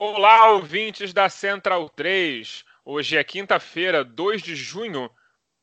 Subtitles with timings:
[0.00, 2.64] Olá, ouvintes da Central 3.
[2.84, 5.10] Hoje é quinta-feira, 2 de junho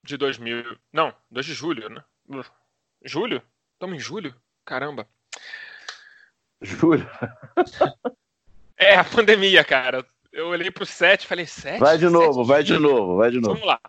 [0.04, 0.77] de 2000.
[0.92, 2.04] Não, 2 de julho, né?
[3.01, 3.42] Julho?
[3.71, 4.35] Estamos em julho?
[4.66, 5.08] Caramba.
[6.61, 7.09] Julho?
[8.77, 10.05] é, a pandemia, cara.
[10.34, 11.80] Eu olhei pro 7 e falei, 7?
[11.80, 13.54] Vai de novo, vai de novo, vai de novo.
[13.54, 13.80] Vamos lá.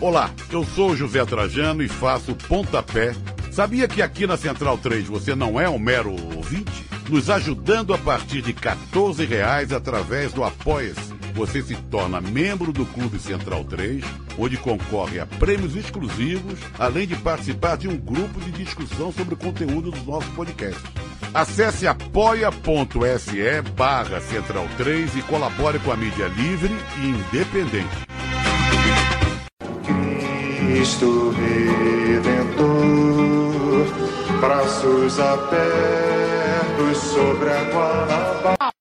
[0.00, 3.14] Olá, eu sou o José Trajano e faço pontapé
[3.52, 6.86] Sabia que aqui na Central 3 você não é um mero ouvinte?
[7.10, 11.12] Nos ajudando a partir de 14 reais através do Apoia-se.
[11.34, 14.02] Você se torna membro do Clube Central 3,
[14.38, 19.36] onde concorre a prêmios exclusivos, além de participar de um grupo de discussão sobre o
[19.36, 20.82] conteúdo dos nossos podcasts.
[21.34, 28.12] Acesse apoia.se barra Central 3 e colabore com a mídia livre e independente.
[30.58, 32.31] Cristo Redentor
[34.42, 38.72] braços abertos sobre a Guanabara.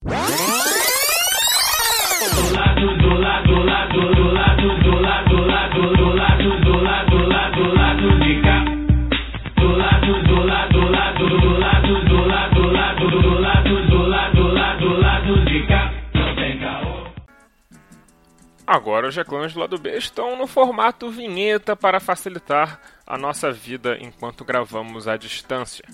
[18.66, 23.98] Agora os reclames do lado B estão no formato vinheta para facilitar a nossa vida
[24.00, 25.86] enquanto gravamos à distância.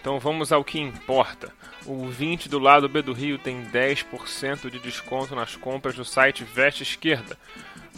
[0.00, 1.52] Então vamos ao que importa.
[1.86, 6.44] O 20 do lado B do Rio tem 10% de desconto nas compras do site
[6.44, 7.36] Veste Esquerda.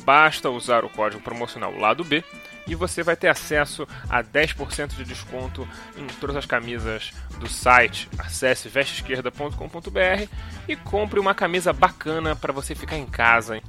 [0.05, 2.25] Basta usar o código promocional lado B
[2.67, 8.09] e você vai ter acesso a 10% de desconto em todas as camisas do site.
[8.19, 10.29] Acesse vesteesquerda.com.br
[10.69, 13.61] e compre uma camisa bacana para você ficar em casa.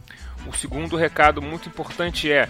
[0.47, 2.49] O segundo recado muito importante é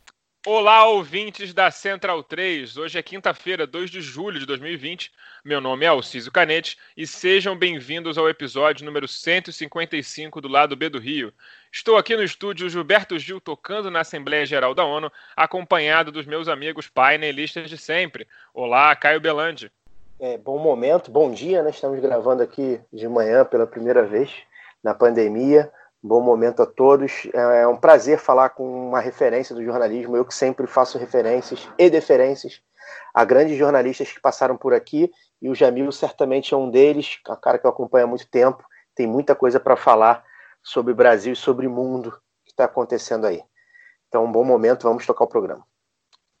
[0.43, 2.75] Olá, ouvintes da Central 3.
[2.75, 5.11] Hoje é quinta-feira, 2 de julho de 2020.
[5.45, 10.89] Meu nome é Alciso Canete e sejam bem-vindos ao episódio número 155 do Lado B
[10.89, 11.31] do Rio.
[11.71, 16.47] Estou aqui no estúdio Gilberto Gil tocando na Assembleia Geral da ONU, acompanhado dos meus
[16.47, 18.27] amigos painelistas de sempre.
[18.51, 19.71] Olá, Caio Belandi.
[20.19, 21.69] É, bom momento, bom dia, né?
[21.69, 24.31] Estamos gravando aqui de manhã pela primeira vez
[24.83, 25.71] na pandemia.
[26.03, 27.27] Bom momento a todos.
[27.33, 30.17] É, é um prazer falar com uma referência do jornalismo.
[30.17, 32.61] Eu que sempre faço referências e deferências
[33.13, 37.31] a grandes jornalistas que passaram por aqui e o Jamil certamente é um deles, é
[37.31, 38.63] um cara que eu acompanho há muito tempo.
[38.95, 40.23] Tem muita coisa para falar
[40.63, 42.11] sobre o Brasil e sobre o mundo
[42.45, 43.41] que está acontecendo aí.
[44.07, 45.65] Então, um bom momento, vamos tocar o programa.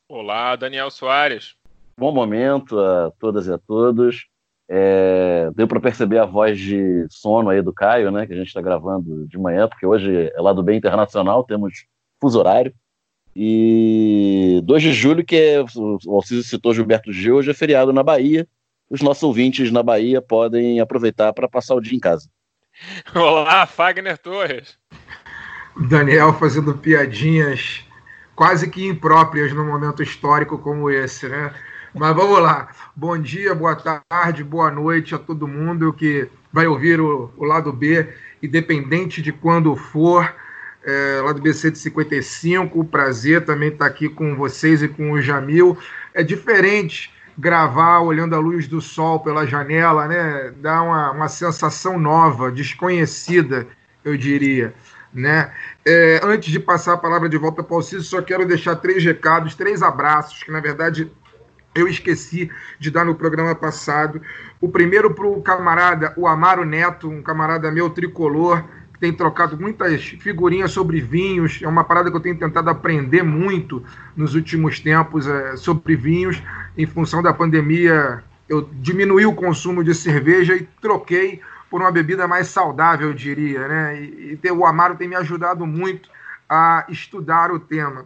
[0.09, 1.55] Olá, Daniel Soares.
[1.97, 4.27] Bom momento a todas e a todos.
[4.73, 8.25] É, deu para perceber a voz de sono aí do Caio, né?
[8.25, 11.85] Que a gente está gravando de manhã, porque hoje é lá do bem internacional, temos
[12.21, 12.73] fuso horário.
[13.35, 18.01] E 2 de julho, que é, o Alciso citou Gilberto Gil, hoje é feriado na
[18.01, 18.47] Bahia.
[18.89, 22.29] Os nossos ouvintes na Bahia podem aproveitar para passar o dia em casa.
[23.13, 24.77] Olá, Fagner Torres.
[25.89, 27.85] Daniel fazendo piadinhas
[28.35, 31.53] quase que impróprias num momento histórico como esse, né?
[31.93, 32.69] Mas vamos lá.
[32.95, 37.73] Bom dia, boa tarde, boa noite a todo mundo que vai ouvir o, o lado
[37.73, 38.07] B,
[38.41, 40.33] independente de quando for.
[40.83, 45.77] É, lado B 155, prazer também estar aqui com vocês e com o Jamil.
[46.13, 50.53] É diferente gravar olhando a luz do sol pela janela, né?
[50.61, 53.67] Dá uma, uma sensação nova, desconhecida,
[54.03, 54.73] eu diria.
[55.13, 55.51] Né?
[55.85, 59.03] É, antes de passar a palavra de volta para o Cícero, só quero deixar três
[59.03, 61.11] recados, três abraços, que na verdade
[61.73, 64.21] eu esqueci de dar no programa passado.
[64.59, 68.63] O primeiro para o camarada, o Amaro Neto, um camarada meu tricolor,
[68.93, 71.59] que tem trocado muitas figurinhas sobre vinhos.
[71.61, 73.83] É uma parada que eu tenho tentado aprender muito
[74.15, 76.41] nos últimos tempos é, sobre vinhos.
[76.77, 82.27] Em função da pandemia, eu diminuí o consumo de cerveja e troquei por uma bebida
[82.27, 83.65] mais saudável, eu diria.
[83.65, 84.01] Né?
[84.01, 86.09] E, e o Amaro tem me ajudado muito
[86.49, 88.05] a estudar o tema.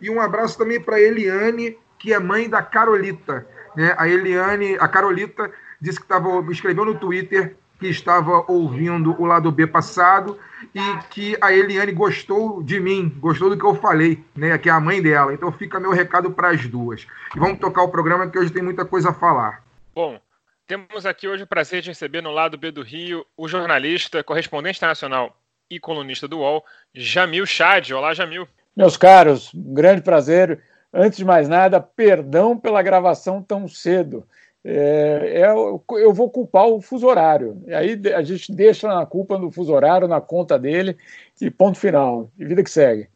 [0.00, 3.46] E um abraço também para Eliane, que é mãe da Carolita.
[3.76, 3.94] Né?
[3.96, 9.50] A Eliane, a Carolita, disse que estava, escreveu no Twitter que estava ouvindo o lado
[9.50, 10.38] B passado
[10.74, 14.58] e que a Eliane gostou de mim, gostou do que eu falei, né?
[14.58, 15.32] Que é a mãe dela.
[15.32, 17.06] Então fica meu recado para as duas.
[17.34, 19.62] E vamos tocar o programa que hoje tem muita coisa a falar.
[19.94, 20.20] Bom,
[20.66, 24.78] temos aqui hoje o prazer de receber no lado B do Rio o jornalista, correspondente
[24.78, 25.34] internacional
[25.70, 26.64] e colunista do UOL,
[26.94, 27.92] Jamil Chad.
[27.92, 28.46] Olá, Jamil.
[28.76, 30.62] Meus caros, um grande prazer.
[30.92, 34.26] Antes de mais nada, perdão pela gravação tão cedo
[34.64, 37.62] é, é, eu vou culpar o fuso horário.
[37.66, 40.96] E aí a gente deixa a culpa do fuso horário na conta dele
[41.40, 42.30] e ponto final.
[42.38, 43.08] E vida que segue.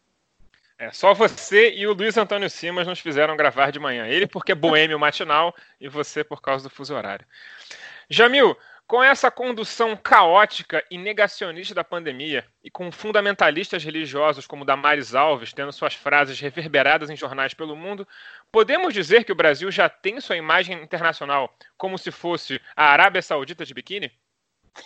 [0.78, 4.06] É, só você e o Luiz Antônio Simas nos fizeram gravar de manhã.
[4.06, 7.26] Ele porque é boêmio matinal e você por causa do fuso horário.
[8.08, 8.56] Jamil,
[8.94, 15.52] com essa condução caótica e negacionista da pandemia, e com fundamentalistas religiosos como Damares Alves
[15.52, 18.06] tendo suas frases reverberadas em jornais pelo mundo,
[18.52, 23.20] podemos dizer que o Brasil já tem sua imagem internacional como se fosse a Arábia
[23.20, 24.12] Saudita de biquíni?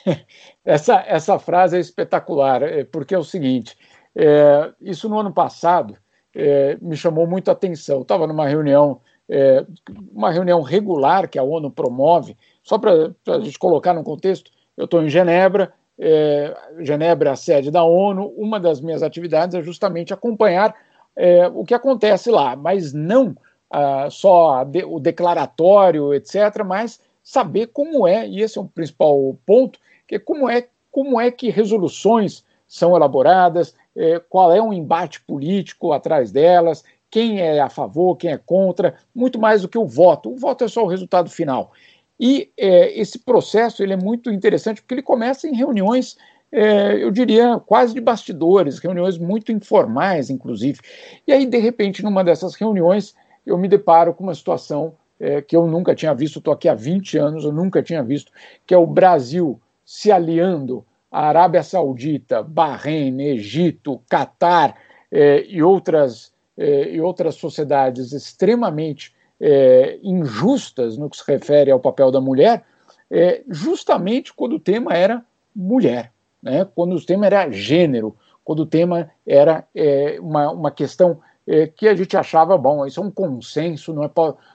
[0.64, 3.76] Essa, essa frase é espetacular, é, porque é o seguinte:
[4.16, 5.98] é, isso no ano passado
[6.34, 8.00] é, me chamou muito a atenção.
[8.00, 9.66] Estava numa reunião, é,
[10.10, 14.84] uma reunião regular que a ONU promove só para a gente colocar no contexto, eu
[14.84, 19.62] estou em Genebra, é, Genebra é a sede da ONU, uma das minhas atividades é
[19.62, 20.74] justamente acompanhar
[21.16, 23.34] é, o que acontece lá, mas não
[23.70, 29.34] ah, só de, o declaratório, etc., mas saber como é, e esse é o principal
[29.46, 34.74] ponto, que é como é, como é que resoluções são elaboradas, é, qual é o
[34.74, 39.78] embate político atrás delas, quem é a favor, quem é contra, muito mais do que
[39.78, 40.30] o voto.
[40.30, 41.72] O voto é só o resultado final.
[42.18, 46.16] E é, esse processo ele é muito interessante porque ele começa em reuniões,
[46.50, 50.80] é, eu diria, quase de bastidores, reuniões muito informais, inclusive.
[51.26, 53.14] E aí, de repente, numa dessas reuniões,
[53.46, 56.74] eu me deparo com uma situação é, que eu nunca tinha visto, estou aqui há
[56.74, 58.32] 20 anos, eu nunca tinha visto,
[58.66, 64.76] que é o Brasil se aliando à Arábia Saudita, Bahrein, Egito, Catar
[65.10, 71.80] é, e, outras, é, e outras sociedades extremamente é, injustas no que se refere ao
[71.80, 72.64] papel da mulher,
[73.10, 75.24] é, justamente quando o tema era
[75.54, 76.12] mulher,
[76.42, 76.66] né?
[76.74, 81.88] quando o tema era gênero, quando o tema era é, uma, uma questão é, que
[81.88, 84.10] a gente achava, bom, isso é um consenso, não é,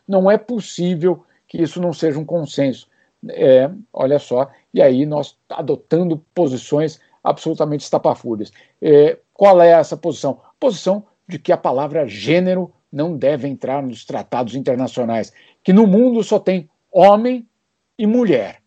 [0.08, 2.88] não é possível que isso não seja um consenso.
[3.30, 8.52] É, olha só, e aí nós adotando posições absolutamente estapafúrias.
[8.82, 10.42] É, qual é essa posição?
[10.60, 16.24] Posição de que a palavra gênero não deve entrar nos tratados internacionais, que no mundo
[16.24, 17.48] só tem homem
[17.98, 18.62] e mulher.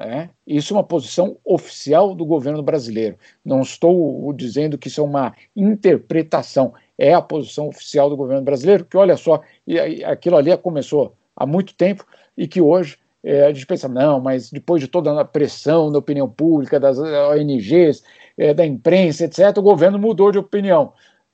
[0.00, 0.28] É?
[0.46, 3.16] Isso é uma posição oficial do governo brasileiro.
[3.44, 8.84] Não estou dizendo que isso é uma interpretação, é a posição oficial do governo brasileiro,
[8.84, 9.42] que olha só,
[10.06, 14.50] aquilo ali começou há muito tempo e que hoje é, a gente pensa, não, mas
[14.50, 18.04] depois de toda a pressão da opinião pública, das ONGs,
[18.36, 20.92] é, da imprensa, etc., o governo mudou de opinião.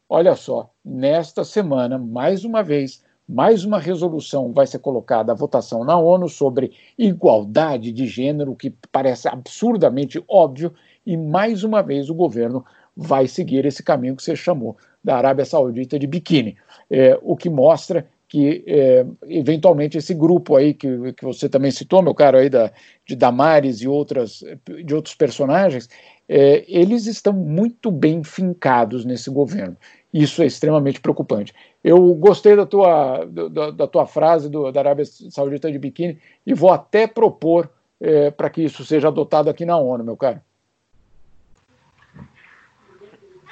[0.09, 5.83] Olha só, nesta semana, mais uma vez, mais uma resolução vai ser colocada à votação
[5.83, 10.75] na ONU sobre igualdade de gênero, que parece absurdamente óbvio,
[11.06, 12.65] e mais uma vez o governo
[12.95, 16.57] vai seguir esse caminho que você chamou da Arábia Saudita de biquíni,
[16.91, 22.02] é, o que mostra que é, eventualmente esse grupo aí que, que você também citou,
[22.02, 22.73] meu caro aí da,
[23.07, 24.43] de Damares e outras
[24.85, 25.88] de outros personagens,
[26.28, 29.76] é, eles estão muito bem fincados nesse governo.
[30.14, 31.52] Isso é extremamente preocupante.
[31.83, 36.54] Eu gostei da tua, da, da tua frase do, da Arábia Saudita de biquíni e
[36.54, 37.68] vou até propor
[38.00, 40.40] é, para que isso seja adotado aqui na ONU, meu caro.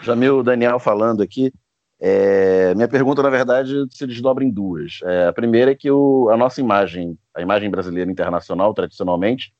[0.02, 1.52] Jamil Daniel falando aqui.
[1.98, 5.00] É, minha pergunta, na verdade, se desdobra em duas.
[5.02, 9.52] É, a primeira é que o, a nossa imagem, a imagem brasileira internacional, tradicionalmente,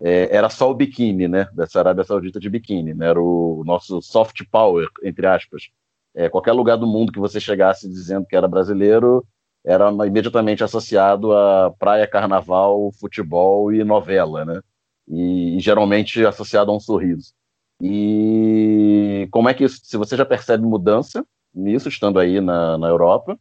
[0.00, 4.00] é, era só o biquíni, né, dessa Arábia Saudita de biquíni, né, era o nosso
[4.00, 5.70] soft power, entre aspas.
[6.16, 9.22] É, qualquer lugar do mundo que você chegasse dizendo que era brasileiro
[9.64, 14.60] era imediatamente associado a praia, carnaval, futebol e novela, né,
[15.08, 17.32] e, e geralmente associado a um sorriso.
[17.82, 22.88] E como é que isso, se você já percebe mudança nisso, estando aí na, na
[22.88, 23.38] Europa,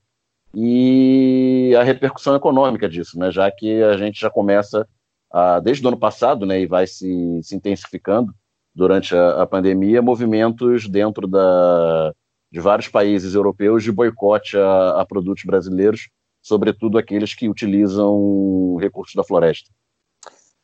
[0.54, 4.88] e a repercussão econômica disso, né, já que a gente já começa
[5.32, 8.34] ah, desde o ano passado, né, e vai se, se intensificando
[8.74, 12.14] durante a, a, pandemia, movimentos dentro da,
[12.56, 16.08] de vários países europeus de boicote a, a produtos brasileiros,
[16.42, 19.70] sobretudo aqueles que utilizam recursos da floresta.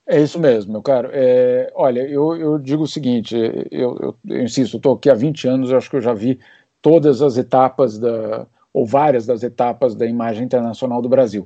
[0.08, 1.10] É isso mesmo, meu caro.
[1.12, 3.36] É, olha, eu, eu, digo o seguinte:
[3.70, 6.40] eu, eu, eu insisto, estou aqui há 20 anos, acho que eu já vi
[6.82, 11.46] todas as etapas da ou várias das etapas da imagem internacional do Brasil.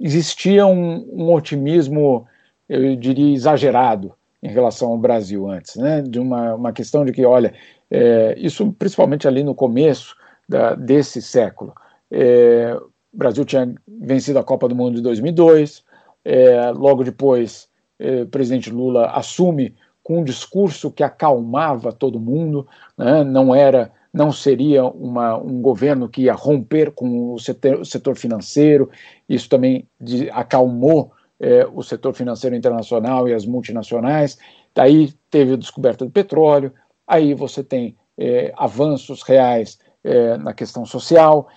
[0.00, 2.26] Existia um, um otimismo,
[2.66, 6.02] eu diria, exagerado em relação ao Brasil antes, né?
[6.02, 7.54] de uma, uma questão de que, olha,
[7.90, 10.16] é, isso principalmente ali no começo
[10.48, 11.72] da, desse século.
[12.10, 12.76] É,
[13.12, 15.84] o Brasil tinha vencido a Copa do Mundo de 2002,
[16.24, 17.68] é, logo depois
[17.98, 22.66] é, o presidente Lula assume com um discurso que acalmava todo mundo,
[22.98, 23.22] né?
[23.22, 28.16] não era, não seria uma, um governo que ia romper com o setor, o setor
[28.16, 28.90] financeiro,
[29.28, 34.38] isso também de, acalmou é, o setor financeiro internacional e as multinacionais.
[34.72, 36.72] Daí teve a descoberta do petróleo,
[37.04, 41.48] aí você tem é, avanços reais é, na questão social,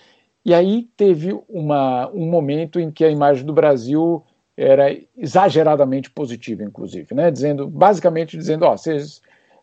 [0.44, 4.24] e aí teve uma, um momento em que a imagem do Brasil
[4.56, 7.30] era exageradamente positiva, inclusive, né?
[7.30, 9.20] dizendo, basicamente dizendo, ó, vocês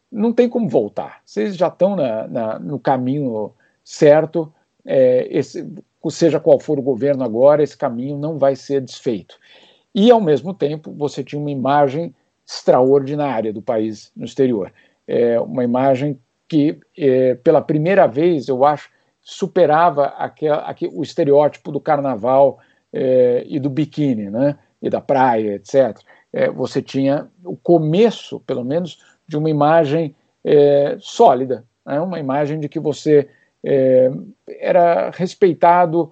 [0.10, 3.52] não tem como voltar, vocês já estão na, na, no caminho
[3.84, 4.54] certo,
[4.86, 5.68] é, esse,
[6.10, 9.38] seja qual for o governo agora, esse caminho não vai ser desfeito.
[9.94, 12.14] E, ao mesmo tempo, você tinha uma imagem
[12.46, 14.74] extraordinária do país no exterior.
[15.08, 18.90] É, uma imagem que, é, pela primeira vez, eu acho,
[19.22, 22.60] superava aquel, aquel, o estereótipo do carnaval
[22.92, 24.58] é, e do biquíni, né?
[24.82, 25.98] e da praia, etc.
[26.32, 32.02] É, você tinha o começo, pelo menos, de uma imagem é, sólida, né?
[32.02, 33.30] uma imagem de que você
[33.64, 34.12] é,
[34.48, 36.12] era respeitado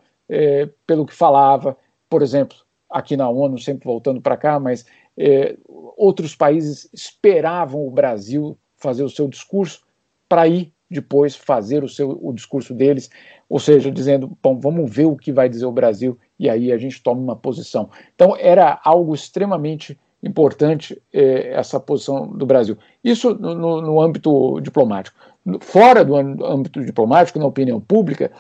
[0.88, 1.76] pelo que falava,
[2.10, 2.56] por exemplo,
[2.92, 4.86] aqui na ONU, sempre voltando para cá, mas
[5.18, 5.56] é,
[5.98, 9.82] outros países esperavam o Brasil fazer o seu discurso
[10.28, 13.10] para ir depois fazer o seu o discurso deles,
[13.48, 16.78] ou seja, dizendo, bom, vamos ver o que vai dizer o Brasil e aí a
[16.78, 17.90] gente toma uma posição.
[18.14, 22.78] Então era algo extremamente importante eh, essa posição do Brasil.
[23.04, 25.18] Isso no, no, âmbito diplomático.
[25.62, 28.32] Fora do âmbito diplomático, na opinião pública,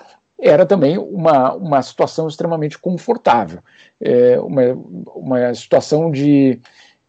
[0.42, 3.60] era também uma, uma situação extremamente confortável,
[4.00, 4.62] é, uma,
[5.16, 6.60] uma situação de,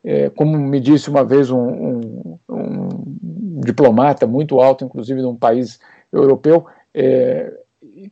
[0.05, 2.89] é, como me disse uma vez um, um, um,
[3.65, 5.81] diplomata muito alto, inclusive de um país
[6.13, 7.51] europeu, é,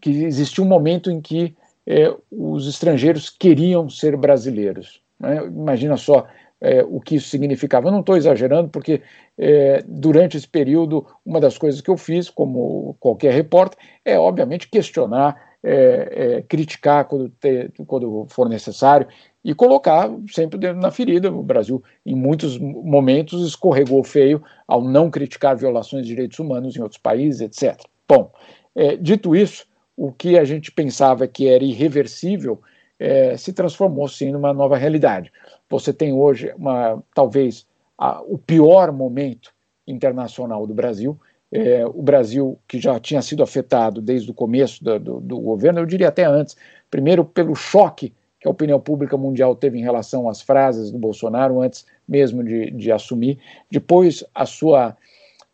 [0.01, 1.55] que existia um momento em que
[1.87, 5.03] é, os estrangeiros queriam ser brasileiros.
[5.19, 5.45] Né?
[5.45, 6.27] Imagina só
[6.61, 7.89] é, o que isso significava.
[7.89, 9.03] Eu não estou exagerando, porque
[9.39, 14.69] é, durante esse período, uma das coisas que eu fiz, como qualquer repórter, é obviamente
[14.69, 19.07] questionar, é, é criticar quando, te, quando for necessário
[19.45, 21.33] e colocar sempre na ferida.
[21.33, 26.83] O Brasil, em muitos momentos, escorregou feio ao não criticar violações de direitos humanos em
[26.83, 27.81] outros países, etc.
[28.09, 28.31] Bom,
[28.75, 32.61] é, dito isso, o que a gente pensava que era irreversível
[33.01, 35.33] é, se transformou sim numa nova realidade.
[35.71, 37.67] Você tem hoje uma, talvez
[37.97, 39.51] a, o pior momento
[39.89, 41.19] internacional do Brasil.
[41.51, 45.81] É, o Brasil, que já tinha sido afetado desde o começo do, do, do, governo,
[45.81, 46.57] eu diria até antes,
[46.91, 51.61] primeiro pelo choque que a opinião pública mundial teve em relação às frases do Bolsonaro
[51.61, 53.39] antes mesmo de, de assumir,
[53.71, 54.97] depois a sua,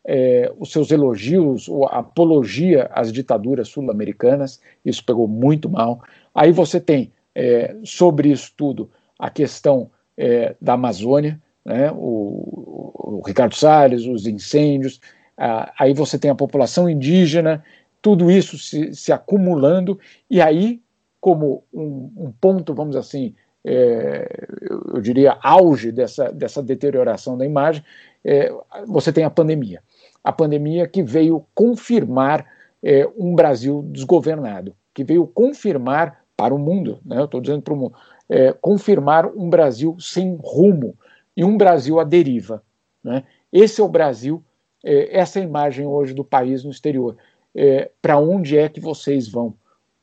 [0.04, 6.02] é, os seus elogios, a apologia às ditaduras sul-americanas, isso pegou muito mal.
[6.34, 13.22] Aí você tem é, sobre isso tudo a questão é, da Amazônia, né, o, o,
[13.26, 15.00] Ricardo Salles, os incêndios,
[15.36, 17.62] ah, aí você tem a população indígena,
[18.00, 19.98] tudo isso se, se acumulando,
[20.30, 20.80] e aí,
[21.20, 24.46] como um, um ponto, vamos assim, é,
[24.94, 27.84] eu diria, auge dessa, dessa deterioração da imagem,
[28.24, 28.50] é,
[28.86, 29.82] você tem a pandemia.
[30.24, 32.46] A pandemia que veio confirmar
[32.82, 37.18] é, um Brasil desgovernado, que veio confirmar para o mundo, né?
[37.18, 37.94] eu estou dizendo para o mundo,
[38.28, 40.94] é, confirmar um Brasil sem rumo
[41.36, 42.62] e um Brasil à deriva.
[43.02, 43.24] Né?
[43.52, 44.44] Esse é o Brasil,
[44.84, 47.16] é, essa é imagem hoje do país no exterior.
[47.54, 49.54] É, para onde é que vocês vão?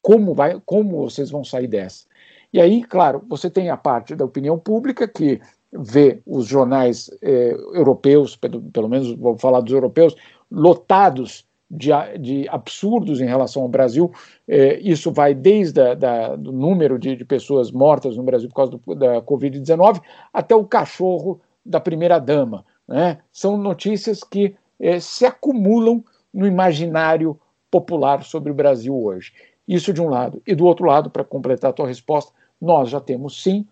[0.02, 2.06] Como, vai, como vocês vão sair dessa?
[2.52, 5.40] E aí, claro, você tem a parte da opinião pública que
[5.72, 10.16] vê os jornais é, europeus, pelo, pelo menos vou falar dos europeus,
[10.52, 11.90] lotados de,
[12.20, 14.12] de, absurdos em relação ao Brasil.
[14.48, 18.56] É, isso vai desde o da, do número de, de, pessoas mortas no Brasil por
[18.56, 20.02] causa do, da Covid-19
[20.32, 22.64] até o cachorro da primeira-dama.
[22.88, 23.18] Né?
[23.32, 26.04] São notícias que é, se acumulam
[26.34, 27.40] no imaginário
[27.72, 29.34] popular sobre o Brasil hoje.
[29.68, 30.42] Isso de um lado.
[30.46, 33.66] E do outro lado, para completar a tua resposta, nós já temos sim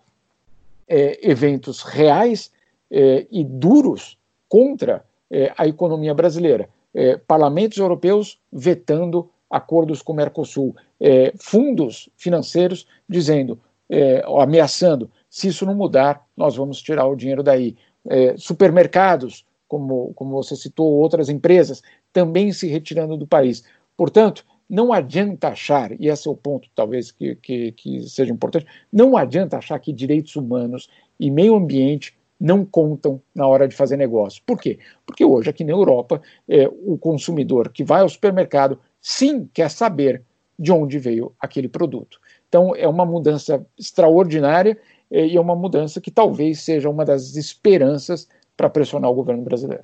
[0.88, 2.52] é, eventos reais
[2.90, 4.18] é, e duros
[4.50, 12.10] contra é, a economia brasileira é, parlamentos europeus vetando acordos com o Mercosul, é, fundos
[12.16, 17.76] financeiros dizendo, é, ameaçando, se isso não mudar, nós vamos tirar o dinheiro daí.
[18.08, 21.82] É, supermercados, como, como você citou, outras empresas,
[22.12, 23.64] também se retirando do país.
[23.96, 28.66] Portanto, não adianta achar, e esse é o ponto talvez que, que, que seja importante,
[28.92, 33.98] não adianta achar que direitos humanos e meio ambiente não contam na hora de fazer
[33.98, 34.42] negócio.
[34.46, 34.80] Por quê?
[35.06, 36.20] Porque hoje, aqui na Europa,
[36.50, 40.24] é, o consumidor que vai ao supermercado sim quer saber
[40.58, 42.20] de onde veio aquele produto.
[42.50, 44.78] Então, é uma mudança extraordinária
[45.12, 49.44] é, e é uma mudança que talvez seja uma das esperanças para pressionar o governo
[49.44, 49.84] brasileiro.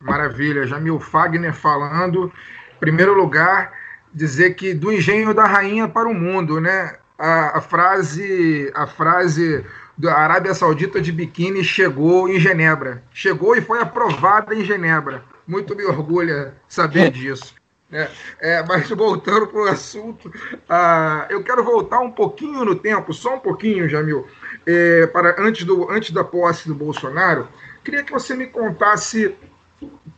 [0.00, 2.32] Maravilha, Jamil Fagner falando
[2.78, 3.72] primeiro lugar,
[4.14, 6.96] dizer que do engenho da rainha para o mundo, né?
[7.18, 9.64] A, a frase, a frase
[9.98, 13.02] da Arábia Saudita de biquíni chegou em Genebra.
[13.12, 15.24] Chegou e foi aprovada em Genebra.
[15.46, 17.54] Muito me orgulha saber disso.
[17.90, 23.14] É, é, mas voltando para o assunto, uh, eu quero voltar um pouquinho no tempo,
[23.14, 24.26] só um pouquinho, Jamil,
[24.66, 27.48] é, para antes, do, antes da posse do Bolsonaro.
[27.82, 29.34] Queria que você me contasse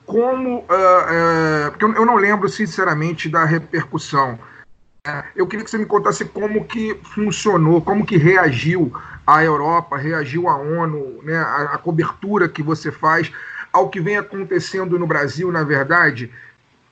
[0.05, 0.59] como.
[0.59, 4.39] Uh, uh, porque eu não lembro, sinceramente, da repercussão.
[5.07, 8.93] Uh, eu queria que você me contasse como que funcionou, como que reagiu
[9.37, 13.33] a Europa, reagiu a ONU, né, a, a cobertura que você faz
[13.73, 16.31] ao que vem acontecendo no Brasil, na verdade,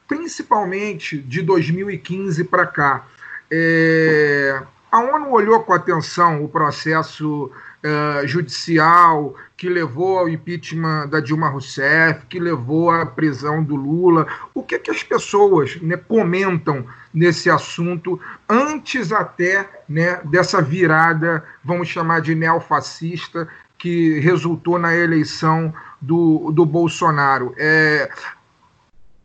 [0.06, 3.06] principalmente de 2015 para cá.
[3.50, 7.50] É, a ONU olhou com atenção o processo
[7.84, 14.26] uh, judicial que levou ao impeachment da Dilma Rousseff, que levou à prisão do Lula.
[14.54, 21.44] O que, é que as pessoas né, comentam nesse assunto antes até né, dessa virada,
[21.62, 27.54] vamos chamar de neofascista, que resultou na eleição do, do Bolsonaro?
[27.58, 28.10] É,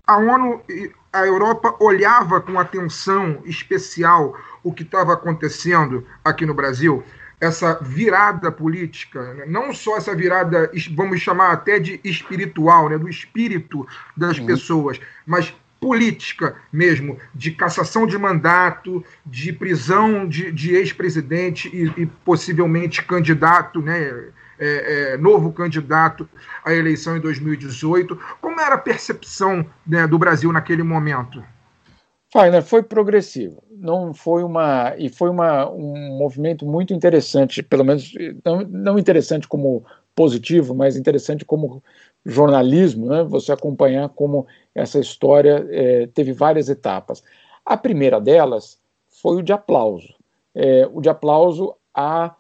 [0.06, 0.62] a ONU,
[1.14, 7.04] a Europa olhava com atenção especial o que estava acontecendo aqui no Brasil
[7.40, 9.46] essa virada política, né?
[9.46, 12.98] não só essa virada, vamos chamar até de espiritual, né?
[12.98, 15.54] do espírito das pessoas, mas
[15.84, 23.82] política mesmo, de cassação de mandato, de prisão de, de ex-presidente e, e, possivelmente candidato,
[23.82, 24.32] né?
[24.60, 26.30] É, é, novo candidato
[26.64, 28.18] à eleição em 2018.
[28.40, 31.44] Como era a percepção né, do Brasil naquele momento?
[32.32, 33.62] Fagner, foi progressivo.
[33.84, 38.14] Não foi uma e foi uma, um movimento muito interessante, pelo menos
[38.46, 39.84] não, não interessante como
[40.16, 41.84] positivo, mas interessante como
[42.26, 43.24] jornalismo, né?
[43.26, 47.22] Você acompanhar como essa história é, teve várias etapas.
[47.66, 48.80] A primeira delas
[49.22, 50.16] foi o de aplauso,
[50.56, 52.34] é, o de aplauso à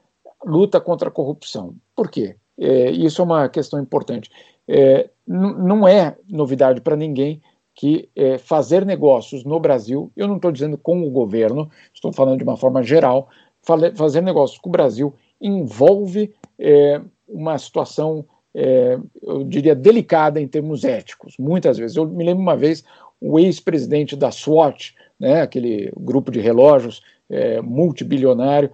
[0.46, 1.76] luta contra a corrupção.
[1.94, 2.38] Por quê?
[2.58, 4.30] É, isso é uma questão importante.
[4.66, 7.42] É, não é novidade para ninguém
[7.76, 12.38] que é, fazer negócios no Brasil, eu não estou dizendo com o governo, estou falando
[12.38, 13.30] de uma forma geral,
[13.96, 20.84] fazer negócios com o Brasil envolve é, uma situação, é, eu diria, delicada em termos
[20.84, 21.98] éticos, muitas vezes.
[21.98, 22.84] Eu me lembro uma vez,
[23.20, 28.70] o ex-presidente da SWAT, né, aquele grupo de relógios é, multibilionário,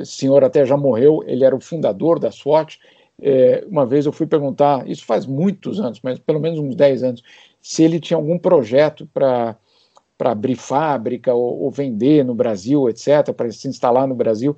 [0.00, 2.78] esse senhor até já morreu, ele era o fundador da SWAT,
[3.20, 7.02] é, uma vez eu fui perguntar, isso faz muitos anos, mas pelo menos uns 10
[7.02, 7.22] anos,
[7.60, 9.56] se ele tinha algum projeto para
[10.16, 14.56] para abrir fábrica ou, ou, vender no Brasil, etc., para se instalar no Brasil,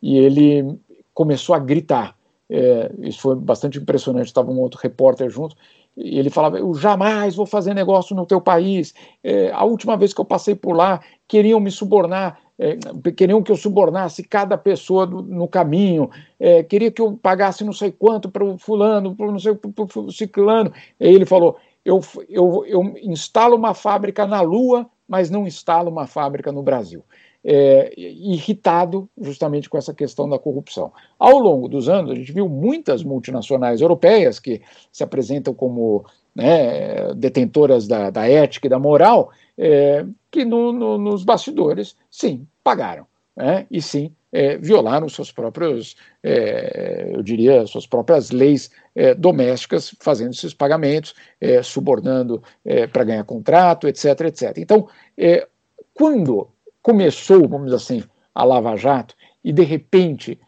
[0.00, 0.78] e ele
[1.12, 2.16] começou a gritar.
[2.48, 4.28] É, isso foi bastante impressionante.
[4.28, 5.54] Estava um outro repórter junto
[5.96, 8.94] e ele falava: Eu jamais vou fazer negócio no teu país.
[9.22, 13.50] É, a última vez que eu passei por lá, queriam me subornar, é, queriam que
[13.50, 18.30] eu subornasse cada pessoa do, no caminho, é, queria que eu pagasse não sei quanto
[18.30, 20.72] para o fulano, para não sei para o ciclano.
[21.00, 26.06] E ele falou: eu, eu, eu instalo uma fábrica na Lua, mas não instalo uma
[26.06, 27.02] fábrica no Brasil.
[27.44, 30.92] É, irritado justamente com essa questão da corrupção.
[31.18, 37.12] Ao longo dos anos, a gente viu muitas multinacionais europeias que se apresentam como né,
[37.14, 43.06] detentoras da, da, ética e da moral, é, que no, no, nos bastidores, sim, pagaram.
[43.36, 49.94] Né, e sim, é, violaram seus próprios, é, eu diria, suas próprias leis é, domésticas,
[50.00, 54.58] fazendo esses pagamentos, é, subornando é, para ganhar contrato, etc, etc.
[54.58, 55.46] Então, é,
[55.94, 56.48] quando
[56.82, 59.14] começou, vamos dizer assim, a Lava Jato,
[59.44, 60.38] e de repente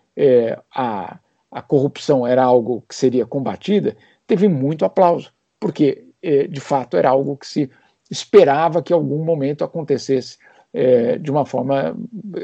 [0.73, 1.19] a,
[1.51, 6.05] a corrupção era algo que seria combatida, teve muito aplauso, porque
[6.49, 7.71] de fato era algo que se
[8.15, 10.39] esperava que algum momento acontecesse
[10.73, 11.97] é, de uma forma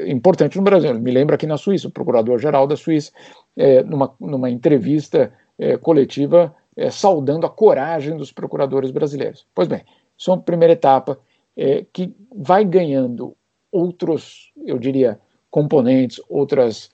[0.05, 0.93] importante no Brasil.
[0.99, 3.11] Me lembro aqui na Suíça, o procurador-geral da Suíça,
[3.57, 9.45] é, numa, numa entrevista é, coletiva, é, saudando a coragem dos procuradores brasileiros.
[9.55, 9.83] Pois bem,
[10.17, 11.19] isso é uma primeira etapa
[11.57, 13.35] é, que vai ganhando
[13.71, 16.91] outros, eu diria, componentes, outras,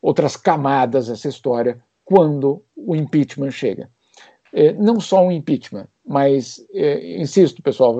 [0.00, 3.90] outras camadas essa história quando o impeachment chega.
[4.52, 7.98] É, não só um impeachment, Mas, é, insisto, pessoal,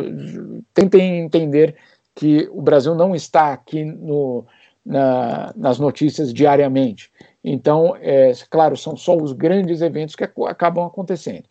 [0.74, 1.76] tentem entender
[2.12, 4.44] que o Brasil não está aqui no,
[4.84, 7.08] na, nas notícias diariamente.
[7.44, 11.44] Então, é, claro, são só os grandes eventos que acabam acontecendo.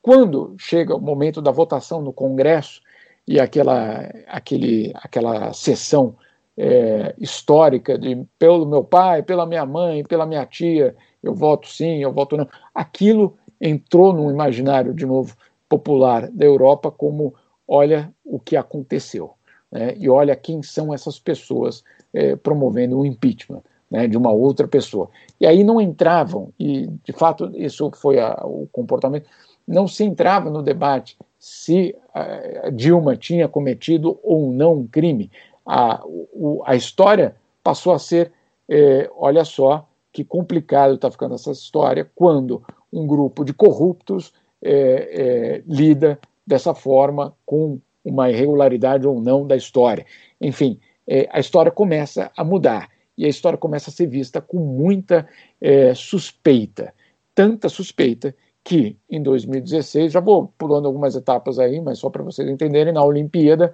[0.00, 2.80] Quando chega o momento da votação no Congresso
[3.28, 6.16] e aquela, aquele, aquela sessão
[6.56, 11.98] é, histórica de pelo meu pai, pela minha mãe, pela minha tia, eu voto sim,
[12.02, 15.36] eu voto não, aquilo entrou no imaginário, de novo,
[15.68, 17.34] popular da Europa como
[17.66, 19.32] olha o que aconteceu.
[19.70, 21.82] Né, e olha quem são essas pessoas
[22.14, 25.08] é, promovendo o impeachment né, de uma outra pessoa.
[25.40, 29.28] E aí não entravam, e de fato isso foi a, o comportamento,
[29.66, 35.30] não se entrava no debate se a Dilma tinha cometido ou não um crime.
[35.64, 38.32] A, o, a história passou a ser,
[38.68, 44.32] é, olha só que complicado está ficando essa história quando um grupo de corruptos
[44.66, 50.06] é, é, lida dessa forma com uma irregularidade ou não da história.
[50.40, 54.58] Enfim, é, a história começa a mudar e a história começa a ser vista com
[54.58, 55.26] muita
[55.60, 56.92] é, suspeita,
[57.34, 62.48] tanta suspeita que em 2016, já vou pulando algumas etapas aí, mas só para vocês
[62.48, 63.72] entenderem, na Olimpíada,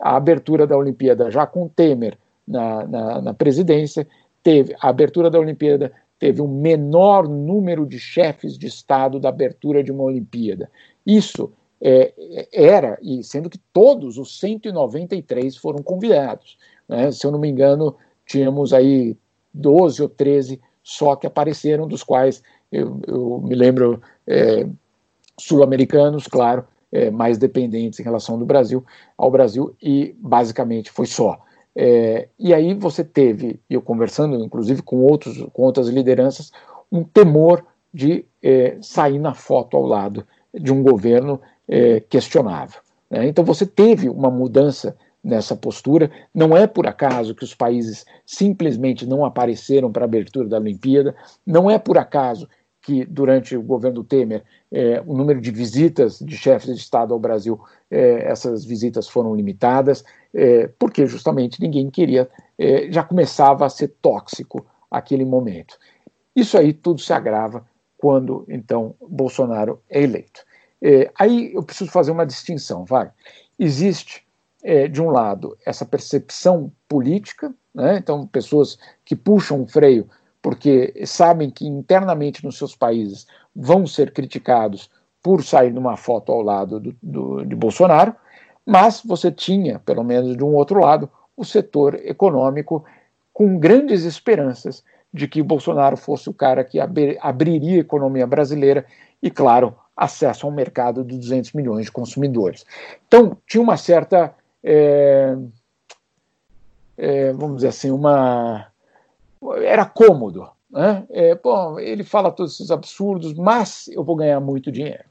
[0.00, 2.16] a abertura da Olimpíada já com Temer
[2.48, 4.06] na, na, na presidência,
[4.42, 9.82] teve a abertura da Olimpíada teve um menor número de chefes de Estado da abertura
[9.82, 10.70] de uma Olimpíada.
[11.04, 12.12] Isso é,
[12.52, 16.58] era, e sendo que todos os 193 foram convidados.
[16.86, 17.10] Né?
[17.10, 19.16] Se eu não me engano, tínhamos aí
[19.54, 24.66] 12 ou 13 só que apareceram, dos quais eu, eu me lembro é,
[25.38, 28.84] sul-americanos, claro, é, mais dependentes em relação do Brasil
[29.16, 31.40] ao Brasil, e basicamente foi só.
[31.76, 36.50] É, e aí você teve, eu conversando inclusive com, outros, com outras lideranças,
[36.90, 42.80] um temor de é, sair na foto ao lado de um governo é, questionável.
[43.10, 43.26] Né?
[43.26, 46.10] Então você teve uma mudança nessa postura.
[46.34, 51.14] Não é por acaso que os países simplesmente não apareceram para a abertura da Olimpíada,
[51.46, 52.48] não é por acaso
[52.82, 57.20] que durante o governo Temer é, o número de visitas de chefes de Estado ao
[57.20, 60.02] Brasil, é, essas visitas foram limitadas,
[60.34, 65.78] é, porque justamente ninguém queria, é, já começava a ser tóxico aquele momento.
[66.34, 67.66] Isso aí tudo se agrava
[67.98, 70.44] quando então Bolsonaro é eleito.
[70.82, 73.10] É, aí eu preciso fazer uma distinção, vai.
[73.58, 74.26] Existe
[74.62, 77.98] é, de um lado, essa percepção política, né?
[77.98, 80.08] então, pessoas que puxam o freio
[80.42, 84.90] porque sabem que internamente nos seus países vão ser criticados
[85.22, 88.14] por sair numa foto ao lado do, do, de Bolsonaro,
[88.66, 92.84] mas você tinha, pelo menos de um outro lado, o setor econômico
[93.32, 98.86] com grandes esperanças de que Bolsonaro fosse o cara que abriria a economia brasileira
[99.22, 102.64] e, claro, acesso a um mercado de 200 milhões de consumidores.
[103.06, 105.36] Então, tinha uma certa é,
[106.96, 108.66] é, vamos dizer assim, uma.
[109.62, 110.48] Era cômodo.
[110.70, 111.04] Né?
[111.10, 115.04] É, bom, ele fala todos esses absurdos, mas eu vou ganhar muito dinheiro.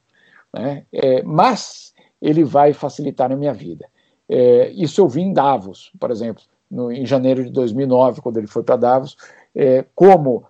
[0.54, 0.86] Né?
[1.26, 1.89] Mas
[2.22, 3.88] ele vai facilitar a minha vida.
[4.28, 8.48] É, isso eu vi em Davos, por exemplo, no, em janeiro de 2009, quando ele
[8.48, 9.16] foi para Davos,
[9.56, 10.46] é, como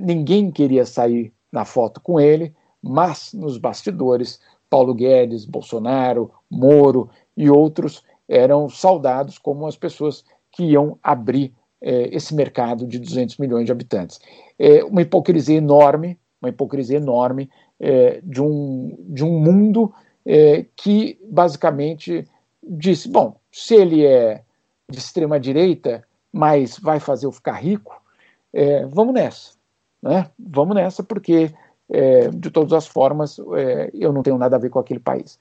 [0.00, 7.50] ninguém queria sair na foto com ele, mas nos bastidores, Paulo Guedes, Bolsonaro, Moro e
[7.50, 13.64] outros eram saudados como as pessoas que iam abrir é, esse mercado de 200 milhões
[13.64, 14.20] de habitantes.
[14.58, 17.48] É uma hipocrisia enorme, uma hipocrisia enorme
[17.80, 19.92] é, de, um, de um mundo
[20.28, 22.28] é, que basicamente
[22.62, 24.42] disse: bom, se ele é
[24.86, 27.98] de extrema direita, mas vai fazer eu ficar rico,
[28.52, 29.52] é, vamos nessa,
[30.02, 30.30] né?
[30.38, 31.50] Vamos nessa porque
[31.88, 35.38] é, de todas as formas é, eu não tenho nada a ver com aquele país.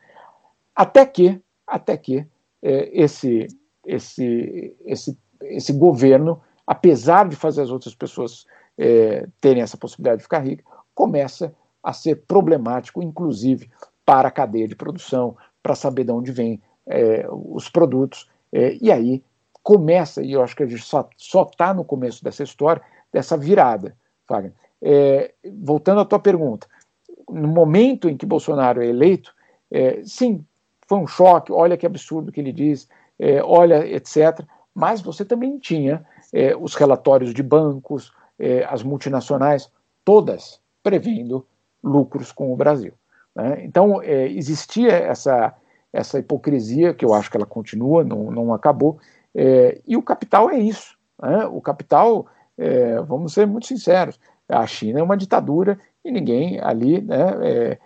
[0.73, 2.26] Até que, até que
[2.63, 3.47] é, esse,
[3.86, 8.45] esse, esse, esse governo, apesar de fazer as outras pessoas
[8.78, 10.63] é, terem essa possibilidade de ficar rica,
[10.95, 13.69] começa a ser problemático, inclusive
[14.08, 18.30] para a cadeia de produção, para saber de onde vêm é, os produtos.
[18.54, 19.22] É, e aí
[19.62, 23.98] começa, e eu acho que a gente só está no começo dessa história, dessa virada,
[24.30, 24.54] Wagner.
[24.82, 26.67] É, voltando à tua pergunta,
[27.30, 29.36] no momento em que Bolsonaro é eleito,
[29.70, 30.46] é, sim,
[30.88, 32.88] foi um choque, olha que absurdo que ele diz,
[33.20, 34.39] é, olha, etc.
[34.74, 38.13] Mas você também tinha é, os relatórios de bancos,
[38.70, 39.67] as multinacionais,
[40.06, 41.43] todas prevendo
[41.84, 42.93] lucros com o Brasil.
[43.38, 43.63] Né?
[43.63, 45.54] Então, é, existia essa,
[45.93, 48.97] essa hipocrisia, que eu acho que ela continua, não, não acabou,
[49.36, 50.97] é, e o capital é isso.
[51.21, 51.45] Né?
[51.45, 52.26] O capital,
[52.58, 54.19] é, vamos ser muito sinceros,
[54.50, 57.78] a China é uma ditadura e ninguém ali né,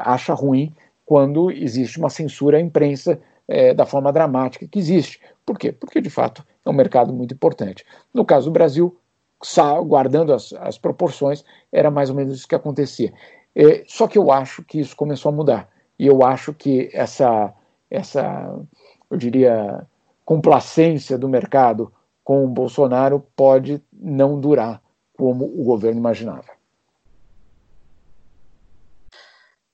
[0.00, 0.72] acha ruim
[1.04, 5.20] quando existe uma censura à imprensa é, da forma dramática que existe.
[5.44, 5.70] Por quê?
[5.72, 7.84] Porque, de fato, é um mercado muito importante.
[8.14, 8.98] No caso do Brasil,
[9.86, 13.12] guardando as, as proporções, era mais ou menos isso que acontecia.
[13.56, 15.68] É, só que eu acho que isso começou a mudar.
[15.98, 17.54] E eu acho que essa,
[17.90, 18.54] essa
[19.10, 19.86] eu diria,
[20.26, 21.90] complacência do mercado
[22.22, 24.82] com o Bolsonaro pode não durar
[25.16, 26.54] como o governo imaginava.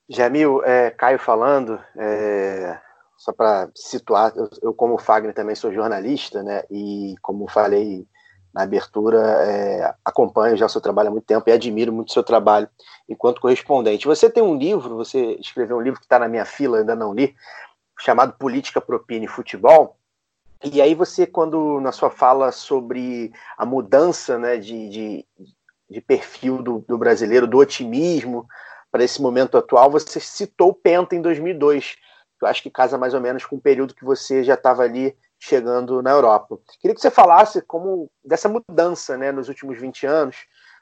[0.09, 2.79] Jamil, é, Caio falando, é,
[3.17, 8.07] só para situar, eu, eu, como Fagner também sou jornalista, né, e como falei
[8.53, 12.13] na abertura, é, acompanho já o seu trabalho há muito tempo e admiro muito o
[12.13, 12.69] seu trabalho
[13.09, 14.07] enquanto correspondente.
[14.07, 17.15] Você tem um livro, você escreveu um livro que está na minha fila, ainda não
[17.15, 17.35] li,
[17.99, 19.97] chamado Política, Propina e Futebol,
[20.65, 25.27] e aí você, quando na sua fala sobre a mudança né, de, de,
[25.91, 28.47] de perfil do, do, brasileiro, do otimismo
[28.91, 31.97] para esse momento atual, você citou o Penta em 2002,
[32.39, 34.85] que eu acho que casa mais ou menos com o período que você já estava
[34.85, 36.57] ali chegando na Europa.
[36.81, 40.37] Queria que você falasse como dessa mudança né, nos últimos 20 anos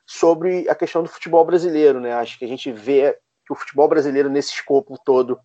[0.04, 1.98] sobre a questão do futebol brasileiro.
[1.98, 2.12] Né?
[2.12, 5.40] Acho que a gente vê que o futebol brasileiro, nesse escopo todo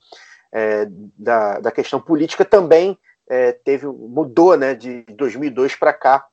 [0.51, 0.86] é,
[1.17, 2.99] da, da questão política, também
[3.30, 6.28] é, teve mudou né, de 2002 para cá.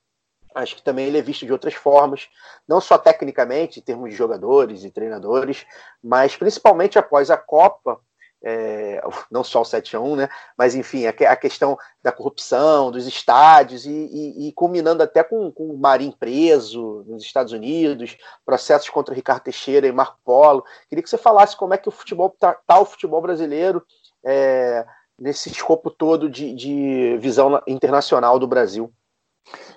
[0.53, 2.29] Acho que também ele é visto de outras formas,
[2.67, 5.65] não só tecnicamente, em termos de jogadores e treinadores,
[6.03, 8.01] mas principalmente após a Copa,
[8.45, 10.29] é, não só o 7 a 1, né?
[10.57, 15.51] Mas enfim, a, a questão da corrupção, dos estádios, e, e, e culminando até com,
[15.51, 20.65] com o Marinho preso nos Estados Unidos, processos contra Ricardo Teixeira e Marco Polo.
[20.89, 23.83] Queria que você falasse como é que o futebol tá, tá o futebol brasileiro.
[24.25, 24.85] É,
[25.19, 28.93] nesse escopo todo de, de visão internacional do Brasil.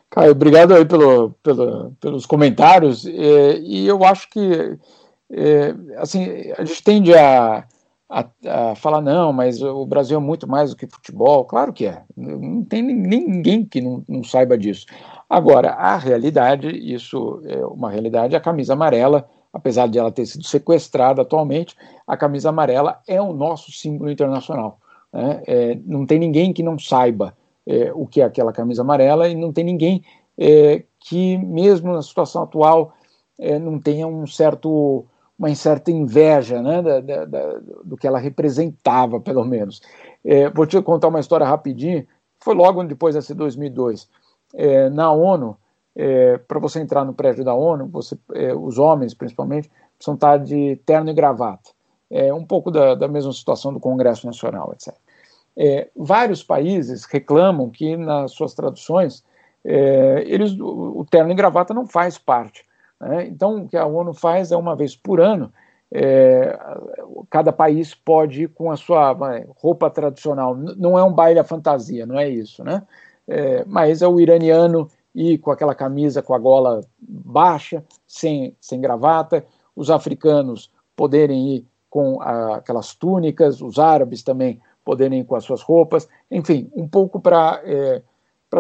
[0.10, 3.06] Caio, obrigado aí pelo, pelo, pelos comentários.
[3.06, 4.78] É, e eu acho que
[5.32, 7.63] é, assim, a gente tende a,
[8.09, 11.45] a, a, falar, não, mas o Brasil é muito mais do que futebol.
[11.45, 12.03] Claro que é.
[12.15, 14.85] Não tem ninguém que não, não saiba disso.
[15.29, 20.43] Agora, a realidade, isso é uma realidade, a camisa amarela, apesar de ela ter sido
[20.43, 24.79] sequestrada atualmente, a camisa amarela é o nosso símbolo internacional.
[25.11, 25.43] Né?
[25.47, 29.35] É, não tem ninguém que não saiba é, o que é aquela camisa amarela e
[29.35, 30.03] não tem ninguém
[30.37, 32.93] é, que, mesmo na situação atual,
[33.39, 35.05] é, não tenha um certo,
[35.37, 39.81] uma certa inveja né, da, da, da, do que ela representava, pelo menos.
[40.23, 42.05] É, vou te contar uma história rapidinho.
[42.39, 44.07] Foi logo depois desse 2002.
[44.53, 45.57] É, na ONU,
[46.47, 48.17] para você entrar no prédio da ONU, você,
[48.59, 51.71] os homens, principalmente, precisam estar de terno e gravata.
[52.09, 54.93] É um pouco da, mesma situação do Congresso Nacional, etc.
[55.57, 59.23] É, vários países reclamam que nas suas traduções
[59.63, 62.65] é, eles, o, terno e gravata não faz parte.
[62.99, 63.27] Né?
[63.27, 65.51] Então, o que a ONU faz é uma vez por ano,
[65.91, 66.58] é,
[67.29, 69.15] cada país pode ir com a sua
[69.58, 70.55] roupa tradicional.
[70.55, 72.84] Não é um baile à fantasia, não é isso, né?
[73.27, 78.81] É, mas é o iraniano ir com aquela camisa com a gola baixa, sem, sem
[78.81, 85.36] gravata, os africanos poderem ir com a, aquelas túnicas, os árabes também poderem ir com
[85.36, 88.01] as suas roupas, enfim, um pouco para é,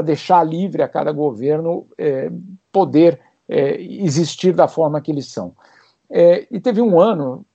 [0.03, 2.31] deixar livre a cada governo é,
[2.71, 5.53] poder é, existir da forma que eles são.
[6.09, 7.45] É, e teve um ano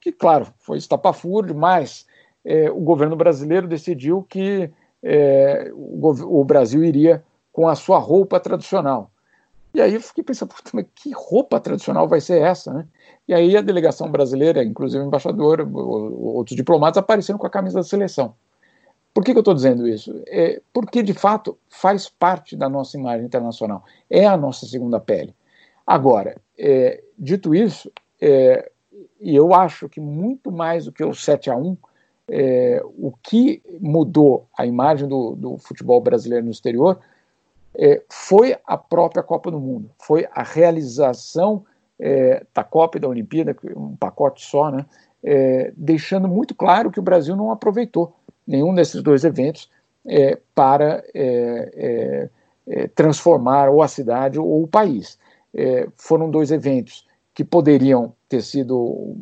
[0.00, 2.06] que, claro, foi estapafúrdio, mas
[2.44, 4.70] é, o governo brasileiro decidiu que
[5.02, 9.10] é, o, o Brasil iria com a sua roupa tradicional.
[9.74, 12.86] E aí eu fiquei pensando, mas que roupa tradicional vai ser essa, né?
[13.28, 17.82] E aí a delegação brasileira, inclusive o embaixador, outros diplomatas, apareceram com a camisa da
[17.82, 18.34] seleção.
[19.16, 20.22] Por que, que eu estou dizendo isso?
[20.26, 23.82] É porque, de fato, faz parte da nossa imagem internacional.
[24.10, 25.34] É a nossa segunda pele.
[25.86, 28.70] Agora, é, dito isso, é,
[29.18, 31.78] eu acho que muito mais do que o 7 a 1
[32.28, 37.00] é, o que mudou a imagem do, do futebol brasileiro no exterior
[37.74, 41.64] é, foi a própria Copa do Mundo, foi a realização
[41.98, 44.84] é, da Copa e da Olimpíada, um pacote só, né,
[45.26, 48.14] é, deixando muito claro que o Brasil não aproveitou
[48.46, 49.68] nenhum desses dois eventos
[50.06, 52.30] é, para é,
[52.68, 55.18] é, transformar ou a cidade ou o país.
[55.96, 59.16] foram dois eventos que poderiam ter sido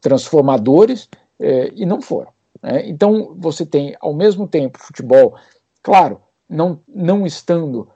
[0.00, 1.08] transformadores
[1.74, 2.30] e não foram.
[2.62, 2.88] Né?
[2.88, 5.36] Então, você tem, ao mesmo tempo, futebol,
[5.82, 7.88] claro, não, não estando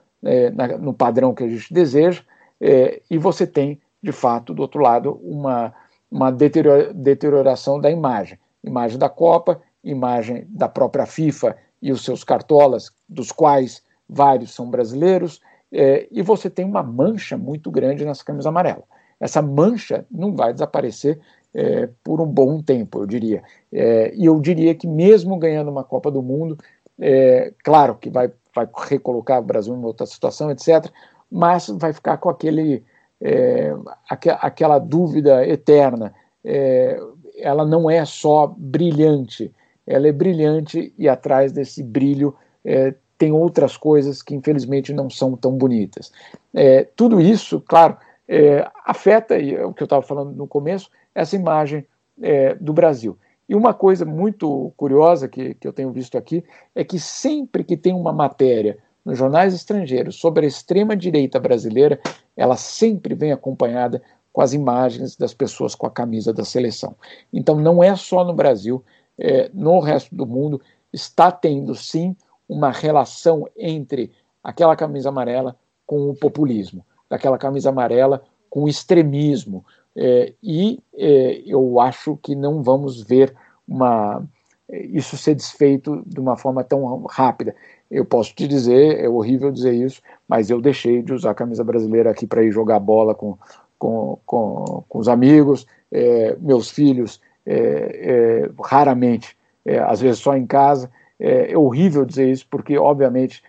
[0.55, 2.23] na, no padrão que a gente deseja,
[2.61, 5.73] é, e você tem, de fato, do outro lado, uma,
[6.13, 8.37] uma deterioração da imagem.
[8.63, 14.69] Imagem da Copa, imagem da própria FIFA e os seus cartolas, dos quais vários são
[14.69, 18.83] brasileiros, é, e você tem uma mancha muito grande nessa camisa amarela.
[19.19, 21.19] Essa mancha não vai desaparecer
[21.51, 23.41] é, por um bom tempo, eu diria.
[23.71, 26.59] É, e eu diria que mesmo ganhando uma Copa do Mundo,
[26.99, 30.91] é, claro que vai, vai recolocar o Brasil em outra situação, etc.,
[31.29, 32.83] mas vai ficar com aquele,
[33.23, 33.73] é,
[34.09, 36.13] aqu aquela dúvida eterna.
[36.43, 36.99] É,
[37.37, 39.51] ela não é só brilhante,
[39.87, 45.37] ela é brilhante e atrás desse brilho é, tem outras coisas que infelizmente não são
[45.37, 46.11] tão bonitas.
[46.53, 50.89] É, tudo isso, claro, é, afeta, e é o que eu estava falando no começo,
[51.15, 51.85] essa imagem
[52.21, 53.17] é, do Brasil.
[53.47, 56.43] E uma coisa muito curiosa que, que eu tenho visto aqui
[56.75, 61.99] é que sempre que tem uma matéria nos jornais estrangeiros sobre a extrema-direita brasileira,
[62.35, 66.95] ela sempre vem acompanhada com as imagens das pessoas com a camisa da seleção.
[67.31, 68.83] Então não é só no Brasil,
[69.17, 70.59] é, no resto do mundo
[70.91, 72.15] está tendo sim
[72.49, 74.11] uma relação entre
[74.43, 79.65] aquela camisa amarela com o populismo, daquela camisa amarela com o extremismo.
[79.95, 83.35] É, e é, eu acho que não vamos ver
[83.67, 84.23] uma,
[84.69, 87.55] isso ser desfeito de uma forma tão rápida.
[87.93, 91.63] Eu posso te dizer, é horrível dizer isso, mas eu deixei de usar a camisa
[91.63, 93.37] brasileira aqui para ir jogar bola com,
[93.77, 100.35] com, com, com os amigos, é, meus filhos, é, é, raramente, é, às vezes só
[100.35, 100.89] em casa.
[101.19, 103.43] É, horrível dizer isso, porque, obviamente,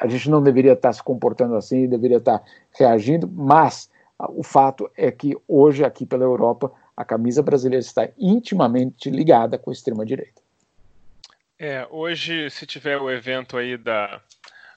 [0.00, 2.42] a gente não deveria estar se comportando assim, deveria estar
[2.78, 3.90] reagindo, mas
[4.30, 9.68] o fato é que hoje, aqui pela Europa, a camisa brasileira está intimamente ligada com
[9.68, 10.43] a extrema-direita.
[11.58, 14.20] É, hoje, se tiver o evento aí da,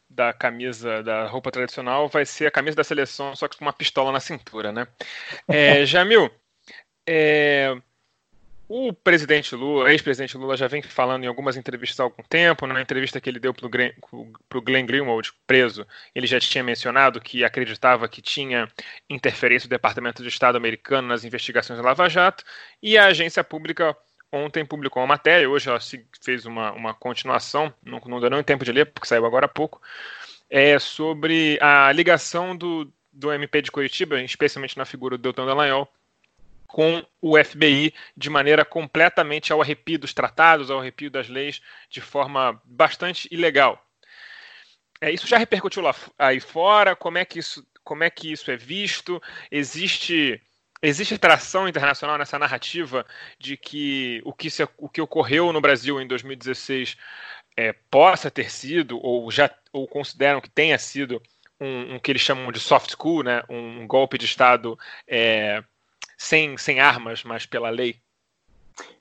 [0.09, 3.73] da camisa, da roupa tradicional, vai ser a camisa da seleção, só que com uma
[3.73, 4.87] pistola na cintura, né?
[5.47, 6.29] É, Jamil,
[7.07, 7.75] é,
[8.69, 12.67] o presidente Lula, ex-presidente Lula, já vem falando em algumas entrevistas há algum tempo.
[12.67, 17.45] Na entrevista que ele deu para o Glenn Greenwald, preso, ele já tinha mencionado que
[17.45, 18.67] acreditava que tinha
[19.09, 22.43] interferência do Departamento de Estado americano nas investigações da Lava Jato.
[22.83, 23.95] E a agência pública
[24.31, 25.79] ontem publicou uma matéria, hoje ela
[26.21, 29.49] fez uma, uma continuação, não, não deu nem tempo de ler, porque saiu agora há
[29.49, 29.81] pouco,
[30.49, 35.87] é sobre a ligação do, do MP de Curitiba, especialmente na figura do Deltan Dallagnol,
[36.67, 42.01] com o FBI de maneira completamente ao arrepio dos tratados, ao arrepio das leis, de
[42.01, 43.83] forma bastante ilegal.
[44.99, 46.95] É, isso já repercutiu lá aí fora?
[46.95, 49.21] Como é que isso, como é, que isso é visto?
[49.49, 50.41] Existe
[50.81, 53.05] existe tração internacional nessa narrativa
[53.39, 56.97] de que o que, se, o que ocorreu no Brasil em 2016
[57.55, 61.21] é, possa ter sido ou já ou consideram que tenha sido
[61.59, 65.63] um, um que eles chamam de soft coup, né, um, um golpe de Estado é,
[66.17, 67.95] sem, sem armas, mas pela lei?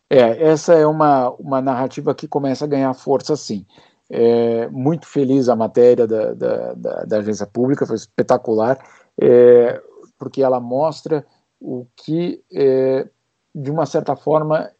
[0.08, 3.66] É, essa é uma, uma narrativa que começa a ganhar força, sim.
[4.08, 8.78] É, muito feliz a matéria da, da, da, da agência pública, foi espetacular,
[9.20, 9.82] é,
[10.16, 11.26] porque ela mostra
[11.60, 13.08] o que, é,
[13.54, 14.70] de uma certa forma,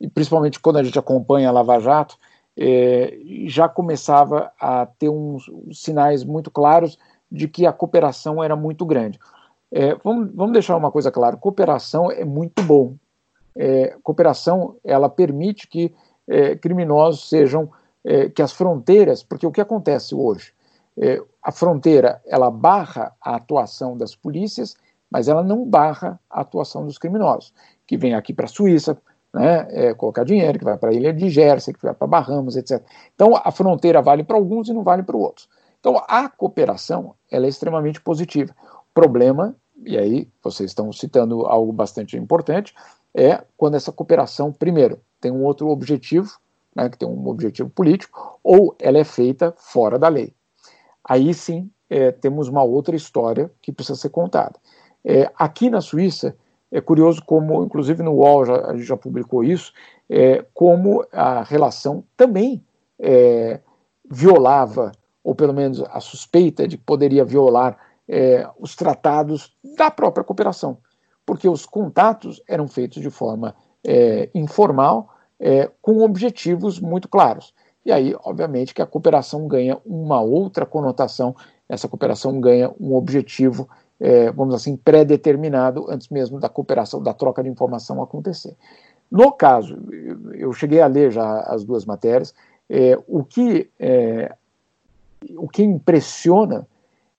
[0.00, 2.18] e principalmente quando a gente acompanha a Lava Jato,
[2.56, 6.98] é, já começava a ter uns, sinais muito claros
[7.30, 9.18] de que a cooperação era muito grande.
[9.72, 12.94] É, vamos, vamos deixar uma coisa clara: cooperação é muito bom.
[13.56, 15.94] É, cooperação ela permite que
[16.28, 17.70] é, criminosos sejam
[18.04, 20.52] é, que as fronteiras, porque o que acontece hoje,
[20.96, 24.76] é, a fronteira ela barra a atuação das polícias,
[25.10, 27.52] mas ela não barra a atuação dos criminosos
[27.86, 28.96] que vêm aqui para a Suíça,
[29.32, 32.56] né, é, colocar dinheiro, que vai para a ilha de Jersey, que vai para Bahamas,
[32.56, 32.82] etc.
[33.14, 35.48] Então a fronteira vale para alguns e não vale para outros.
[35.80, 38.54] Então a cooperação ela é extremamente positiva.
[38.62, 42.74] O problema e aí vocês estão citando algo bastante importante,
[43.14, 46.38] é quando essa cooperação, primeiro, tem um outro objetivo,
[46.74, 50.34] né, que tem um objetivo político, ou ela é feita fora da lei.
[51.06, 54.58] Aí sim é, temos uma outra história que precisa ser contada.
[55.04, 56.36] É, aqui na Suíça,
[56.72, 59.72] é curioso como, inclusive no UOL já, a gente já publicou isso,
[60.08, 62.64] é, como a relação também
[62.98, 63.60] é,
[64.10, 70.24] violava, ou pelo menos a suspeita de que poderia violar é, os tratados da própria
[70.24, 70.78] cooperação,
[71.24, 77.54] porque os contatos eram feitos de forma é, informal, é, com objetivos muito claros.
[77.84, 81.36] E aí, obviamente, que a cooperação ganha uma outra conotação,
[81.68, 83.68] essa cooperação ganha um objetivo,
[84.00, 88.56] é, vamos assim, pré-determinado antes mesmo da cooperação, da troca de informação acontecer.
[89.10, 89.78] No caso,
[90.34, 92.34] eu cheguei a ler já as duas matérias,
[92.68, 94.34] é, o, que, é,
[95.36, 96.66] o que impressiona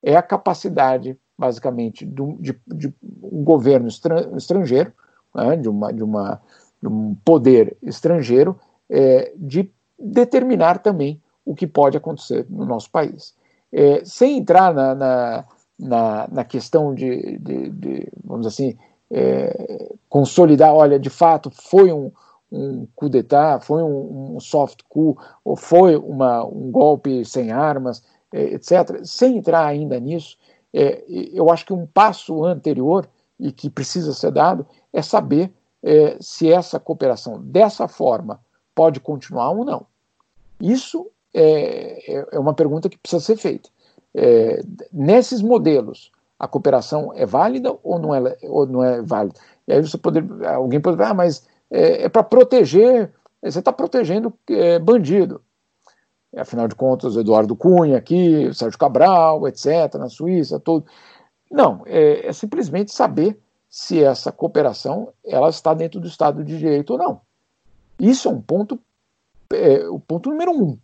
[0.04, 4.92] é a capacidade, basicamente, de, de, de um governo estrangeiro,
[5.34, 6.42] né, de, uma, de, uma,
[6.82, 8.60] de um poder estrangeiro,
[8.90, 13.36] é, de determinar também o que pode acontecer no nosso país.
[13.72, 15.46] É, sem entrar na, na,
[15.78, 18.78] na, na questão de, de, de, vamos assim,
[19.12, 22.12] é, consolidar, olha, de fato foi um,
[22.52, 28.04] um coup d'etat, foi um, um, soft coup, ou foi uma, um golpe sem armas,
[28.32, 29.04] é, etc.
[29.04, 30.38] Sem entrar ainda nisso,
[30.74, 33.08] é, eu acho que um passo anterior
[33.40, 35.52] e que precisa ser dado é saber
[35.84, 38.40] é, se essa cooperação dessa forma
[38.74, 39.86] pode continuar ou não.
[40.60, 43.70] Isso é, é, é uma pergunta que precisa ser feita.
[44.18, 44.64] É,
[44.94, 46.10] nesses modelos,
[46.40, 49.36] a cooperação é válida ou não é, ou não é válida?
[49.68, 53.12] E aí você poder, alguém pode ah, mas é, é para proteger,
[53.42, 55.42] você está protegendo é, bandido.
[56.36, 60.86] Afinal de contas, Eduardo Cunha aqui, Sérgio Cabral, etc., na Suíça, todo.
[61.52, 63.40] Não, é, é simplesmente saber
[63.70, 67.22] se essa cooperação ela está dentro do Estado de Direito ou não.
[68.00, 68.80] Isso é um ponto,
[69.52, 70.78] é, o ponto número um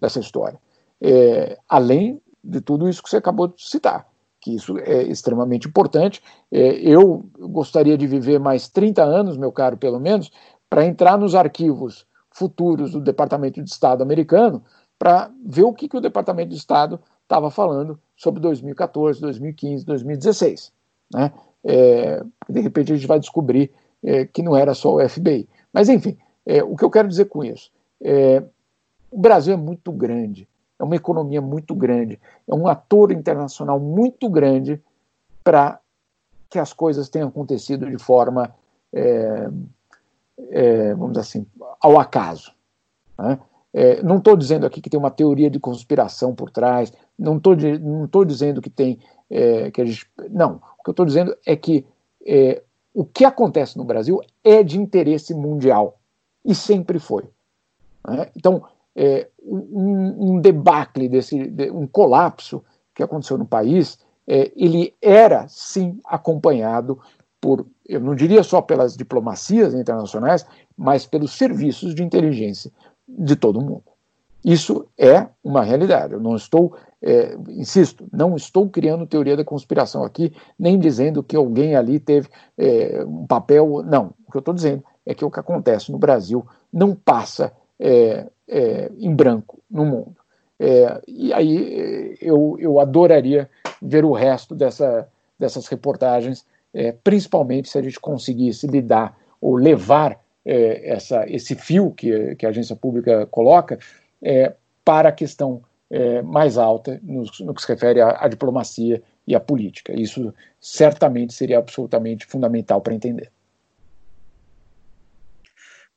[0.00, 0.58] dessa história.
[1.00, 4.06] É, além de tudo isso que você acabou de citar,
[4.40, 6.22] que isso é extremamente importante.
[6.52, 10.30] É, eu gostaria de viver mais 30 anos, meu caro, pelo menos,
[10.68, 14.62] para entrar nos arquivos futuros do Departamento de Estado americano
[14.98, 20.72] para ver o que, que o Departamento de Estado estava falando sobre 2014, 2015, 2016.
[21.12, 21.32] Né?
[21.64, 23.70] É, de repente a gente vai descobrir
[24.02, 25.48] é, que não era só o FBI.
[25.72, 27.70] Mas, enfim, é, o que eu quero dizer com isso?
[28.02, 28.42] É,
[29.10, 30.48] o Brasil é muito grande,
[30.84, 34.80] é uma economia muito grande, é um ator internacional muito grande
[35.42, 35.80] para
[36.50, 38.54] que as coisas tenham acontecido de forma,
[38.92, 39.48] é,
[40.50, 41.46] é, vamos dizer assim,
[41.80, 42.52] ao acaso.
[43.18, 43.38] Né?
[43.72, 47.56] É, não estou dizendo aqui que tem uma teoria de conspiração por trás, não estou
[47.56, 49.00] não tô dizendo que tem.
[49.30, 51.84] É, que a gente, não, o que eu estou dizendo é que
[52.24, 52.62] é,
[52.92, 55.98] o que acontece no Brasil é de interesse mundial
[56.44, 57.24] e sempre foi.
[58.06, 58.30] Né?
[58.36, 58.62] Então,
[58.96, 62.62] é, um, um, debacle, desse, um colapso
[62.94, 66.98] que aconteceu no país, é, ele era sim acompanhado
[67.40, 72.72] por, eu não diria só pelas diplomacias internacionais, mas pelos serviços de inteligência
[73.06, 73.82] de todo mundo.
[74.44, 76.12] Isso é uma realidade.
[76.12, 81.34] Eu não estou, é, insisto, não estou criando teoria da conspiração aqui, nem dizendo que
[81.34, 82.28] alguém ali teve
[82.58, 83.82] é, um papel.
[83.84, 84.14] Não.
[84.26, 88.26] O que eu estou dizendo é que o que acontece no Brasil não passa é,
[88.48, 90.16] é, em branco no mundo.
[90.58, 93.48] É, e aí eu, eu adoraria
[93.82, 95.08] ver o resto dessa,
[95.38, 101.90] dessas reportagens, é, principalmente se a gente conseguisse lidar ou levar é, essa, esse fio
[101.90, 103.78] que, que a agência pública coloca
[104.22, 104.54] é,
[104.84, 105.62] para a questão
[106.24, 109.92] mais alta no, no, que se refere à, à diplomacia e à política.
[109.92, 113.30] Isso certamente seria absolutamente fundamental para entender.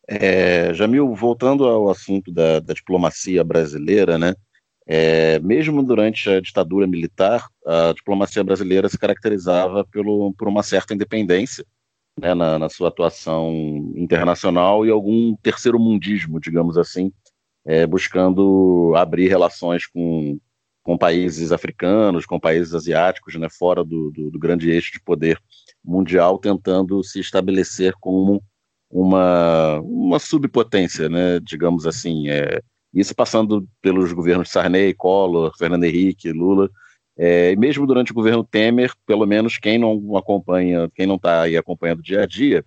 [0.07, 4.33] É, Jamil, voltando ao assunto da, da diplomacia brasileira, né?
[4.89, 10.93] É, mesmo durante a ditadura militar, a diplomacia brasileira se caracterizava pelo, por uma certa
[10.93, 11.65] independência
[12.17, 13.51] né, na, na, sua atuação
[13.97, 17.11] internacional e algum terceiro mundismo, digamos assim,
[17.65, 20.39] é, buscando abrir relações com,
[20.81, 25.37] com países africanos, com países asiáticos, né, fora do, do, do grande eixo de poder
[25.83, 28.41] mundial, tentando se estabelecer como
[28.89, 32.29] uma, uma subpotência, né, digamos assim.
[32.29, 32.61] É,
[32.93, 36.69] isso passando pelos governos Sarney, Collor, Fernando Henrique, Lula,
[37.17, 41.57] é, mesmo durante o governo Temer, pelo menos quem não acompanha, quem não está aí
[41.57, 42.63] acompanhando dia a dia,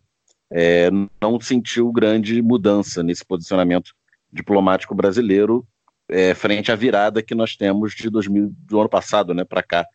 [0.53, 0.91] é,
[1.21, 3.93] não sentiu grande mudança nesse posicionamento
[4.33, 5.67] diplomático brasileiro
[6.09, 9.87] é, frente à virada que nós temos de 2000, do ano passado né, para cá,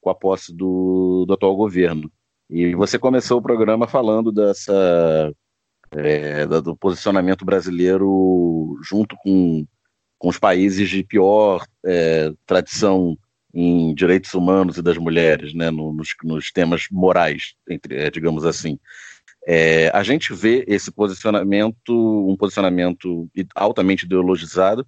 [0.00, 2.10] com a posse do, do atual governo.
[2.48, 5.32] E você começou o programa falando dessa
[5.92, 9.66] é, do posicionamento brasileiro junto com,
[10.18, 13.16] com os países de pior é, tradição
[13.52, 18.78] em direitos humanos e das mulheres, né, nos, nos temas morais, entre, é, digamos assim.
[19.46, 24.86] É, a gente vê esse posicionamento, um posicionamento altamente ideologizado,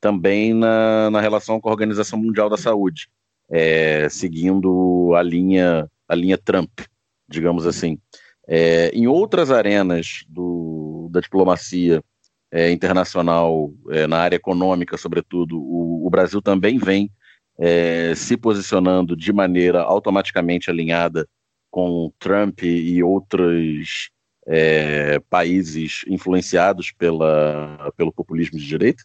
[0.00, 3.08] também na, na relação com a Organização Mundial da Saúde,
[3.50, 6.80] é, seguindo a linha, a linha Trump,
[7.28, 7.98] digamos assim.
[8.46, 12.02] É, em outras arenas do, da diplomacia
[12.50, 17.10] é, internacional, é, na área econômica, sobretudo, o, o Brasil também vem
[17.58, 21.28] é, se posicionando de maneira automaticamente alinhada
[21.70, 24.10] com Trump e outros
[24.46, 29.02] é, países influenciados pela, pelo populismo de direita?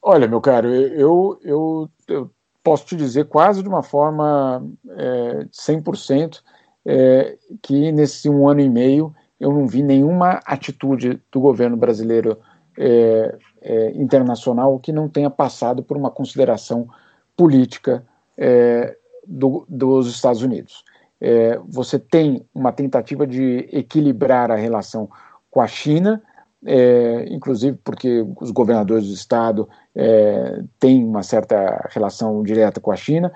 [0.00, 2.30] Olha, meu caro, eu, eu, eu
[2.62, 6.40] posso te dizer quase de uma forma é, 100%
[6.86, 12.38] é, que nesse um ano e meio eu não vi nenhuma atitude do governo brasileiro
[12.78, 16.88] é, é, internacional que não tenha passado por uma consideração
[17.36, 18.06] política
[18.38, 20.84] é, do, dos Estados Unidos.
[21.20, 25.08] é, você tem uma tentativa de equilibrar a relação
[25.50, 26.22] com a China,
[26.64, 32.96] é, inclusive porque os governadores do estado é, têm uma certa relação direta com a
[32.96, 33.32] China,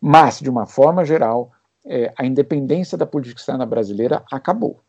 [0.00, 1.50] mas, de uma forma geral,
[1.86, 4.80] é, a independência da política externa brasileira acabou.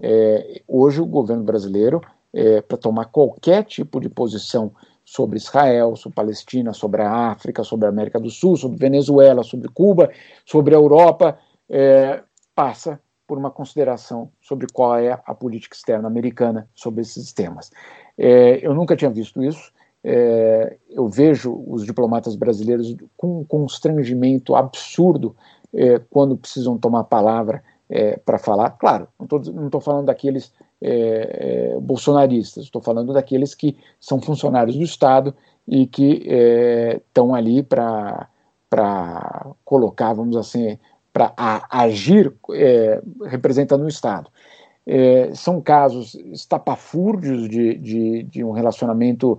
[0.00, 2.00] É, hoje, o governo brasileiro,
[2.32, 4.72] é, para tomar qualquer tipo de posição
[5.04, 9.68] sobre Israel, sobre Palestina, sobre a África, sobre a América do Sul, sobre Venezuela, sobre
[9.68, 10.10] Cuba,
[10.44, 11.38] sobre a Europa,
[11.68, 12.22] é,
[12.54, 17.70] passa por uma consideração sobre qual é a política externa americana sobre esses temas.
[18.16, 19.70] É, eu nunca tinha visto isso.
[20.02, 25.34] É, eu vejo os diplomatas brasileiros com um constrangimento absurdo
[25.74, 28.70] é, quando precisam tomar palavra é, para falar.
[28.70, 34.82] Claro, não estou falando daqueles é, é, bolsonaristas, estou falando daqueles que são funcionários do
[34.84, 35.34] Estado
[35.66, 36.24] e que
[36.96, 38.28] estão é, ali para
[39.64, 40.78] colocar, vamos assim,
[41.12, 41.32] para
[41.70, 44.30] agir é, representando o Estado.
[45.34, 49.38] São casos estapafúrdios de, de, de um relacionamento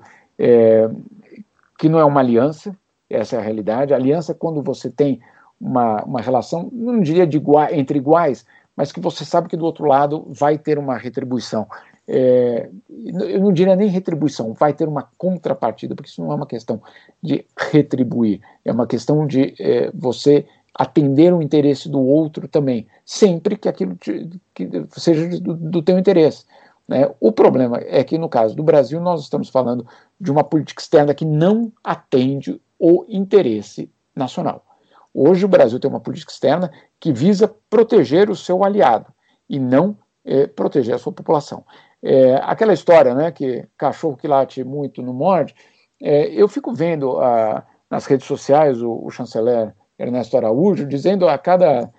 [1.76, 2.78] que não é uma aliança,
[3.10, 3.92] essa é a realidade.
[3.92, 5.20] A aliança quando você tem
[5.60, 8.46] uma, uma relação, não diria de igual, entre iguais,
[8.76, 11.68] mas que você sabe que do outro lado vai ter uma retribuição.
[12.08, 16.48] É, eu não diria nem retribuição, vai ter uma contrapartida, porque isso não é uma
[16.48, 16.82] questão
[17.22, 23.58] de retribuir, é uma questão de é, você atender o interesse do outro também, sempre
[23.58, 26.46] que aquilo te, que seja do, do teu interesse.
[26.88, 27.08] Né?
[27.20, 29.86] O problema é que, no caso do Brasil, nós estamos falando
[30.20, 34.66] de uma política externa que não atende o interesse nacional.
[35.14, 39.08] Hoje o Brasil tem uma política externa que visa proteger o seu aliado
[39.50, 41.66] e não é, proteger a sua população.
[42.02, 45.56] É, aquela história, né, que cachorro que late muito não morde,
[46.02, 51.38] é, eu fico vendo a, nas redes sociais o, o, chanceler Ernesto Araújo dizendo a
[51.38, 51.92] cada,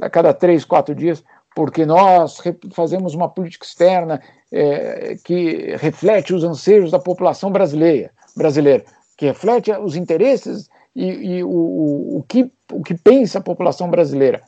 [0.00, 1.24] a cada três, quatro dias,
[1.56, 2.40] porque nós
[2.72, 8.84] fazemos uma política externa é, que reflete os anseios da população brasileira, brasileira,
[9.16, 13.90] que reflete os interesses e, e o, o, o, que, o que pensa a população
[13.90, 14.42] brasileira.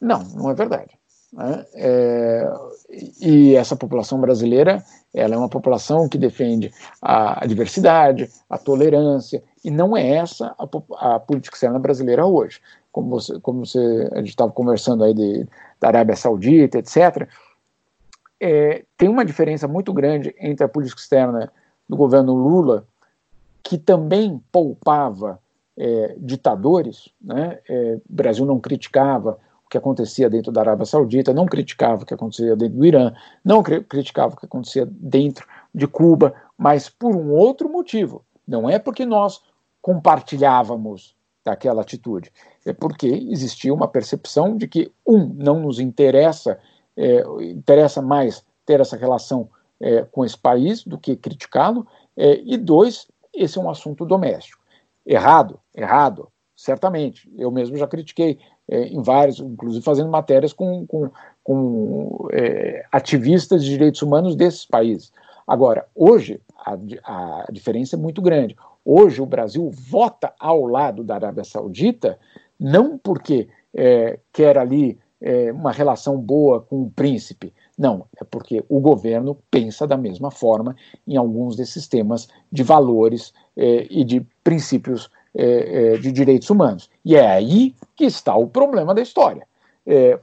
[0.00, 0.98] Não, não é verdade.
[1.32, 1.64] Né?
[1.74, 2.52] É,
[3.20, 4.82] e essa população brasileira
[5.14, 10.54] ela é uma população que defende a, a diversidade, a tolerância, e não é essa
[10.58, 12.60] a, a, política externa brasileira hoje.
[12.92, 15.46] Como você, como você a gente estava conversando aí de,
[15.80, 17.28] da Arábia Saudita, etc.,
[18.40, 21.52] é, tem uma diferença muito grande entre a política externa
[21.88, 22.86] do governo Lula,
[23.62, 25.38] que também poupava
[25.76, 27.58] é, ditadores, né?
[27.68, 32.06] É, o Brasil não criticava o que acontecia dentro da Arábia Saudita, não criticava o
[32.06, 33.12] que acontecia dentro do Irã,
[33.44, 38.24] não cri criticava o que acontecia dentro de Cuba, mas por um outro motivo.
[38.46, 39.40] Não é porque nós
[39.80, 41.14] compartilhávamos
[41.44, 42.30] daquela atitude,
[42.66, 46.58] é porque existia uma percepção de que, um, não nos interessa,
[46.96, 49.48] é, interessa mais ter essa relação
[49.80, 54.59] é, com esse país do que criticá-lo, é, e dois, esse é um assunto doméstico.
[55.10, 57.28] Errado, errado, certamente.
[57.36, 58.38] Eu mesmo já critiquei
[58.68, 61.10] é, em vários, inclusive fazendo matérias com, com,
[61.42, 65.12] com é, ativistas de direitos humanos desses países.
[65.44, 68.54] Agora, hoje, a, a diferença é muito grande.
[68.84, 72.16] Hoje, o Brasil vota ao lado da Arábia Saudita,
[72.56, 78.62] não porque é, quer ali é, uma relação boa com o príncipe, não, é porque
[78.68, 80.76] o governo pensa da mesma forma
[81.08, 86.90] em alguns desses temas de valores eh, e de princípios eh, eh, de direitos humanos.
[87.02, 89.48] E é aí que está o problema da história.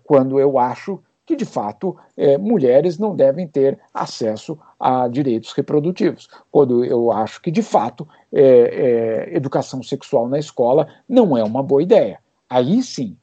[0.03, 1.97] quando eu acho que, de fato,
[2.39, 6.29] mulheres não devem ter acesso a direitos reprodutivos.
[6.51, 8.07] Quando eu acho que, de fato,
[9.33, 12.19] educação sexual na escola não é uma boa ideia.
[12.49, 13.17] Aí sim,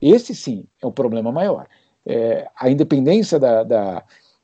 [0.00, 1.66] esse sim é o problema maior
[2.06, 4.02] é, a independência da, da,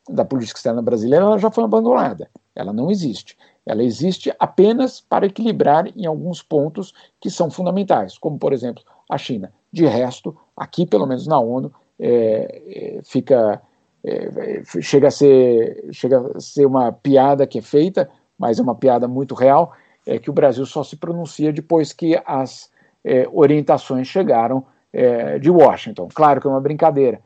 [0.09, 2.29] da, política externa brasileira ela já foi abandonada.
[2.55, 3.37] Ela não existe.
[3.65, 9.19] Ela existe apenas para equilibrar em alguns pontos que são fundamentais, como, por exemplo, a
[9.19, 9.53] China.
[9.73, 13.61] De resto, aqui, pelo menos na ONU, é, é, fica,
[14.05, 18.75] é, chega, a ser, chega a ser uma piada que é feita, mas é uma
[18.75, 19.73] piada muito real,
[20.07, 22.71] é que o Brasil só se pronuncia depois que as
[23.05, 26.09] é, orientações chegaram é, de Washington.
[26.15, 27.21] Claro que é uma brincadeira,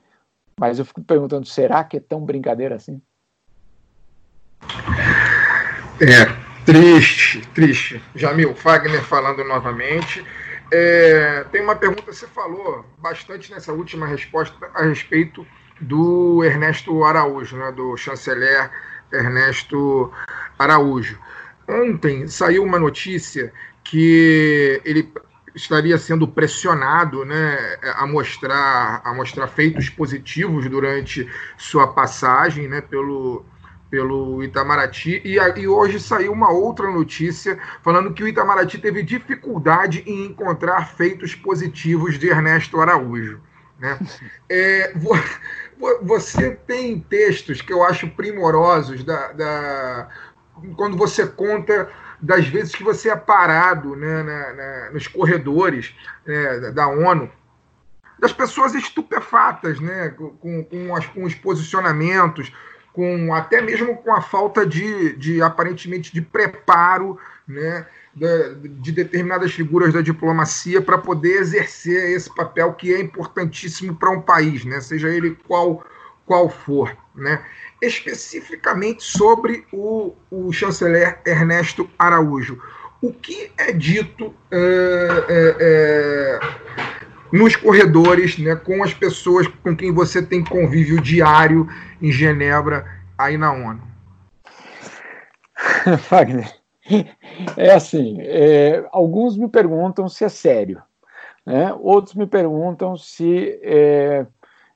[0.60, 3.00] mas eu fico perguntando, será que é tão brincadeira assim?
[5.98, 6.26] É,
[6.66, 8.02] triste, triste.
[8.14, 10.22] Jamil Fagner falando novamente.
[10.70, 15.46] É, tem uma pergunta, você falou bastante nessa última resposta a respeito
[15.80, 18.70] do Ernesto Araújo, né, do chanceler
[19.10, 20.12] Ernesto
[20.58, 21.18] Araújo.
[21.66, 23.50] Ontem saiu uma notícia
[23.82, 25.10] que ele
[25.54, 33.44] estaria sendo pressionado né, a, mostrar, a mostrar feitos positivos durante sua passagem né, pelo,
[33.90, 35.20] pelo Itamaraty.
[35.24, 40.86] E, e, hoje saiu uma outra notícia falando que o Itamaraty teve dificuldade em encontrar
[40.88, 43.40] feitos positivos de Ernesto Araújo.
[43.78, 43.98] Né?
[44.52, 44.92] É,
[46.02, 50.08] você tem textos que eu acho primorosos da, da
[50.76, 51.88] quando você conta
[52.20, 55.94] das vezes que você é parado né, na, na, nos corredores
[56.26, 57.30] né, da ONU,
[58.18, 62.52] das pessoas estupefatas né, com, com, as, com os posicionamentos,
[62.92, 67.18] com até mesmo com a falta de, de aparentemente de preparo
[67.48, 74.10] né, de determinadas figuras da diplomacia para poder exercer esse papel que é importantíssimo para
[74.10, 75.84] um país, né, seja ele qual,
[76.26, 76.94] qual for.
[77.14, 77.42] Né
[77.80, 82.60] especificamente sobre o, o chanceler Ernesto Araújo.
[83.02, 85.26] O que é dito é,
[85.58, 86.40] é,
[87.32, 91.66] nos corredores, né, com as pessoas com quem você tem convívio diário
[92.02, 92.84] em Genebra,
[93.16, 93.82] aí na ONU?
[96.10, 96.54] Wagner,
[97.56, 100.82] é assim: é, alguns me perguntam se é sério,
[101.46, 101.72] né?
[101.80, 104.26] outros me perguntam se é,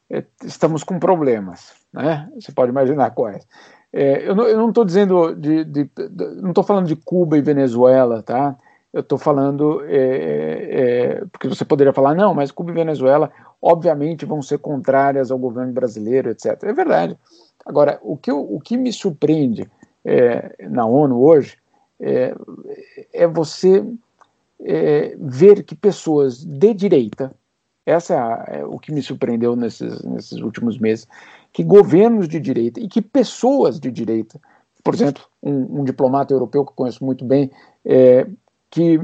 [0.09, 2.29] é, estamos com problemas né?
[2.35, 3.47] Você pode imaginar quais.
[3.93, 8.23] É, eu não estou dizendo de, de, de não estou falando de Cuba e Venezuela,
[8.23, 8.57] tá?
[8.93, 9.99] Eu estou falando é,
[11.19, 13.31] é, porque você poderia falar não, mas Cuba e Venezuela
[13.63, 16.63] obviamente vão ser contrárias ao governo brasileiro, etc.
[16.65, 17.17] É verdade.
[17.65, 19.71] Agora, o que, o que me surpreende
[20.05, 21.57] é, na ONU hoje
[22.01, 22.35] é,
[23.13, 23.85] é você
[24.61, 27.33] é, ver que pessoas de direita,
[27.87, 28.15] essa
[28.49, 31.07] é o que me surpreendeu nesses, nesses últimos meses,
[31.55, 34.41] que governos de direita e que pessoas de direita,
[34.83, 37.49] por exemplo, um, um diplomata europeu que eu conheço muito bem,
[37.85, 38.27] é,
[38.69, 38.99] que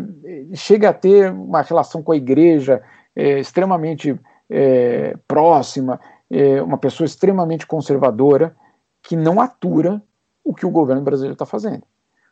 [0.55, 2.83] chega a ter uma relação com a igreja
[3.15, 4.19] é, extremamente
[4.51, 8.57] é, próxima, é, uma pessoa extremamente conservadora,
[9.01, 10.03] que não atura
[10.43, 11.85] o que o governo brasileiro está fazendo.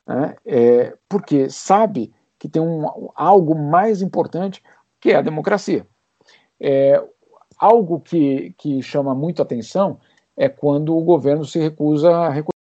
[0.04, 0.34] Né?
[0.44, 4.64] É, porque sabe que tem um, algo mais importante
[5.00, 5.86] que é a democracia.
[6.60, 7.00] É,
[7.56, 10.00] algo que, que chama muito atenção
[10.38, 12.58] é quando o governo se recusa a reconhecer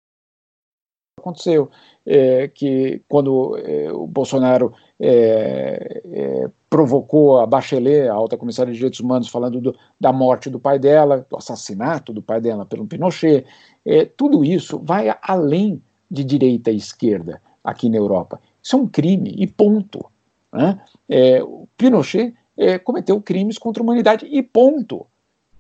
[1.24, 1.72] aconteceu,
[2.06, 8.78] é, que quando é, o Bolsonaro é, é, provocou a Bachelet, a alta comissária de
[8.78, 12.86] direitos humanos, falando do, da morte do pai dela, do assassinato do pai dela pelo
[12.86, 13.46] Pinochet,
[13.86, 18.40] é, tudo isso vai além de direita e esquerda aqui na Europa.
[18.62, 20.06] Isso é um crime e ponto.
[20.52, 20.80] Né?
[21.10, 21.42] É,
[21.78, 22.36] Pinochet
[22.84, 25.08] cometeu crimes contra a humanidade e ponto.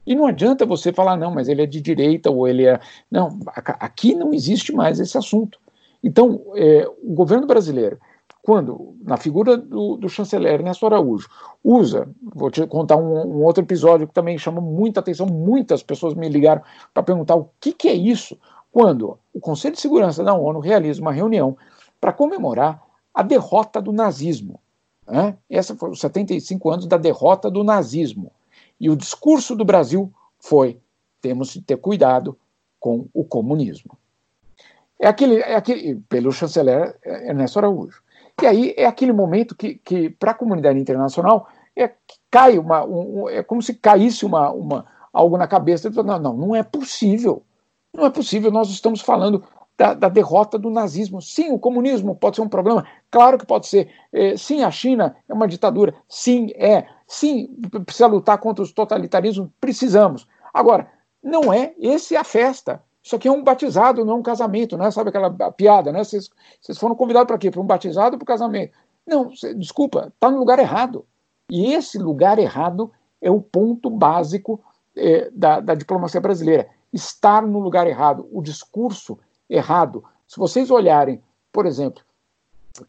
[0.05, 2.79] E não adianta você falar, não, mas ele é de direita ou ele é.
[3.09, 5.59] Não, aqui não existe mais esse assunto.
[6.03, 7.97] Então, é, o governo brasileiro,
[8.41, 11.29] quando, na figura do, do chanceler Ernesto Araújo,
[11.63, 16.13] usa, vou te contar um, um, outro episódio que também chama muita atenção, muitas pessoas
[16.13, 16.61] me ligaram
[16.93, 18.37] para perguntar o que, que é isso,
[18.69, 21.55] quando o Conselho de Segurança da ONU realiza uma reunião
[22.01, 22.83] para comemorar
[23.13, 24.59] a derrota do nazismo.
[25.07, 25.37] Né?
[25.49, 28.29] Essa foi os 75 anos da derrota do nazismo.
[28.83, 30.77] E o discurso do Brasil foi:
[31.21, 32.37] temos de ter cuidado
[32.81, 33.97] com o comunismo.
[34.99, 38.03] É aquele, é aquele pelo chanceler Ernesto Araújo.
[38.41, 41.93] E aí é aquele momento que, que para a comunidade internacional, é,
[42.29, 45.89] cai uma, um, é como se caísse uma, uma, algo na cabeça.
[45.89, 47.41] Não, não, não é possível.
[47.93, 48.51] Não é possível.
[48.51, 49.45] Nós estamos falando
[49.77, 51.21] da, da, derrota do nazismo.
[51.21, 53.89] Sim, o comunismo pode ser um problema, claro que pode ser.
[54.11, 55.95] É, sim, a China é uma ditadura.
[56.09, 56.85] Sim, é.
[57.13, 57.47] Sim,
[57.85, 60.27] precisa lutar contra os totalitarismos, precisamos.
[60.51, 60.91] Agora,
[61.21, 62.81] não é, esse é a festa.
[63.03, 64.89] Isso aqui é um batizado, não é um casamento, né?
[64.89, 66.03] Sabe aquela piada, né?
[66.03, 66.31] Vocês,
[66.75, 67.51] foram convidados para quê?
[67.51, 68.73] Para um batizado ou para um casamento?
[69.05, 71.05] Não, cê, desculpa, está no lugar errado.
[71.51, 72.91] E esse lugar errado
[73.21, 74.59] é o ponto básico
[74.97, 76.67] é, da, da diplomacia brasileira.
[76.91, 80.03] Estar no lugar errado, o discurso errado.
[80.27, 82.03] Se vocês olharem, por exemplo,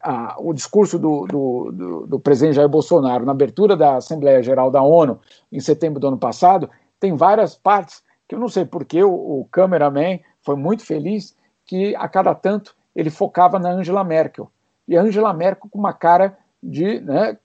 [0.01, 4.71] a, o discurso do, do, do, do, presidente Jair Bolsonaro na abertura da Assembleia Geral
[4.71, 5.19] da ONU,
[5.51, 6.69] em setembro do ano passado,
[6.99, 11.95] tem várias partes que eu não sei porque o, o cameraman foi muito feliz que
[11.95, 14.49] a cada tanto ele focava na Angela Merkel.
[14.87, 16.99] E a Angela Merkel com uma cara de.
[17.01, 17.37] Né,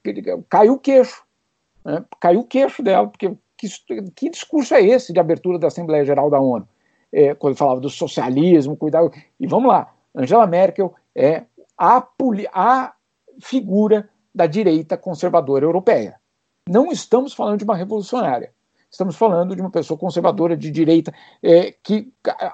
[0.49, 1.23] caiu o queixo.
[1.85, 3.69] Né, caiu o queixo dela, porque que,
[4.15, 6.67] que discurso é esse de abertura da Assembleia Geral da ONU?
[7.13, 9.13] É, quando falava do socialismo, cuidado.
[9.39, 11.43] E vamos lá, Angela Merkel é
[11.81, 12.07] a,
[12.53, 12.93] a
[13.41, 16.21] figura da direita conservadora europeia.
[16.69, 18.53] Não estamos falando de uma revolucionária.
[18.91, 22.13] Estamos falando de uma pessoa conservadora de direita é, que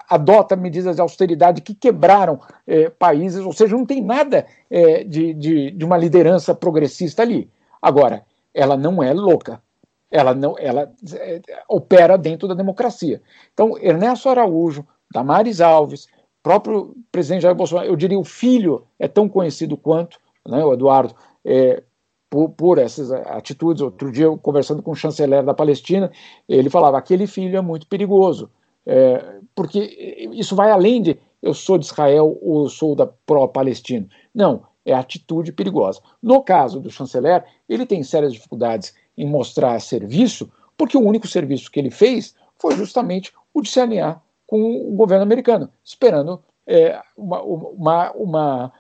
[0.09, 5.33] adota medidas de austeridade que quebraram é, países, ou seja, não tem nada é, de,
[5.35, 7.51] de, de, uma liderança progressista ali.
[7.81, 8.23] Agora,
[8.55, 9.63] ela não é louca.
[10.11, 13.21] Ela não, ela é, opera dentro da democracia.
[13.53, 16.07] Então, Ernesto Araújo, Damares Alves,
[16.47, 20.17] próprio presidente Jair Bolsonaro, eu diria o filho é tão conhecido quanto,
[20.47, 21.13] né, o Eduardo,
[21.45, 21.83] é,
[22.31, 23.83] por, por, essas atitudes.
[23.83, 26.09] Outro dia, eu, conversando com o chanceler da Palestina,
[26.49, 28.49] ele falava: aquele filho é muito perigoso,
[28.87, 34.09] é, porque isso vai além de eu sou de Israel ou eu sou da pró-palestino.
[34.33, 36.01] Não, é atitude perigosa.
[36.23, 41.73] No caso do chanceler, ele tem sérias dificuldades em mostrar serviço, porque o único serviço
[41.73, 47.01] que ele fez foi justamente o de se alinhar com o governo americano, esperando é,
[47.17, 48.73] uma, uma, uma,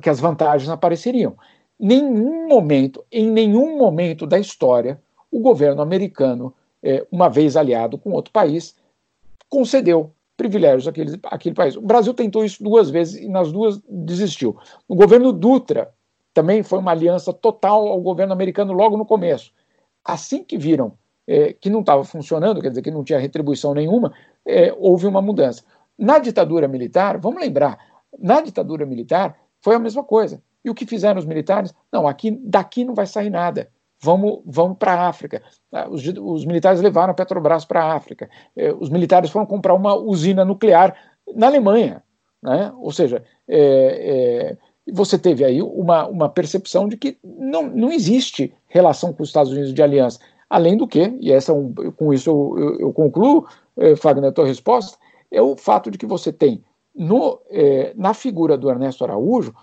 [0.00, 1.36] que as vantagens apareceriam.
[1.78, 5.00] Nenhum momento, em nenhum momento da história,
[5.30, 8.74] o governo americano, é, uma vez aliado com outro país,
[9.48, 11.76] concedeu privilégios àquele, àquele país.
[11.76, 14.56] O Brasil tentou isso duas vezes e nas duas desistiu.
[14.88, 15.92] O governo Dutra
[16.32, 19.52] também foi uma aliança total ao governo americano logo no começo.
[20.04, 20.94] Assim que viram
[21.26, 24.12] é, que não estava funcionando, quer dizer, que não tinha retribuição nenhuma,
[24.46, 25.62] é, houve uma mudança.
[25.98, 27.78] Na ditadura militar, vamos lembrar,
[28.18, 30.42] na ditadura militar foi a mesma coisa.
[30.64, 31.74] E o que fizeram os militares?
[31.92, 33.68] Não, aqui daqui não vai sair nada.
[34.02, 35.42] Vamos, vamos para a África.
[35.72, 38.30] Ah, os, os, militares levaram a Petrobras para a África.
[38.56, 40.96] É, os militares foram comprar uma usina nuclear
[41.34, 42.02] na Alemanha.
[42.42, 42.72] Né?
[42.78, 44.56] Ou seja, é, é,
[44.90, 49.52] você teve aí uma, uma percepção de que não, não existe relação com os Estados
[49.52, 50.18] Unidos de aliança.
[50.48, 51.52] Além do que, e essa,
[51.96, 53.46] com isso eu, eu, eu concluo,
[53.80, 54.98] eh, Fagner, a tua resposta,
[55.30, 56.62] é o fato de que você tem
[56.94, 59.54] no, eh, na figura do Ernesto Araújo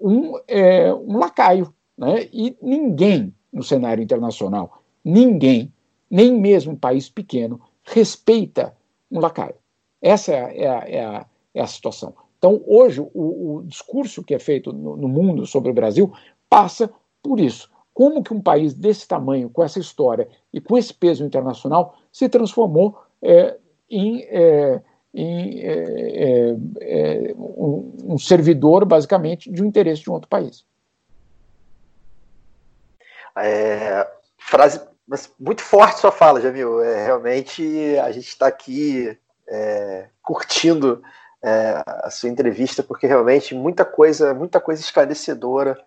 [0.00, 1.74] um, eh, um lacaio.
[1.98, 2.28] Né?
[2.32, 5.72] E ninguém no cenário internacional, ninguém,
[6.10, 8.74] nem mesmo um país pequeno, respeita
[9.10, 9.54] um lacaio.
[10.00, 12.14] Essa é a, é a, é a, é a situação.
[12.38, 16.12] Então, hoje, o, o, discurso que é feito no, no mundo sobre o Brasil
[16.48, 16.90] passa
[17.22, 21.24] por isso como que um país desse tamanho, com essa história e com esse peso
[21.24, 23.56] internacional, se transformou é,
[23.90, 25.72] em, é, em é,
[26.80, 30.64] é, é um, um, servidor, basicamente, de um interesse de um outro país.
[33.38, 34.06] É,
[34.38, 34.80] frase
[35.38, 36.82] muito forte sua fala, Jamil.
[36.82, 39.16] É, realmente a gente está aqui
[40.22, 41.00] curtindo
[42.02, 45.78] a sua entrevista, porque realmente muita coisa, muita coisa esclarecedora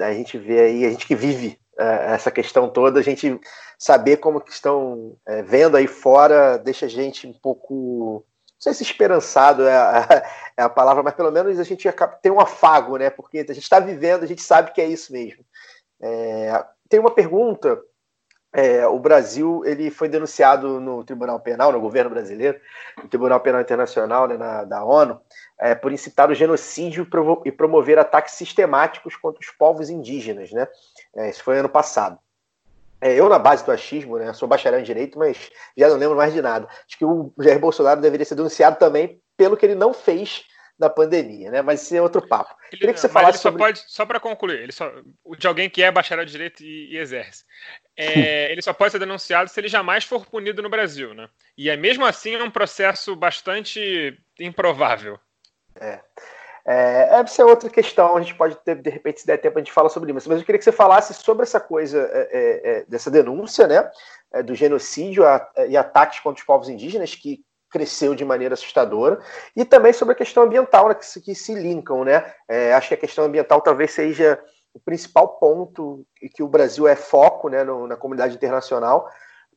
[0.00, 3.38] a gente vê aí, a gente que vive é, essa questão toda, a gente
[3.78, 8.72] saber como que estão é, vendo aí fora deixa a gente um pouco, não sei
[8.72, 10.22] se esperançado é a,
[10.56, 11.88] é a palavra, mas pelo menos a gente
[12.22, 13.10] tem um afago, né?
[13.10, 15.44] Porque a gente está vivendo, a gente sabe que é isso mesmo.
[16.00, 17.80] É, tem uma pergunta
[18.56, 22.58] é, o Brasil ele foi denunciado no Tribunal Penal, no governo brasileiro,
[22.96, 25.20] no Tribunal Penal Internacional né, na, da ONU,
[25.60, 27.06] é, por incitar o genocídio
[27.44, 30.52] e promover ataques sistemáticos contra os povos indígenas.
[30.52, 30.66] Né?
[31.16, 32.18] É, isso foi ano passado.
[33.00, 36.16] É, eu, na base do achismo, né, sou bacharel em direito, mas já não lembro
[36.16, 36.66] mais de nada.
[36.66, 40.44] Acho que o Jair Bolsonaro deveria ser denunciado também pelo que ele não fez
[40.78, 41.62] da pandemia, né?
[41.62, 42.54] Mas isso é outro papo.
[42.70, 43.58] Ele, Queria que você falasse só sobre...
[43.58, 44.92] pode, só para concluir, ele só,
[45.38, 47.44] de alguém que é bacharel de direito e, e exerce.
[47.96, 51.28] É, ele só pode ser denunciado se ele jamais for punido no Brasil, né?
[51.56, 55.18] E é mesmo assim é um processo bastante improvável.
[55.80, 56.00] É.
[56.68, 59.60] É, essa é outra questão, a gente pode ter, de repente, se der tempo, a
[59.60, 60.28] gente fala sobre isso.
[60.28, 63.88] Mas eu queria que você falasse sobre essa coisa, é, é, é dessa denúncia, né,
[64.32, 67.40] é, do genocídio a, e ataques contra os povos indígenas, que
[67.70, 69.20] cresceu de maneira assustadora,
[69.54, 72.32] e também sobre a questão ambiental, né, que, se, que se linkam, né?
[72.48, 74.40] É, acho que a questão ambiental talvez seja
[74.72, 76.04] o principal ponto
[76.34, 79.08] que o Brasil é foco né, no, na comunidade internacional,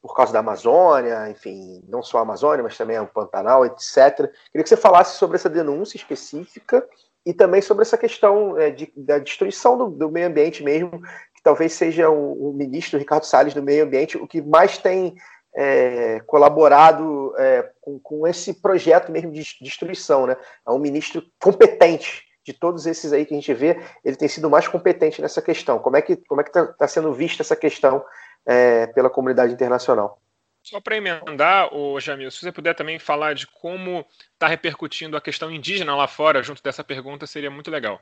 [0.02, 4.32] por causa da Amazônia, enfim, não só a Amazônia, mas também o Pantanal, etc.
[4.52, 6.88] Queria que você falasse sobre essa denúncia específica
[7.26, 11.02] e também sobre essa questão é, de, da destruição do, do, meio ambiente mesmo,
[11.36, 15.16] que talvez seja o, o ministro Ricardo Salles do Meio Ambiente o que mais tem
[15.54, 20.26] é, colaborado é, com, com, esse projeto mesmo de destruição.
[20.26, 20.38] Né?
[20.66, 24.50] É um ministro competente de todos esses aí que a gente vê, ele tem sido
[24.50, 25.78] mais competente nessa questão.
[25.78, 28.04] Como é que como é que está tá sendo vista essa questão
[28.50, 30.20] é, pela comunidade internacional?
[30.64, 35.22] Só para emendar, o Jamil, se você puder também falar de como está repercutindo a
[35.22, 38.02] questão indígena lá fora, junto dessa pergunta, seria muito legal.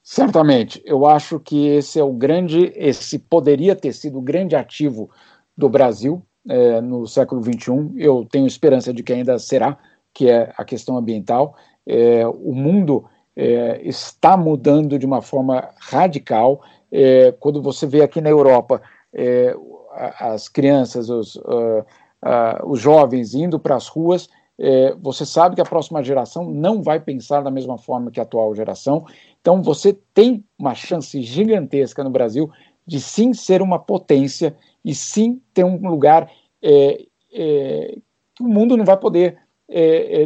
[0.00, 0.80] Certamente.
[0.84, 5.10] Eu acho que esse é o grande, esse poderia ter sido o grande ativo
[5.56, 7.92] do Brasil é, no século XXI.
[7.96, 9.76] Eu tenho esperança de que ainda será,
[10.14, 11.56] que é a questão ambiental.
[11.84, 13.04] É, o mundo
[13.36, 16.62] é, está mudando de uma forma radical.
[16.90, 18.80] É, quando você vê aqui na Europa
[19.12, 19.54] é,
[19.94, 21.84] as crianças, os, uh,
[22.24, 24.28] uh, os jovens indo para as ruas,
[24.58, 28.22] é, você sabe que a próxima geração não vai pensar da mesma forma que a
[28.22, 29.04] atual geração.
[29.40, 32.50] Então, você tem uma chance gigantesca no Brasil
[32.86, 36.30] de sim ser uma potência e sim ter um lugar
[36.62, 37.98] é, é,
[38.36, 39.38] que o mundo não vai poder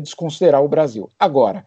[0.02, 1.08] desconsiderar o Brasil.
[1.16, 1.64] Agora,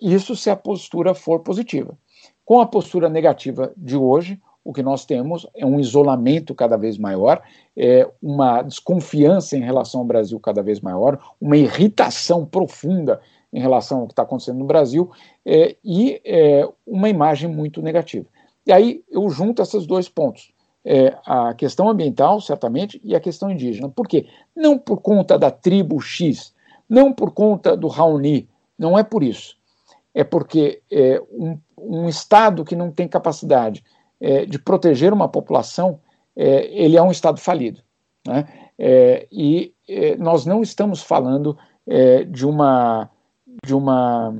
[0.00, 1.98] isso se a postura for positiva.
[2.44, 6.98] Com a postura negativa de hoje, o que nós temos é um isolamento cada vez
[6.98, 7.40] maior,
[7.76, 13.20] é uma desconfiança em relação ao Brasil cada vez maior, uma irritação profunda
[13.52, 15.08] em relação ao que está acontecendo no Brasil
[15.44, 18.26] é, e é, uma imagem muito negativa.
[18.66, 20.52] E aí eu junto esses dois pontos.
[20.84, 23.88] É, a questão ambiental, certamente, e a questão indígena.
[23.88, 24.26] Por quê?
[24.54, 26.52] Não por conta da tribo X,
[26.88, 29.56] não por conta do Raoni, não é por isso.
[30.12, 33.84] É porque é, um, um Estado que não tem capacidade
[34.20, 36.00] é, de proteger uma população,
[36.34, 37.80] é, ele é um Estado falido.
[38.26, 38.46] Né?
[38.78, 41.56] É, e é, nós não estamos falando
[41.86, 43.10] é, de uma
[43.64, 44.34] de uma,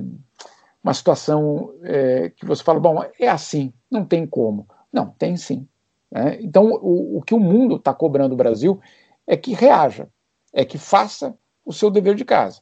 [0.83, 4.67] uma situação é, que você fala, bom, é assim, não tem como.
[4.93, 5.67] Não, tem sim.
[6.11, 6.37] Né?
[6.41, 8.79] Então, o, o que o mundo está cobrando o Brasil
[9.25, 10.07] é que reaja,
[10.53, 12.61] é que faça o seu dever de casa.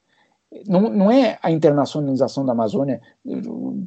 [0.68, 3.02] Não, não é a internacionalização da Amazônia.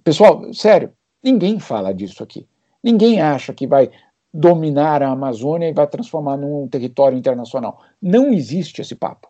[0.05, 2.47] Pessoal, sério, ninguém fala disso aqui.
[2.83, 3.91] Ninguém acha que vai
[4.33, 7.83] dominar a Amazônia e vai transformar num território internacional.
[8.01, 9.29] Não existe esse papo.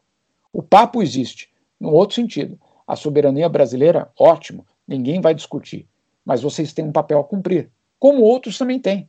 [0.53, 2.59] O papo existe, num outro sentido.
[2.87, 5.87] A soberania brasileira, ótimo, ninguém vai discutir.
[6.25, 9.09] Mas vocês têm um papel a cumprir, como outros também têm.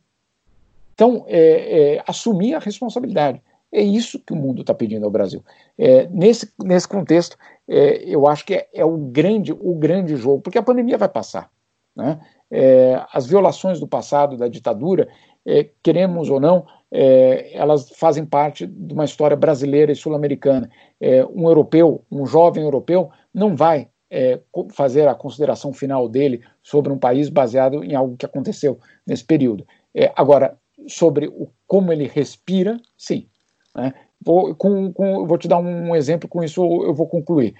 [0.94, 3.42] Então, é, é, assumir a responsabilidade.
[3.72, 5.44] É isso que o mundo está pedindo ao Brasil.
[5.78, 7.38] É, nesse, nesse contexto,
[7.68, 11.08] é, eu acho que é, é, o, grande, o grande jogo, porque a pandemia vai
[11.08, 11.50] passar.
[11.94, 12.20] Né?
[12.50, 15.08] É, as violações do passado, da ditadura,
[15.46, 20.68] é, queremos ou não, é, elas fazem parte de uma história brasileira e sul-americana.
[21.00, 24.40] É, um europeu, um jovem europeu, não vai é,
[24.72, 29.64] fazer a consideração final dele sobre um país baseado em algo que aconteceu nesse período.
[29.94, 33.28] É, agora, sobre o, como ele respira, sim.
[33.74, 33.94] Né?
[34.20, 37.54] Vou, com, com, vou te dar um exemplo, com isso eu vou concluir.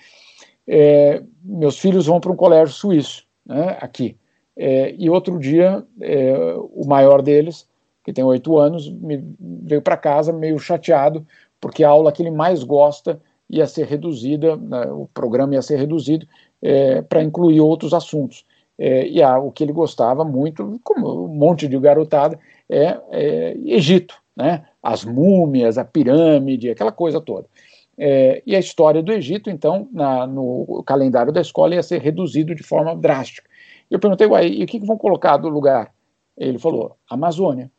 [1.43, 4.17] meus filhos vão para um colégio suíço, né, aqui.
[4.57, 6.35] É, e outro dia, é,
[6.73, 7.69] o maior deles,
[8.05, 11.27] que tem oito anos, me veio para casa meio chateado,
[11.61, 15.77] porque a aula que ele mais gosta ia ser reduzida, né, o programa ia ser
[15.77, 16.27] reduzido
[16.63, 18.45] é, para incluir outros assuntos.
[18.79, 22.39] É, e o que ele gostava muito, como um monte de garotada,
[22.69, 24.65] é, é Egito, né?
[24.83, 27.47] as múmias, a pirâmide, aquela coisa toda.
[27.99, 32.55] É, e a história do Egito, então, na, no calendário da escola ia ser reduzido
[32.55, 33.50] de forma drástica.
[33.91, 35.93] Eu perguntei, uai, e o que, que vão colocar do lugar?
[36.37, 37.71] Ele falou, Amazônia.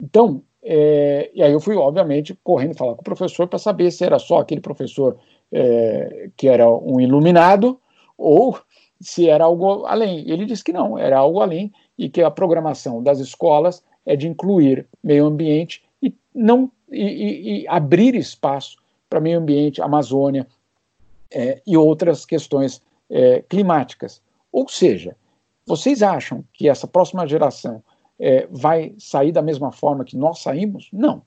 [0.00, 4.04] Então, é, e aí eu fui, obviamente, correndo falar com o professor para saber se
[4.04, 5.18] era só aquele professor
[5.52, 7.78] é, que era um iluminado
[8.16, 8.58] ou
[9.00, 10.28] se era algo além.
[10.28, 14.28] Ele disse que não, era algo além e que a programação das escolas é de
[14.28, 18.78] incluir meio ambiente e não e, e, e abrir espaço
[19.08, 20.46] para meio ambiente, Amazônia
[21.32, 24.22] é, e outras questões é, climáticas.
[24.54, 25.16] Ou seja,
[25.66, 27.82] vocês acham que essa próxima geração
[28.16, 30.88] é, vai sair da mesma forma que nós saímos?
[30.92, 31.22] Não.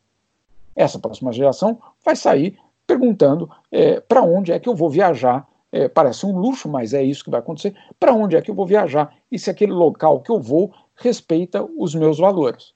[0.73, 2.57] Essa próxima geração vai sair
[2.87, 5.45] perguntando é, para onde é que eu vou viajar.
[5.69, 7.75] É, parece um luxo, mas é isso que vai acontecer.
[7.99, 11.67] Para onde é que eu vou viajar e se aquele local que eu vou respeita
[11.77, 12.73] os meus valores?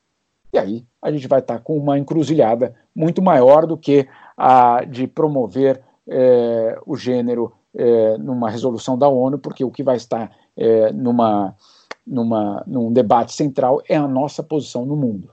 [0.52, 4.84] E aí a gente vai estar tá com uma encruzilhada muito maior do que a
[4.84, 10.30] de promover é, o gênero é, numa resolução da ONU, porque o que vai estar
[10.58, 11.56] é, numa,
[12.06, 15.32] numa, num debate central é a nossa posição no mundo.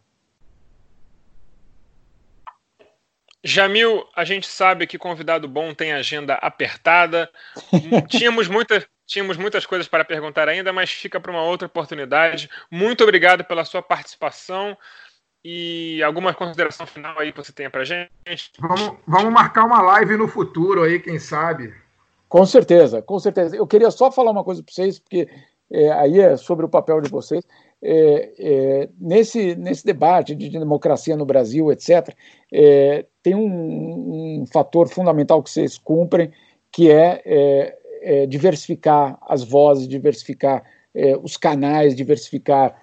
[3.43, 7.31] Jamil, a gente sabe que convidado bom tem agenda apertada.
[8.09, 12.51] tínhamos, muita, tínhamos muitas coisas para perguntar ainda, mas fica para uma outra oportunidade.
[12.71, 14.77] Muito obrigado pela sua participação.
[15.45, 18.11] E alguma consideração final aí que você tenha para gente?
[18.59, 21.73] Vamos, vamos marcar uma live no futuro aí, quem sabe.
[22.29, 23.57] Com certeza, com certeza.
[23.57, 25.29] Eu queria só falar uma coisa para vocês, porque
[25.71, 27.45] é, aí é sobre o papel de vocês.
[27.81, 32.15] É, é, nesse, nesse debate de democracia no Brasil, etc.,
[32.53, 36.31] é, tem um, um, fator fundamental que vocês cumprem,
[36.73, 40.63] que é, é, é diversificar as vozes, diversificar
[41.23, 42.75] os canais, diversificar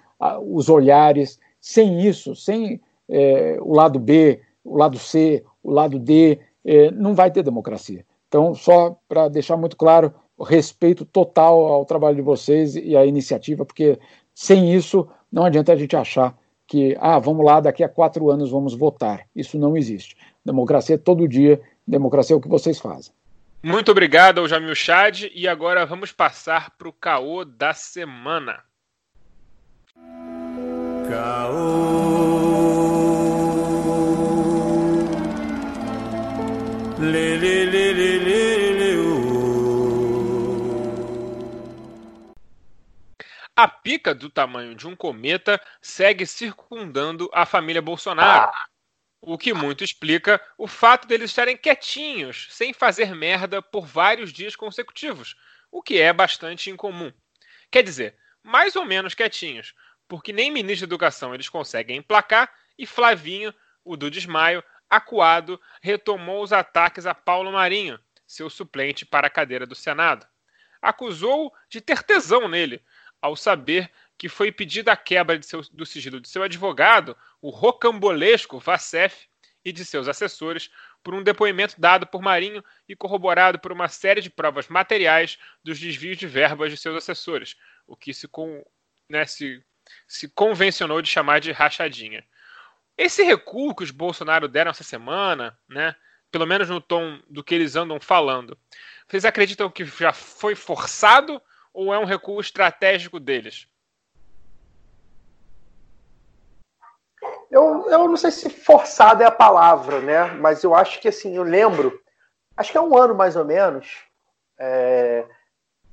[0.42, 1.38] os olhares.
[1.60, 2.80] Sem isso, sem
[3.60, 6.38] o lado B, o lado C, o lado D,
[6.94, 8.06] não vai ter democracia.
[8.28, 13.06] Então, só para deixar muito claro, o respeito total ao trabalho de vocês e à
[13.06, 13.98] iniciativa, porque
[14.34, 18.50] sem isso não adianta a gente achar que, ah, vamos lá, daqui a quatro anos
[18.50, 19.26] vamos votar.
[19.34, 20.16] Isso não existe.
[20.44, 23.12] Democracia é todo dia, democracia é o que vocês fazem.
[23.62, 28.62] Muito obrigado ao Jamil Chad e agora vamos passar para o caô da semana.
[43.58, 48.52] A pica do tamanho de um cometa segue circundando a família Bolsonaro.
[49.18, 54.54] O que muito explica o fato deles estarem quietinhos, sem fazer merda por vários dias
[54.54, 55.34] consecutivos,
[55.72, 57.10] o que é bastante incomum.
[57.70, 59.74] Quer dizer, mais ou menos quietinhos,
[60.06, 66.42] porque nem ministro da Educação eles conseguem emplacar e Flavinho, o do desmaio, acuado, retomou
[66.42, 70.26] os ataques a Paulo Marinho, seu suplente para a cadeira do Senado.
[70.82, 72.84] Acusou de ter tesão nele,
[73.26, 78.58] ao saber que foi pedida a quebra seu, do sigilo de seu advogado, o rocambolesco
[78.58, 79.26] Vacef,
[79.64, 80.70] e de seus assessores,
[81.02, 85.80] por um depoimento dado por Marinho e corroborado por uma série de provas materiais dos
[85.80, 88.28] desvios de verbas de seus assessores, o que se,
[89.10, 89.60] né, se,
[90.06, 92.24] se convencionou de chamar de rachadinha.
[92.96, 95.96] Esse recuo que os Bolsonaro deram essa semana, né,
[96.30, 98.56] pelo menos no tom do que eles andam falando,
[99.08, 101.42] vocês acreditam que já foi forçado
[101.76, 103.68] ou é um recuo estratégico deles?
[107.50, 110.24] Eu, eu não sei se forçado é a palavra, né?
[110.40, 112.00] Mas eu acho que assim, eu lembro,
[112.56, 113.86] acho que é um ano mais ou menos.
[114.58, 115.26] É,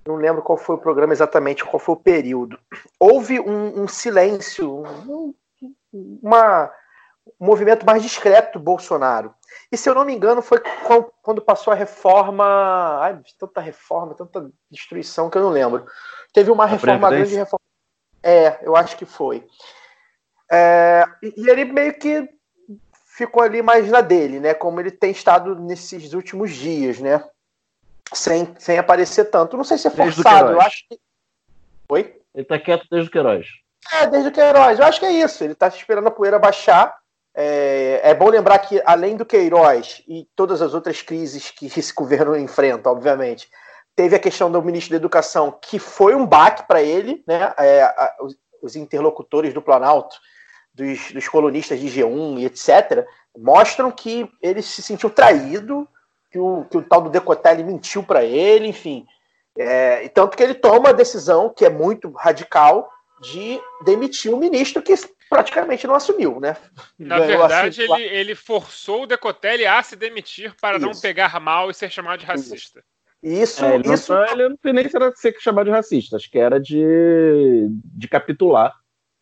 [0.07, 2.57] não lembro qual foi o programa exatamente, qual foi o período.
[2.97, 5.34] Houve um, um silêncio, um,
[5.91, 6.71] uma,
[7.39, 9.34] um movimento mais discreto do Bolsonaro.
[9.71, 10.61] E se eu não me engano, foi
[11.21, 12.99] quando passou a reforma.
[13.01, 15.86] Ai, tanta reforma, tanta destruição que eu não lembro.
[16.34, 17.63] Teve uma reforma, grande reforma.
[18.21, 19.45] É, eu acho que foi.
[20.51, 22.30] É, e ele meio que
[23.05, 24.53] ficou ali mais na dele, né?
[24.53, 27.24] Como ele tem estado nesses últimos dias, né?
[28.13, 29.57] Sem, sem aparecer tanto.
[29.57, 30.99] Não sei se é forçado, eu acho que.
[31.89, 32.19] Oi?
[32.34, 33.47] Ele tá quieto desde o Queiroz.
[33.91, 34.80] É, desde o Queiroz.
[34.80, 35.43] Eu acho que é isso.
[35.43, 36.95] Ele tá esperando a poeira baixar.
[37.36, 41.93] É, é, bom lembrar que, além do Queiroz e todas as outras crises que esse
[41.95, 43.49] governo enfrenta, obviamente,
[43.95, 47.53] teve a questão do ministro da Educação, que foi um baque para ele, né?
[47.57, 48.15] É, a,
[48.61, 50.15] os, interlocutores do Planalto
[50.73, 53.05] dos, dos colunistas de G1 e etc.,
[53.38, 55.88] mostram que ele se sentiu traído,
[56.31, 59.05] que o, que o tal do Decotelli mentiu para ele, enfim.
[59.57, 62.89] É, tanto que ele toma a decisão, que é muito radical,
[63.21, 64.93] de demitir o ministro que
[65.34, 66.55] praticamente não assumiu, né?
[66.97, 70.86] Na verdade, ele, ele, forçou o Decotelli a se demitir para isso.
[70.86, 72.84] não pegar mal e ser chamado de racista.
[73.21, 74.13] Isso, é, ele, isso...
[74.13, 77.67] Não, ele não sei nem se era ser chamado de racista, acho que era de,
[77.95, 78.73] de capitular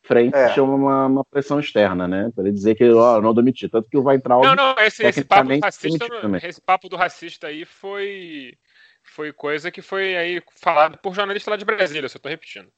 [0.04, 0.60] frente é.
[0.60, 2.32] a uma, uma, pressão externa, né?
[2.36, 3.70] Para ele dizer que ó, não demitir.
[3.70, 4.44] Tanto que o Weintraub.
[4.44, 6.08] Não, não, esse, esse, papo do racista,
[6.44, 8.58] esse papo do racista aí foi,
[9.04, 12.70] foi coisa que foi aí falado por jornalista lá de Brasília, se eu tô repetindo.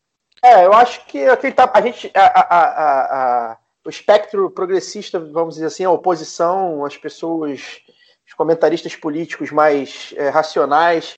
[0.44, 2.12] É, eu acho que aquele tá, a gente.
[2.14, 7.82] A, a, a, o espectro progressista, vamos dizer assim, a oposição, as pessoas,
[8.28, 11.18] os comentaristas políticos mais é, racionais,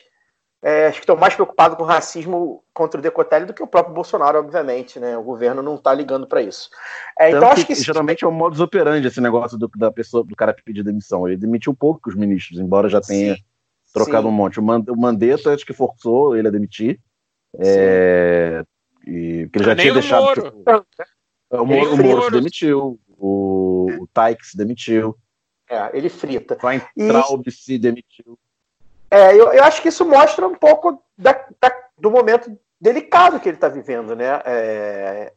[0.64, 3.68] é, acho que estão mais preocupados com o racismo contra o Decotelli do que o
[3.68, 5.16] próprio Bolsonaro, obviamente, né?
[5.18, 6.70] O governo não está ligando para isso.
[7.20, 10.24] É, então acho que, que geralmente é o modus operandi esse negócio do, da pessoa,
[10.24, 11.28] do cara pedir demissão.
[11.28, 13.44] Ele demitiu poucos ministros, embora já tenha sim,
[13.94, 14.34] trocado sim.
[14.34, 14.60] um monte.
[14.60, 17.00] O Mandetta acho que forçou ele a demitir.
[17.60, 18.64] É,
[19.06, 20.34] e, porque ele já tinha deixado.
[20.34, 20.86] Tipo,
[21.52, 25.16] o Moro, o Moro se demitiu, o, o Taix demitiu.
[25.70, 26.58] É, ele frita.
[26.62, 27.52] O Weintraub e...
[27.52, 28.38] se demitiu.
[29.10, 33.48] É, eu, eu acho que isso mostra um pouco da, da, do momento delicado que
[33.48, 34.42] ele está vivendo, né?
[34.46, 35.34] É,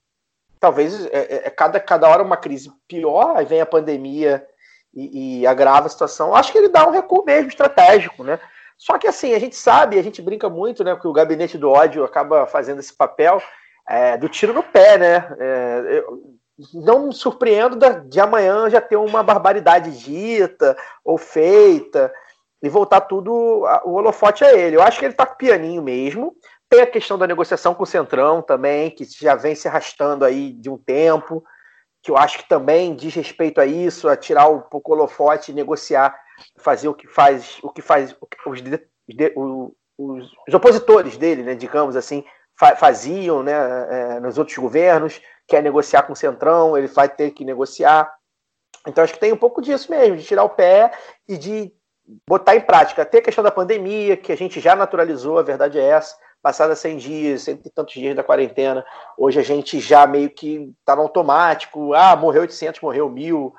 [0.58, 4.44] talvez é, é, é, cada, cada hora uma crise pior, aí vem a pandemia
[4.92, 6.34] e, e, agrava a situação.
[6.34, 8.40] Acho que ele dá um recuo mesmo estratégico, né?
[8.76, 10.96] Só que assim, a gente sabe, a gente brinca muito, né?
[10.96, 13.40] Que o gabinete do ódio acaba fazendo esse papel
[13.88, 15.36] é, do tiro no pé, né?
[15.38, 16.04] É,
[16.74, 22.12] não me surpreendo de amanhã já ter uma barbaridade dita ou feita
[22.62, 23.32] e voltar tudo,
[23.84, 24.76] o holofote a ele.
[24.76, 26.36] Eu acho que ele tá com pianinho mesmo.
[26.68, 30.52] Tem a questão da negociação com o Centrão também, que já vem se arrastando aí
[30.52, 31.42] de um tempo,
[32.02, 35.50] que eu acho que também diz respeito a isso, a tirar um pouco o holofote
[35.50, 36.18] e negociar,
[36.58, 38.14] fazer o que faz, o que faz
[38.44, 38.62] os,
[39.96, 42.24] os, os opositores dele, né, digamos assim,
[42.76, 47.44] faziam né, é, nos outros governos, quer negociar com o Centrão, ele vai ter que
[47.44, 48.12] negociar.
[48.86, 50.90] Então acho que tem um pouco disso mesmo, de tirar o pé
[51.28, 51.72] e de
[52.26, 53.02] botar em prática.
[53.02, 56.16] Até a questão da pandemia, que a gente já naturalizou, a verdade é essa.
[56.40, 58.84] Passadas 100 dias, cento e tantos dias da quarentena,
[59.16, 61.92] hoje a gente já meio que está no automático.
[61.94, 63.52] Ah, morreu 800, morreu mil,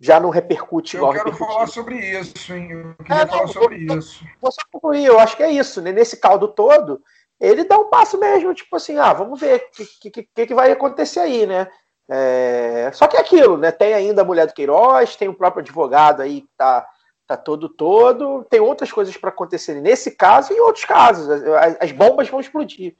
[0.00, 1.14] já não repercute igual.
[1.14, 2.72] Eu quero falar sobre isso, hein?
[2.72, 4.24] Eu queria é, falar sobre vou, isso.
[4.40, 5.92] Vou só concluir, eu acho que é isso, né?
[5.92, 7.00] Nesse caldo todo,
[7.40, 10.70] ele dá um passo mesmo, tipo assim, ah, vamos ver o que, que, que, vai
[10.70, 11.68] acontecer aí, né?
[12.08, 13.70] É, só que é aquilo, né?
[13.70, 16.86] Tem ainda a mulher do Queiroz, tem o próprio advogado aí que tá,
[17.26, 21.28] tá todo todo, tem outras coisas para acontecer nesse caso e em outros casos.
[21.30, 22.94] As, as, bombas vão explodir.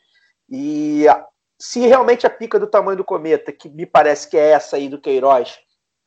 [0.51, 1.05] E
[1.59, 4.89] se realmente a pica do tamanho do cometa, que me parece que é essa aí
[4.89, 5.59] do Queiroz,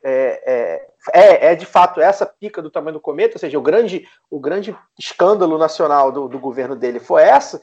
[0.04, 3.62] é, é, é, é, de fato essa pica do tamanho do cometa, ou seja, o
[3.62, 7.62] grande, o grande escândalo nacional do, do governo dele foi essa,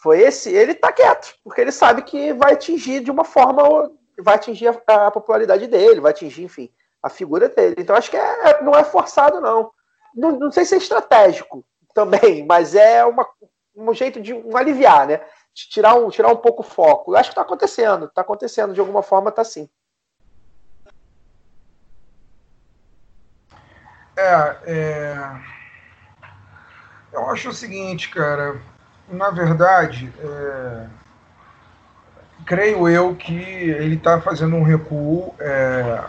[0.00, 4.34] foi esse, ele está quieto, porque ele sabe que vai atingir de uma forma, vai
[4.34, 6.72] atingir a, a, popularidade dele, vai atingir, enfim,
[7.02, 7.76] a figura dele.
[7.78, 9.70] Então acho que é, é, não é forçado, não.
[10.14, 10.38] não.
[10.38, 11.62] Não sei se é estratégico
[11.94, 13.28] também, mas é uma,
[13.76, 15.18] um jeito de um aliviar, né?
[15.52, 17.12] De tirar um, tirar um pouco o foco.
[17.12, 19.68] Eu acho que está acontecendo, está acontecendo, de alguma forma está sim.
[24.16, 25.40] É, é,
[27.12, 28.60] eu acho o seguinte, cara.
[29.10, 30.86] Na verdade, é,
[32.46, 35.34] creio eu que ele está fazendo um recuo.
[35.40, 36.00] É,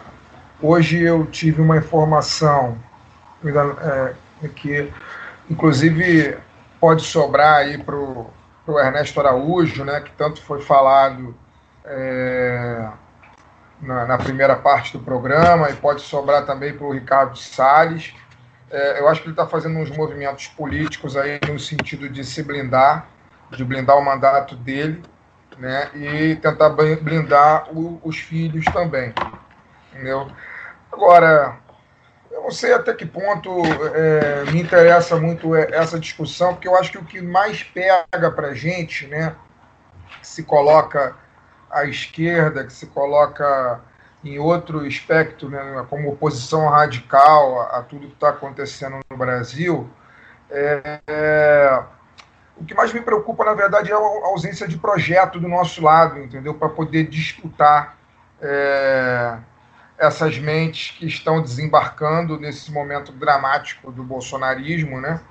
[0.61, 2.77] hoje eu tive uma informação
[3.43, 4.13] é,
[4.49, 4.91] que,
[5.49, 6.37] inclusive,
[6.79, 11.35] pode sobrar aí para o Ernesto Araújo, né, que tanto foi falado
[11.83, 12.87] é,
[13.81, 18.13] na, na, primeira parte do programa e pode sobrar também para o Ricardo Salles.
[18.71, 22.41] É, eu acho que ele está fazendo uns movimentos políticos aí no sentido de se
[22.41, 23.05] blindar,
[23.51, 25.03] de blindar o mandato dele,
[25.57, 29.13] né, e tentar blindar o, os filhos também,
[29.91, 30.31] entendeu?
[30.89, 31.57] Agora,
[32.31, 33.61] eu não sei até que ponto
[33.93, 38.53] é, me interessa muito essa discussão, porque eu acho que o que mais pega para
[38.53, 39.35] gente, né,
[40.21, 41.13] se coloca
[41.69, 43.81] à esquerda, que se coloca
[44.23, 49.89] em outro espectro, né, como oposição radical a, a tudo que está acontecendo no Brasil,
[50.49, 51.83] é, é,
[52.57, 56.19] o que mais me preocupa, na verdade, é a ausência de projeto do nosso lado,
[56.19, 56.53] entendeu?
[56.53, 57.97] Para poder disputar
[58.41, 59.37] é,
[59.97, 65.21] essas mentes que estão desembarcando nesse momento dramático do bolsonarismo, né?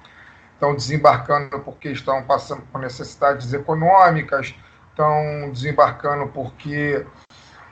[0.55, 4.55] Estão desembarcando porque estão passando por necessidades econômicas,
[4.91, 7.07] estão desembarcando porque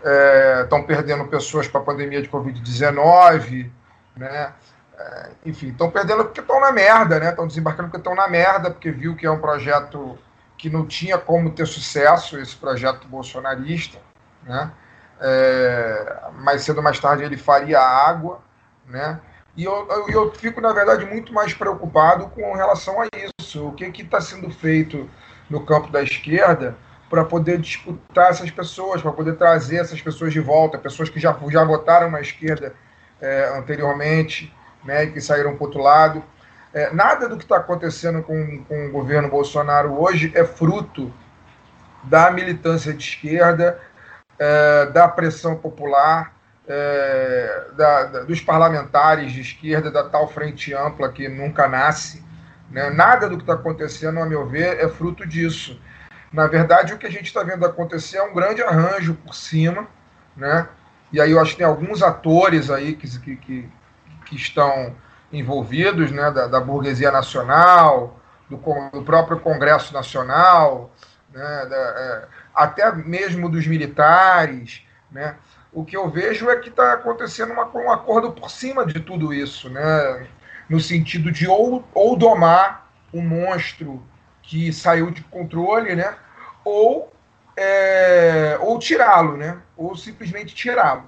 [0.02, 3.70] é, estão perdendo pessoas para a pandemia de Covid-19,
[4.16, 4.52] né?
[4.98, 7.30] É, enfim, estão perdendo porque estão na merda, né?
[7.30, 10.18] Estão desembarcando porque estão na merda, porque viu que é um projeto
[10.56, 13.98] que não tinha como ter sucesso, esse projeto bolsonarista,
[14.42, 14.72] né?
[15.20, 18.40] É, mais cedo ou mais tarde ele faria água,
[18.86, 19.20] né?
[19.56, 23.08] E eu, eu, eu, fico, na verdade, muito mais preocupado com relação a
[23.40, 23.66] isso.
[23.66, 25.10] O que está sendo feito
[25.50, 26.76] no campo da esquerda
[27.08, 31.36] para poder disputar essas pessoas, para poder trazer essas pessoas de volta, pessoas que já,
[31.50, 32.74] já votaram na esquerda
[33.20, 34.54] é, anteriormente,
[34.84, 36.22] né, que saíram para outro lado.
[36.72, 41.12] É, nada do que está acontecendo com, com o governo Bolsonaro hoje é fruto
[42.04, 43.80] da militância de esquerda,
[44.38, 46.34] é, da pressão popular,
[46.66, 52.22] é, da, da, dos parlamentares de esquerda, da tal frente ampla que nunca nasce.
[52.70, 52.90] Né?
[52.90, 55.80] Nada do que está acontecendo, a meu ver, é fruto disso.
[56.32, 59.86] Na verdade, o que a gente está vendo acontecer é um grande arranjo por cima,
[60.36, 60.68] né?
[61.10, 63.68] E aí eu acho que tem alguns atores aí que, que,
[64.26, 64.94] que estão
[65.32, 66.30] envolvidos, né?
[66.30, 68.56] Da, da burguesia nacional, do,
[68.92, 70.90] do, próprio Congresso Nacional,
[71.32, 71.66] né?
[71.66, 75.36] Da, é, até mesmo dos militares, né?
[75.72, 79.32] O que eu vejo é que está acontecendo uma, um acordo por cima de tudo
[79.32, 80.26] isso, né?
[80.68, 84.02] No sentido de ou, ou domar o monstro
[84.48, 86.16] que saiu de controle, né?
[86.64, 87.12] Ou,
[87.54, 89.58] é, ou tirá-lo, né?
[89.76, 91.04] Ou simplesmente tirá-lo.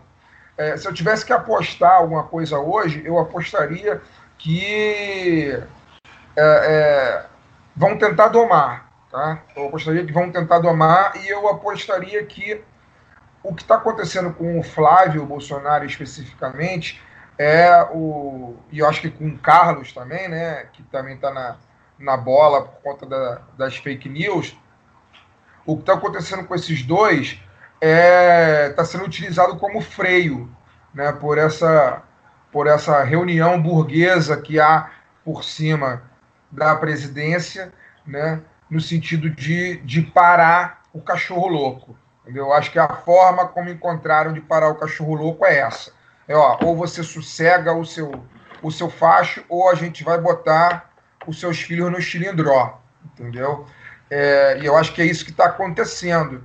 [0.58, 4.02] É, se eu tivesse que apostar alguma coisa hoje, eu apostaria
[4.36, 5.58] que
[6.36, 7.26] é, é,
[7.74, 9.40] vão tentar domar, tá?
[9.56, 12.62] Eu apostaria que vão tentar domar e eu apostaria que
[13.42, 17.00] o que está acontecendo com o Flávio Bolsonaro especificamente
[17.38, 20.66] é o e eu acho que com o Carlos também, né?
[20.74, 21.56] Que também está na
[22.00, 24.56] na bola por conta da, das fake news,
[25.66, 27.38] o que está acontecendo com esses dois
[27.80, 30.50] está é, sendo utilizado como freio
[30.92, 32.02] né, por, essa,
[32.50, 34.90] por essa reunião burguesa que há
[35.24, 36.02] por cima
[36.50, 37.72] da presidência,
[38.06, 41.96] né, no sentido de, de parar o cachorro louco.
[42.22, 42.46] Entendeu?
[42.46, 45.92] Eu acho que a forma como encontraram de parar o cachorro louco é essa.
[46.26, 48.24] É, ó, ou você sossega o seu,
[48.62, 50.89] o seu facho, ou a gente vai botar
[51.26, 53.66] os seus filhos no cilindró, entendeu?
[54.10, 56.42] É, e eu acho que é isso que está acontecendo.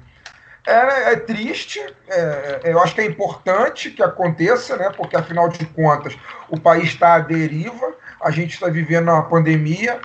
[0.68, 4.92] É, é triste, é, é, eu acho que é importante que aconteça, né?
[4.96, 6.18] Porque afinal de contas
[6.50, 10.00] o país está à deriva, a gente está vivendo uma pandemia,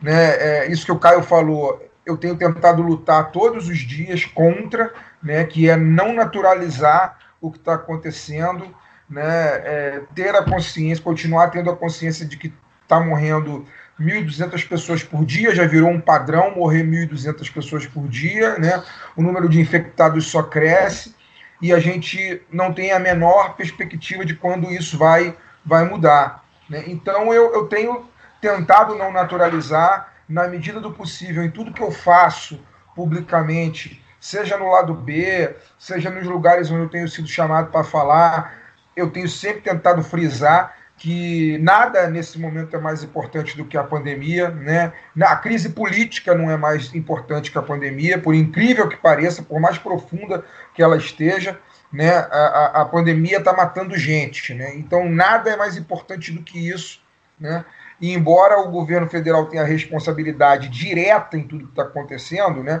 [0.00, 0.36] né?
[0.36, 5.44] É, isso que o Caio falou, eu tenho tentado lutar todos os dias contra, né?
[5.44, 8.72] Que é não naturalizar o que está acontecendo,
[9.10, 9.24] né?
[9.24, 12.52] É, ter a consciência, continuar tendo a consciência de que
[12.82, 13.66] está morrendo
[14.00, 18.82] 1.200 pessoas por dia, já virou um padrão morrer 1.200 pessoas por dia, né?
[19.16, 21.14] O número de infectados só cresce
[21.62, 26.44] e a gente não tem a menor perspectiva de quando isso vai, vai mudar.
[26.68, 26.84] Né?
[26.86, 28.08] Então eu, eu tenho
[28.40, 32.60] tentado não naturalizar, na medida do possível, em tudo que eu faço
[32.94, 38.54] publicamente, seja no lado B, seja nos lugares onde eu tenho sido chamado para falar,
[38.96, 43.84] eu tenho sempre tentado frisar que nada nesse momento é mais importante do que a
[43.84, 44.90] pandemia, né?
[45.20, 49.60] A crise política não é mais importante que a pandemia, por incrível que pareça, por
[49.60, 50.42] mais profunda
[50.74, 51.60] que ela esteja,
[51.92, 52.10] né?
[52.10, 54.74] A, a pandemia está matando gente, né?
[54.76, 57.02] Então nada é mais importante do que isso,
[57.38, 57.66] né?
[58.00, 62.80] E embora o governo federal tenha responsabilidade direta em tudo que está acontecendo, né?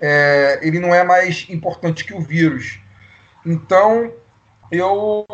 [0.00, 2.78] É, ele não é mais importante que o vírus.
[3.44, 4.12] Então
[4.76, 5.26] eu,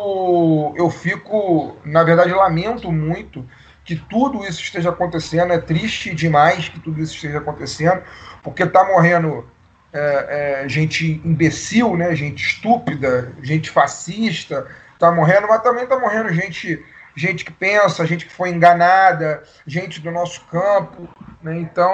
[0.75, 3.45] eu fico, na verdade, lamento muito
[3.83, 5.53] que tudo isso esteja acontecendo.
[5.53, 8.01] É triste demais que tudo isso esteja acontecendo,
[8.43, 9.45] porque está morrendo
[9.93, 12.15] é, é, gente imbecil, né?
[12.15, 16.83] gente estúpida, gente fascista, está morrendo, mas também está morrendo gente,
[17.15, 21.09] gente que pensa, gente que foi enganada, gente do nosso campo.
[21.41, 21.59] Né?
[21.59, 21.93] Então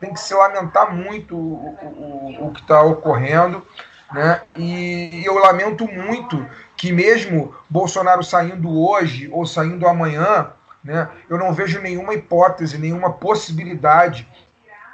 [0.00, 3.64] tem que se lamentar muito o, o, o que está ocorrendo.
[4.12, 4.40] Né?
[4.56, 6.44] E eu lamento muito
[6.80, 10.50] que mesmo Bolsonaro saindo hoje ou saindo amanhã,
[10.82, 14.26] né, eu não vejo nenhuma hipótese, nenhuma possibilidade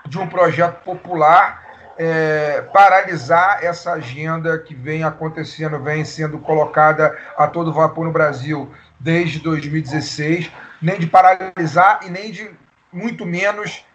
[0.04, 1.62] de um projeto popular
[1.96, 8.68] é, paralisar essa agenda que vem acontecendo, vem sendo colocada a todo vapor no Brasil
[8.98, 10.50] desde 2016,
[10.82, 12.50] nem de paralisar e nem de,
[12.92, 13.86] muito menos,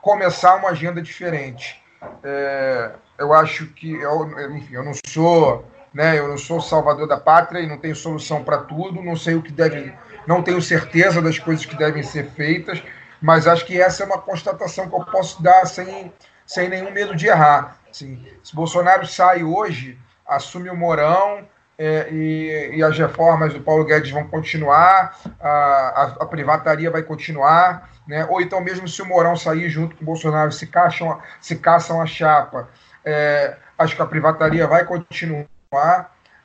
[0.00, 1.82] começar uma agenda diferente.
[2.22, 7.18] É, eu acho que, eu, enfim, eu não sou, né, eu não sou salvador da
[7.18, 9.92] pátria e não tenho solução para tudo, não sei o que deve,
[10.26, 12.82] não tenho certeza das coisas que devem ser feitas,
[13.20, 16.12] mas acho que essa é uma constatação que eu posso dar sem,
[16.46, 17.76] sem nenhum medo de errar.
[17.90, 21.46] Assim, se Bolsonaro sai hoje, assume o Morão,
[21.78, 27.02] é, e, e, as reformas do Paulo Guedes vão continuar, a, a, a, privataria vai
[27.02, 28.26] continuar, né?
[28.28, 32.00] ou então mesmo se o Morão sair junto com o Bolsonaro, se, caçam, se caçam
[32.00, 32.68] a chapa,
[33.04, 35.46] é, acho que a privataria vai continuar,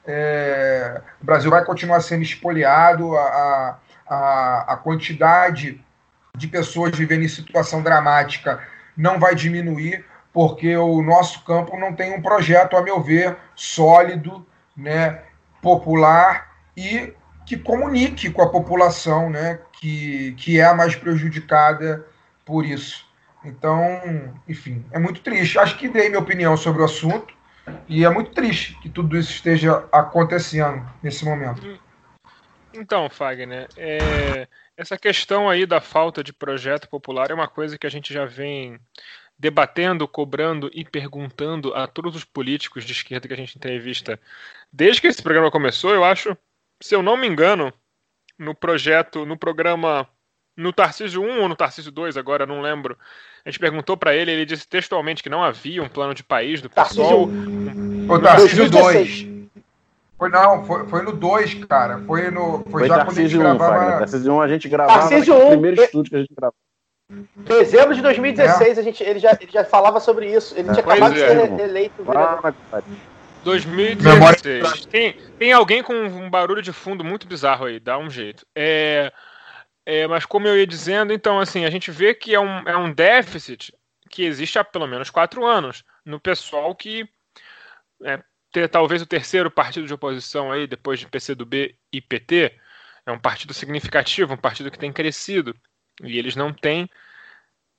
[0.06, 3.78] é, o Brasil vai continuar sendo espoliado, a,
[4.08, 5.84] a, a quantidade
[6.36, 8.62] de pessoas vivendo em situação dramática
[8.96, 14.46] não vai diminuir, porque o nosso campo não tem um projeto, a meu ver, sólido,
[14.76, 15.22] né,
[15.62, 17.14] popular e
[17.46, 22.06] que comunique com a população, né, que, que é a mais prejudicada
[22.46, 23.06] por isso.
[23.44, 25.60] Então, enfim, é muito triste.
[25.60, 27.37] Acho que dei minha opinião sobre o assunto
[27.88, 31.80] e é muito triste que tudo isso esteja acontecendo nesse momento.
[32.74, 37.88] Então, Fagner, é, essa questão aí da falta de projeto popular é uma coisa que
[37.88, 38.80] a gente já vem
[39.40, 44.20] debatendo, cobrando e perguntando a todos os políticos de esquerda que a gente entrevista
[44.72, 45.92] desde que esse programa começou.
[45.92, 46.36] Eu acho,
[46.82, 47.74] se eu não me engano,
[48.38, 50.08] no projeto, no programa
[50.58, 52.98] no Tarcísio 1 ou no Tarcísio 2, agora não lembro.
[53.46, 56.62] A gente perguntou para ele, ele disse textualmente que não havia um plano de país
[56.62, 57.30] do PSOL.
[58.10, 59.28] O Tarcísio 2.
[60.18, 62.00] Foi não, foi, foi no 2, cara.
[62.00, 62.64] Foi no.
[62.64, 64.00] Foi, foi já quando a gente gravava.
[64.00, 65.00] Tarcísio 1 a gente gravava.
[65.00, 66.56] Tarcísio 1, primeiro estúdio que a gente gravava.
[67.38, 68.82] Dezembro de 2016, é.
[68.82, 70.54] a gente, ele, já, ele já falava sobre isso.
[70.58, 70.74] Ele é.
[70.74, 71.64] tinha acabado de ser é.
[71.64, 72.04] eleito.
[72.10, 72.54] Ah,
[73.44, 74.86] 2016.
[74.88, 78.46] Tem, tem alguém com um barulho de fundo muito bizarro aí, dá um jeito.
[78.54, 79.14] É,
[79.90, 82.76] é, mas como eu ia dizendo, então assim, a gente vê que é um, é
[82.76, 83.74] um déficit
[84.10, 87.08] que existe há pelo menos quatro anos no pessoal que
[88.04, 92.54] é, ter, talvez o terceiro partido de oposição aí, depois de PCdoB e PT,
[93.06, 95.56] é um partido significativo, um partido que tem crescido.
[96.04, 96.90] E eles não têm.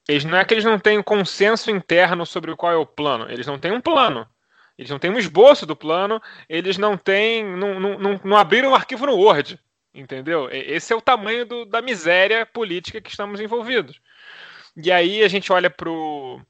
[0.09, 3.31] Eles, não é que eles não têm consenso interno sobre qual é o plano.
[3.31, 4.27] Eles não têm um plano.
[4.79, 7.45] Eles não têm um esboço do plano, eles não têm.
[7.45, 9.61] não, não, não abriram um arquivo no Word.
[9.99, 10.49] Entendeu?
[10.53, 14.01] Esse é o tamanho do, da miséria política que estamos envolvidos.
[14.77, 16.41] E aí a gente olha pro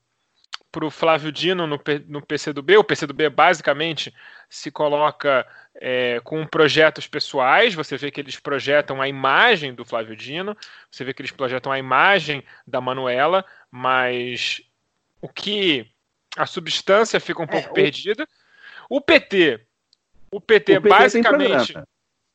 [0.70, 2.76] pro Flávio Dino no, no PCdoB.
[2.76, 4.14] O PCdoB basicamente
[4.50, 7.74] se coloca é, com projetos pessoais.
[7.74, 10.54] Você vê que eles projetam a imagem do Flávio Dino,
[10.90, 14.60] você vê que eles projetam a imagem da Manuela, mas
[15.22, 15.90] o que
[16.36, 17.72] a substância fica um é, pouco o...
[17.72, 18.28] perdida.
[18.90, 19.60] O PT,
[20.30, 21.74] o PT, o PT basicamente,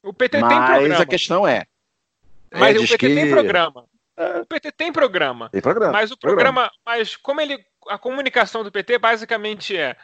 [0.04, 0.88] o PT mas tem programa.
[0.90, 1.66] Mas a questão é,
[2.54, 3.16] mas é, o PT que...
[3.16, 3.86] tem programa.
[4.42, 5.50] O PT tem programa.
[5.50, 5.92] Tem programa.
[5.92, 9.96] Mas o programa, programa, mas como ele a comunicação do PT basicamente é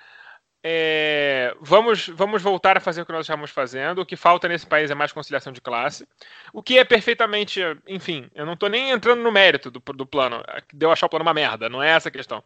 [0.62, 4.02] é, vamos, vamos voltar a fazer o que nós estamos fazendo.
[4.02, 6.08] O que falta nesse país é mais conciliação de classe.
[6.52, 7.62] O que é perfeitamente.
[7.88, 10.44] Enfim, eu não estou nem entrando no mérito do, do plano.
[10.74, 12.44] Deu achar o plano uma merda, não é essa a questão.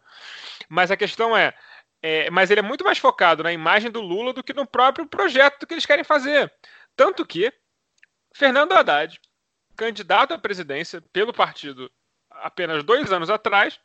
[0.68, 1.52] Mas a questão é,
[2.02, 2.30] é.
[2.30, 5.66] Mas ele é muito mais focado na imagem do Lula do que no próprio projeto
[5.66, 6.52] que eles querem fazer.
[6.96, 7.52] Tanto que
[8.34, 9.20] Fernando Haddad,
[9.76, 11.90] candidato à presidência pelo partido
[12.30, 13.80] apenas dois anos atrás,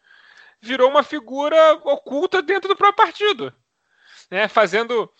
[0.61, 3.53] virou uma figura oculta dentro do próprio partido
[4.29, 5.11] né, fazendo.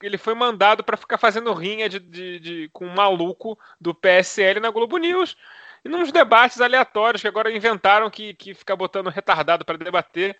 [0.00, 4.60] Ele foi mandado para ficar fazendo rinha de, de, de, com um maluco do PSL
[4.60, 5.36] na Globo News.
[5.84, 10.36] E nos debates aleatórios que agora inventaram que, que fica botando retardado para debater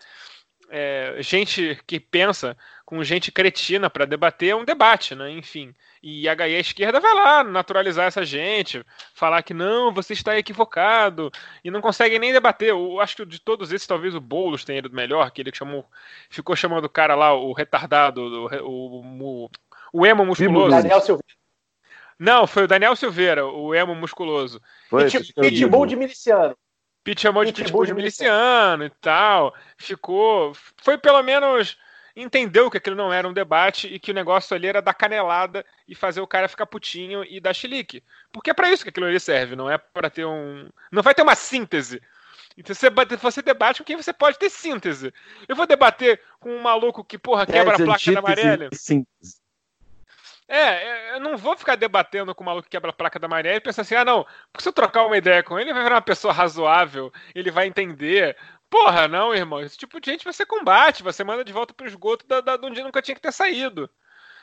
[0.69, 5.29] é, gente que pensa com gente cretina para debater é um debate, né?
[5.31, 5.73] Enfim.
[6.01, 8.83] E a, a esquerda vai lá naturalizar essa gente,
[9.13, 11.31] falar que não, você está equivocado,
[11.63, 12.69] e não consegue nem debater.
[12.69, 15.85] Eu acho que de todos esses, talvez o Boulos tenha ido melhor, que ele chamou,
[16.29, 18.21] ficou chamando o cara lá, o retardado,
[18.63, 19.49] o, o,
[19.91, 20.69] o emo musculoso.
[20.69, 21.37] Daniel Silveira.
[22.19, 24.61] Não, foi o Daniel Silveira, o emo musculoso.
[24.89, 26.57] Foi, Pitbull de miliciano.
[27.07, 29.55] Pete chamou de pitbull de miliciano e tal.
[29.77, 30.53] Ficou.
[30.75, 31.77] Foi pelo menos.
[32.13, 35.63] Entendeu que aquilo não era um debate e que o negócio ali era dar canelada
[35.87, 38.03] e fazer o cara ficar putinho e dar chilique.
[38.31, 40.67] Porque é para isso que aquilo ali serve, não é para ter um.
[40.91, 42.01] Não vai ter uma síntese.
[42.57, 42.89] Então você,
[43.21, 45.13] você debate com quem você pode ter síntese.
[45.47, 48.69] Eu vou debater com um maluco que, porra, quebra é, a placa da amarela.
[48.73, 49.37] Síntese.
[50.47, 53.27] É, é, eu não vou ficar debatendo com o maluco que quebra a placa da
[53.27, 55.73] Maria e pensar assim, ah não, porque se eu trocar uma ideia com ele, ele
[55.73, 58.37] vai virar uma pessoa razoável, ele vai entender.
[58.69, 62.25] Porra, não, irmão, esse tipo de gente você combate, você manda de volta pro esgoto
[62.27, 63.89] da, da, de onde nunca tinha que ter saído.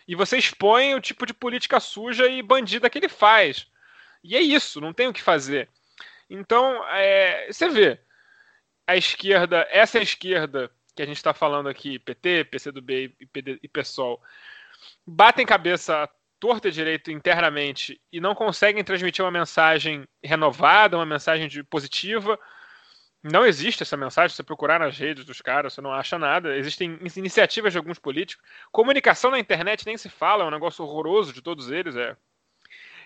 [0.07, 3.67] E você expõe o tipo de política suja e bandida que ele faz.
[4.23, 5.69] E é isso, não tem o que fazer.
[6.29, 8.01] Então, é, você vê,
[8.87, 13.69] a esquerda, essa esquerda que a gente está falando aqui, PT, PCdoB e, PD, e
[13.69, 14.23] PSOL,
[15.07, 16.09] batem cabeça
[16.39, 22.39] torta direito internamente e não conseguem transmitir uma mensagem renovada, uma mensagem de positiva.
[23.23, 24.37] Não existe essa mensagem.
[24.37, 26.57] Você procurar nas redes dos caras, você não acha nada.
[26.57, 28.45] Existem iniciativas de alguns políticos.
[28.71, 31.97] Comunicação na internet nem se fala, é um negócio horroroso de todos eles.
[31.97, 32.15] É.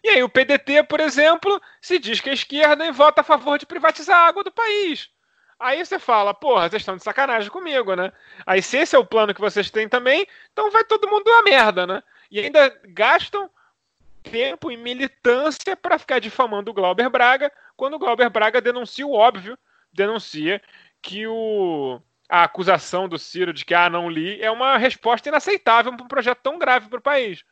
[0.03, 3.59] E aí o PDT, por exemplo, se diz que é esquerda e vota a favor
[3.59, 5.11] de privatizar a água do país.
[5.59, 8.13] Aí você fala, porra, vocês estão de sacanagem comigo, né?
[8.47, 11.43] Aí se esse é o plano que vocês têm também, então vai todo mundo a
[11.43, 12.03] merda, né?
[12.31, 13.51] E ainda gastam
[14.23, 19.13] tempo e militância para ficar difamando o Glauber Braga, quando o Glauber Braga denuncia o
[19.13, 19.59] óbvio,
[19.93, 20.63] denuncia
[21.03, 25.93] que o, a acusação do Ciro de que ah, não li é uma resposta inaceitável
[25.93, 27.45] para um projeto tão grave para o país.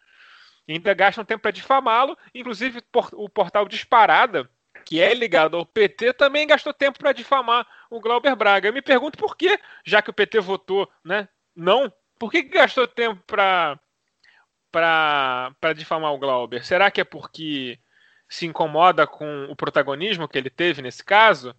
[0.69, 2.83] E ainda gastam tempo para difamá-lo, inclusive
[3.15, 4.49] o portal Disparada
[4.87, 8.69] que é ligado ao PT, também gastou tempo para difamar o Glauber Braga.
[8.69, 11.29] Eu me pergunto por que, já que o PT votou, né?
[11.57, 11.93] Não.
[12.17, 13.79] Por que, gastou tempo para
[14.71, 16.65] para difamar o Glauber?
[16.65, 17.81] Será que é porque
[18.29, 21.55] se incomoda com o protagonismo que ele teve nesse caso?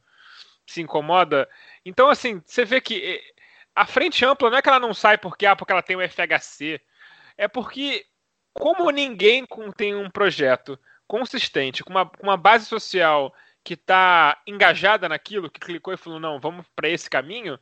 [0.66, 1.50] Se incomoda?
[1.84, 3.22] Então, assim, você vê que eh,
[3.76, 6.10] a frente ampla não é que ela não sai porque, ah, porque ela tem o
[6.10, 6.80] FHC.
[7.38, 8.06] É porque,
[8.54, 9.46] como ninguém
[9.76, 15.60] tem um projeto consistente, com uma, com uma base social que está engajada naquilo, que
[15.60, 17.60] clicou e falou, não, vamos para esse caminho,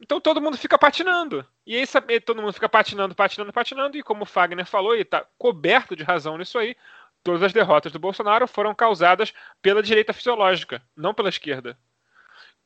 [0.00, 1.46] então todo mundo fica patinando.
[1.66, 5.24] E aí todo mundo fica patinando, patinando, patinando, e como o Fagner falou, e está
[5.38, 6.76] coberto de razão nisso aí,
[7.22, 9.32] todas as derrotas do Bolsonaro foram causadas
[9.62, 11.78] pela direita fisiológica, não pela esquerda.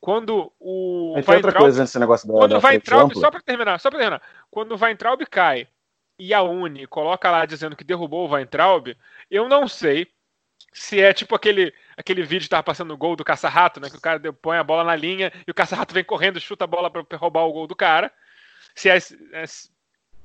[0.01, 3.79] Quando o Vai outra coisa nesse negócio da, quando da vai entrar, só para terminar,
[3.79, 5.67] só para terminar, quando o Weintraub cai
[6.19, 8.95] e a Uni coloca lá dizendo que derrubou o Weintraub,
[9.31, 10.07] eu não sei
[10.73, 13.89] se é tipo aquele, aquele vídeo que tava passando o gol do caça-rato, né?
[13.89, 16.67] Que o cara põe a bola na linha e o caça-rato vem correndo chuta a
[16.67, 18.11] bola para roubar o gol do cara.
[18.75, 19.45] Se é, é,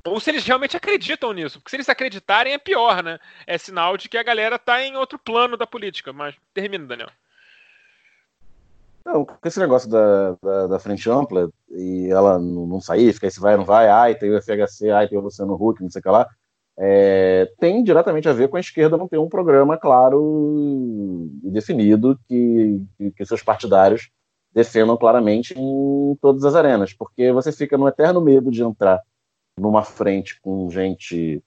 [0.05, 1.61] ou se eles realmente acreditam nisso.
[1.61, 3.19] Porque se eles acreditarem é pior, né?
[3.47, 6.13] É sinal de que a galera tá em outro plano da política.
[6.13, 7.11] Mas termina, Daniel.
[9.05, 13.27] Não, com esse negócio da, da, da, frente ampla e ela não, não sair, fica
[13.27, 15.91] aí se vai não vai, ai, tem o FHC, ai, tem o Luciano Huck, não
[15.91, 16.27] sei o que lá,
[16.79, 22.19] é, tem diretamente a ver com a esquerda não ter um programa claro e definido
[22.27, 24.11] que, que, que seus partidários
[24.53, 29.03] defendam claramente em todas as arenas, porque você fica no eterno medo de entrar
[29.59, 31.43] numa frente com gente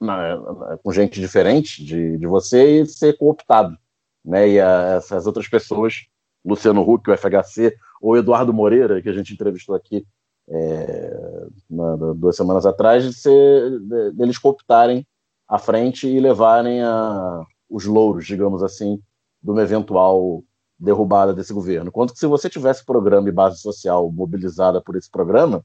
[0.00, 3.76] na, na, com gente diferente de, de você e ser cooptado,
[4.24, 4.48] né?
[4.48, 6.06] E a, essas outras pessoas
[6.44, 10.06] Luciano Huck, o FHC, ou Eduardo Moreira, que a gente entrevistou aqui
[10.48, 15.06] é, na, duas semanas atrás, de ser, de, deles cooptarem
[15.48, 19.00] à frente e levarem a, os louros, digamos assim,
[19.42, 20.42] de uma eventual
[20.78, 21.90] derrubada desse governo.
[21.90, 25.64] Quanto que se você tivesse programa e base social mobilizada por esse programa,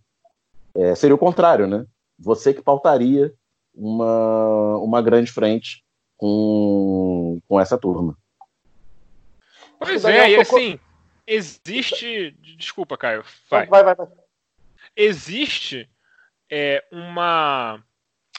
[0.76, 1.86] é, seria o contrário, né?
[2.20, 3.34] você que pautaria
[3.74, 5.84] uma, uma grande frente
[6.18, 8.16] com, com essa turma.
[9.80, 10.80] Pois é, e assim,
[11.26, 12.32] existe.
[12.58, 13.24] Desculpa, Caio.
[13.50, 13.96] Vai, vai, vai.
[13.96, 14.08] vai.
[14.96, 15.90] Existe
[16.50, 17.82] é, uma,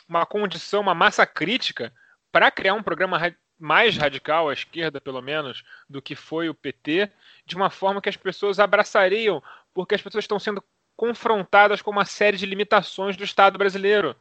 [0.07, 1.93] uma condição, uma massa crítica
[2.31, 6.55] para criar um programa ra mais radical, à esquerda pelo menos, do que foi o
[6.55, 7.11] PT,
[7.45, 9.43] de uma forma que as pessoas abraçariam,
[9.75, 10.65] porque as pessoas estão sendo
[10.97, 14.17] confrontadas com uma série de limitações do Estado brasileiro.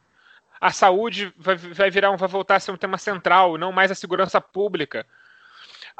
[0.60, 3.94] A saúde vai, vai virar, vai voltar a ser um tema central, não mais a
[3.94, 5.06] segurança pública.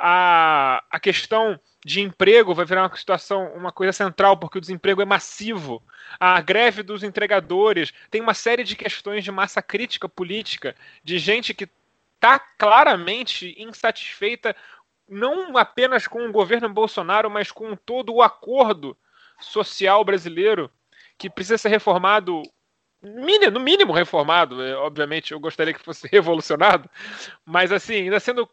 [0.02, 5.02] A, a questão de emprego vai virar uma situação, uma coisa central, porque o desemprego
[5.02, 5.82] é massivo.
[6.18, 10.74] A greve dos entregadores tem uma série de questões de massa crítica política,
[11.04, 11.68] de gente que
[12.16, 14.56] está claramente insatisfeita
[15.08, 18.96] não apenas com o governo Bolsonaro, mas com todo o acordo
[19.40, 20.70] social brasileiro
[21.18, 22.42] que precisa ser reformado,
[23.02, 26.88] no mínimo reformado, é, obviamente eu gostaria que fosse revolucionado,
[27.44, 28.48] mas assim, ainda sendo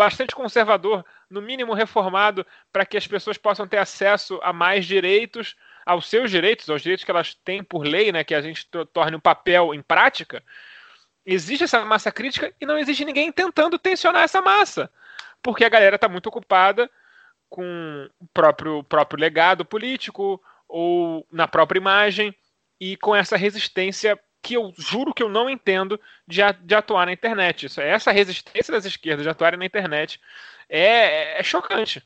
[0.00, 5.56] bastante conservador, no mínimo reformado, para que as pessoas possam ter acesso a mais direitos,
[5.84, 9.16] aos seus direitos, aos direitos que elas têm por lei, né, que a gente torne
[9.16, 10.42] o papel em prática,
[11.26, 14.90] existe essa massa crítica e não existe ninguém tentando tensionar essa massa.
[15.42, 16.90] Porque a galera está muito ocupada
[17.50, 22.34] com o próprio, próprio legado político ou na própria imagem
[22.80, 27.12] e com essa resistência que eu juro que eu não entendo de, de atuar na
[27.12, 27.66] internet.
[27.66, 30.20] Isso, essa resistência das esquerdas de atuarem na internet
[30.68, 32.02] é, é chocante.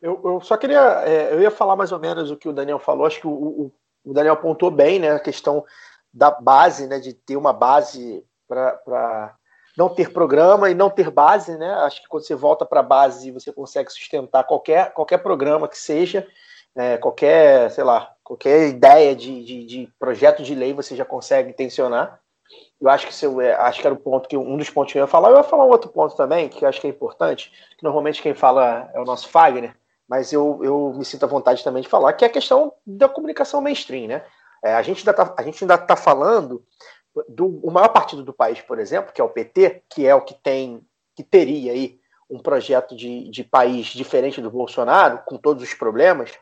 [0.00, 1.02] Eu, eu, só queria.
[1.06, 3.06] É, eu ia falar mais ou menos o que o Daniel falou.
[3.06, 3.72] Acho que o, o,
[4.04, 5.12] o Daniel apontou bem, né?
[5.12, 5.64] A questão
[6.12, 9.36] da base, né, de ter uma base para
[9.76, 11.70] não ter programa e não ter base, né?
[11.74, 15.76] Acho que quando você volta para a base, você consegue sustentar qualquer, qualquer programa que
[15.76, 16.26] seja,
[16.76, 21.52] é, qualquer, sei lá, qualquer ideia de, de, de, projeto de lei você já consegue
[21.54, 22.20] tensionar.
[22.80, 24.98] Eu acho que isso é, acho que era o ponto que um dos pontos que
[24.98, 25.30] eu ia falar.
[25.30, 27.50] Eu ia falar um outro ponto também que eu acho que é importante.
[27.78, 29.74] Que normalmente quem fala é o nosso Fagner,
[30.06, 33.08] mas eu, eu me sinto à vontade também de falar que é a questão da
[33.08, 34.22] comunicação mainstream, né?
[34.62, 36.62] É, a gente ainda está tá falando
[37.28, 40.20] do o maior partido do país, por exemplo, que é o PT, que é o
[40.20, 40.82] que tem,
[41.14, 41.98] que teria aí
[42.28, 46.32] um projeto de, de país diferente do Bolsonaro, com todos os problemas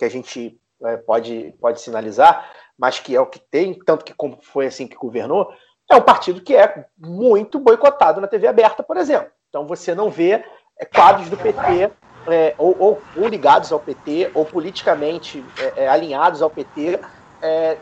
[0.00, 4.14] que a gente é, pode, pode sinalizar, mas que é o que tem, tanto que
[4.14, 5.52] como foi assim que governou,
[5.90, 9.30] é um partido que é muito boicotado na TV aberta, por exemplo.
[9.50, 10.42] Então você não vê
[10.78, 11.92] é, quadros do PT
[12.28, 16.98] é, ou, ou, ou, ligados ao PT, ou politicamente é, é, alinhados ao PT,
[17.42, 17.76] é,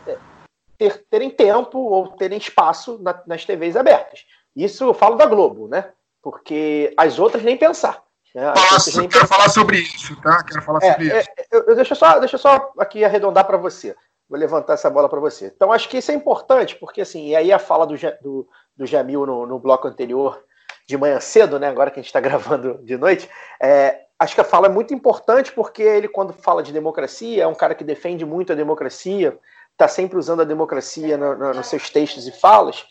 [0.77, 4.25] ter, terem tempo ou terem espaço na, nas TVs abertas.
[4.53, 5.89] Isso eu falo da Globo, né?
[6.21, 8.03] Porque as outras nem pensar.
[8.33, 8.53] Né?
[8.71, 10.43] Nossa, nem quero falar sobre isso, tá?
[10.43, 11.29] Quero falar é, sobre é, isso.
[11.51, 13.95] Eu, eu, deixa, só, deixa só aqui arredondar para você.
[14.29, 15.47] Vou levantar essa bola para você.
[15.47, 18.47] Então, acho que isso é importante, porque assim, e aí a fala do, do,
[18.77, 20.43] do Jamil no, no bloco anterior,
[20.87, 21.67] de manhã cedo, né?
[21.67, 23.29] Agora que a gente está gravando de noite,
[23.61, 27.47] é, acho que a fala é muito importante porque ele, quando fala de democracia, é
[27.47, 29.37] um cara que defende muito a democracia,
[29.71, 32.85] está sempre usando a democracia no, no, nos seus textos e falas.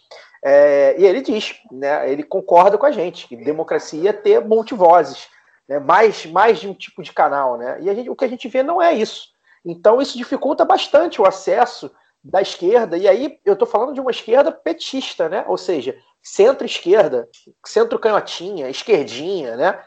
[0.44, 5.28] É, e ele diz, né, ele concorda com a gente, que democracia é ter multivozes,
[5.68, 7.56] né, mais, mais de um tipo de canal.
[7.56, 9.28] Né, e gente, o que a gente vê não é isso.
[9.64, 11.90] Então isso dificulta bastante o acesso
[12.22, 17.28] da esquerda, e aí eu estou falando de uma esquerda petista, né, ou seja, centro-esquerda,
[17.64, 19.78] centro-canhotinha, esquerdinha, né,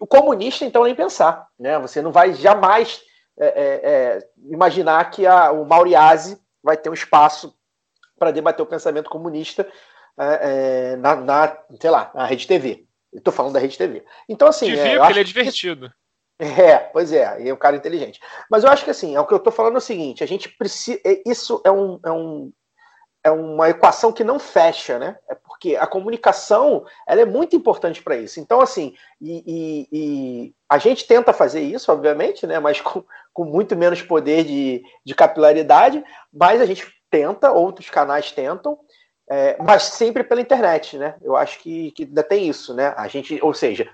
[0.00, 1.46] o comunista, então, nem pensar.
[1.58, 3.02] Né, você não vai jamais
[3.38, 7.54] é, é, é, imaginar que a, o Mauriase vai ter um espaço
[8.18, 9.68] para debater o pensamento comunista
[10.18, 12.86] é, é, na, na, sei lá, na Rede TV.
[13.12, 14.04] Estou falando da Rede TV.
[14.28, 14.66] Então, assim.
[14.66, 15.92] Devia, porque ele é divertido.
[16.38, 18.20] É, pois é, e é um cara inteligente.
[18.50, 20.26] Mas eu acho que assim, é o que eu estou falando é o seguinte: a
[20.26, 21.00] gente precisa.
[21.24, 22.52] Isso é um, é um,
[23.24, 25.16] é uma equação que não fecha, né?
[25.30, 28.38] É porque a comunicação ela é muito importante para isso.
[28.38, 32.60] Então, assim, e, e, e, a gente tenta fazer isso, obviamente, né?
[32.60, 33.02] Mas com,
[33.32, 36.86] com muito menos poder de, de capilaridade, mas a gente
[37.16, 38.78] tenta, outros canais tentam,
[39.28, 41.14] é, mas sempre pela internet, né?
[41.22, 42.94] Eu acho que, que ainda tem isso, né?
[42.96, 43.88] A gente, ou seja,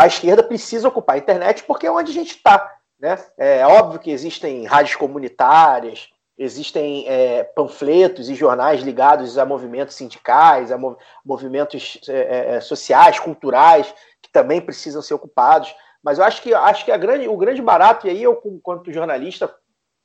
[0.00, 2.76] a esquerda precisa ocupar a internet porque é onde a gente está.
[2.98, 3.18] Né?
[3.36, 6.08] É óbvio que existem rádios comunitárias,
[6.38, 12.60] Existem é, panfletos e jornais ligados a movimentos sindicais, a mov movimentos é, é, é,
[12.60, 15.74] sociais, culturais, que também precisam ser ocupados.
[16.02, 18.92] Mas eu acho que, acho que a grande, o grande barato, e aí eu, enquanto
[18.92, 19.54] jornalista,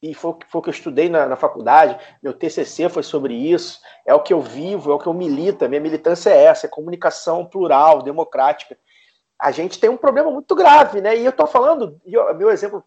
[0.01, 3.79] e foi, foi o que eu estudei na, na, faculdade, meu TCC foi sobre isso,
[4.05, 6.69] é o que eu vivo, é o que eu milito, minha militância é essa, é
[6.69, 8.77] comunicação plural, democrática.
[9.39, 11.17] A gente tem um problema muito grave, né?
[11.17, 12.83] E eu estou falando, meu exemplo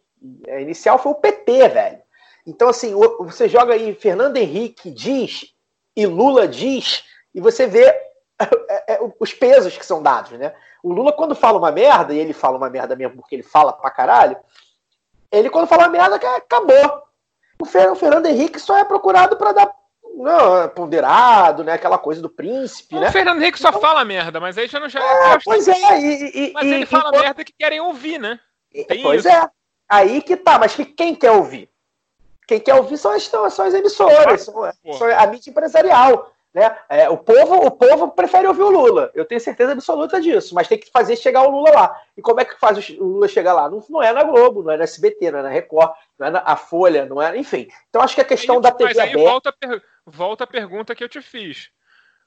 [0.46, 1.98] é, inicial foi o PT, velho.
[2.46, 5.54] Então, assim, você joga aí Fernando Henrique diz
[5.96, 7.04] e Lula diz,
[7.34, 7.84] e você vê
[8.68, 10.54] é, é, os pesos que são dados, né?
[10.82, 13.72] O Lula, quando fala uma merda, e ele fala uma merda mesmo porque ele fala
[13.72, 14.36] pra caralho,
[15.32, 17.02] ele, quando fala merda, acabou.
[17.58, 19.70] O Fernando Henrique só é procurado para dar
[20.14, 21.72] não, ponderado, né?
[21.72, 23.08] Aquela coisa do príncipe, o né?
[23.08, 26.00] O Fernando Henrique só então, fala merda, mas aí já não já é, Pois é,
[26.00, 28.38] e, e, mas e, ele fala merda que querem ouvir, né?
[28.88, 29.28] Tem pois isso.
[29.28, 29.48] é.
[29.88, 31.68] Aí que tá, mas que quem quer ouvir?
[32.46, 34.54] Quem quer ouvir são as, são as emissoras, são,
[34.98, 36.32] são a mídia empresarial.
[36.52, 36.76] Né?
[36.88, 40.66] É, o, povo, o povo prefere ouvir o Lula, eu tenho certeza absoluta disso, mas
[40.66, 42.02] tem que fazer chegar o Lula lá.
[42.16, 43.70] E como é que faz o Lula chegar lá?
[43.70, 46.30] Não, não é na Globo, não é na SBT, não é na Record, não é
[46.30, 47.36] na Folha, não é.
[47.38, 47.68] Enfim.
[47.88, 49.30] Então acho que a questão aí, da TV mas aí aberta.
[49.30, 49.82] Volta, per...
[50.04, 51.70] volta a pergunta que eu te fiz.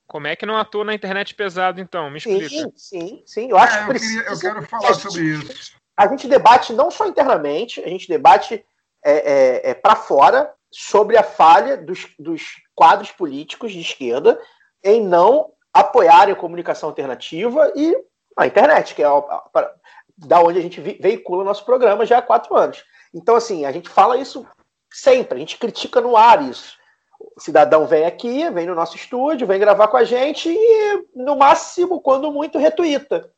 [0.08, 2.10] Como é que não atua na internet pesado, então?
[2.10, 2.48] Me explica.
[2.48, 3.50] Sim, sim, sim.
[3.50, 4.20] Eu acho é, que precisa.
[4.22, 5.74] Eu, queria, eu quero falar sobre isso.
[5.98, 8.66] A gente debate não só internamente, a gente debate
[9.04, 14.40] é, é, é para fora sobre a falha dos, dos quadros políticos de esquerda
[14.84, 17.96] em não apoiarem a comunicação alternativa e
[18.36, 19.44] a internet, que é a,
[20.18, 22.84] da onde a gente veicula nosso programa já há quatro anos.
[23.14, 24.46] Então, assim, a gente fala isso
[24.92, 26.78] sempre, a gente critica no ar isso.
[27.36, 31.36] O cidadão vem aqui, vem no nosso estúdio, vem gravar com a gente e, no
[31.36, 33.32] máximo, quando muito, retuita.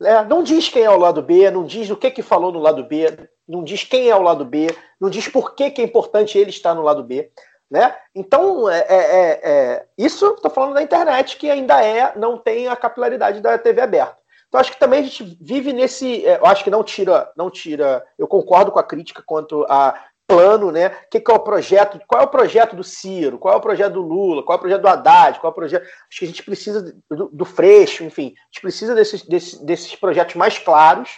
[0.00, 2.58] É, não diz quem é o lado B, não diz o que, que falou no
[2.58, 3.06] lado B,
[3.48, 4.68] não diz quem é o lado B,
[5.00, 7.30] não diz por que, que é importante ele estar no lado B.
[7.70, 7.94] Né?
[8.14, 12.68] Então, é, é, é, é isso estou falando da internet, que ainda é, não tem
[12.68, 14.18] a capilaridade da TV aberta.
[14.46, 16.26] Então, acho que também a gente vive nesse.
[16.26, 18.04] É, eu acho que não tira, não tira.
[18.18, 20.88] Eu concordo com a crítica quanto a plano, né?
[20.88, 21.98] O que, que, é o projeto?
[22.06, 23.38] Qual é o projeto do Ciro?
[23.38, 24.42] Qual é o projeto do Lula?
[24.42, 25.40] Qual é o projeto do Haddad?
[25.40, 25.82] Qual é o projeto?
[25.84, 29.96] Acho que a gente precisa do, do Freixo, enfim, a gente precisa desses, desses, desses
[29.96, 31.10] projetos mais claros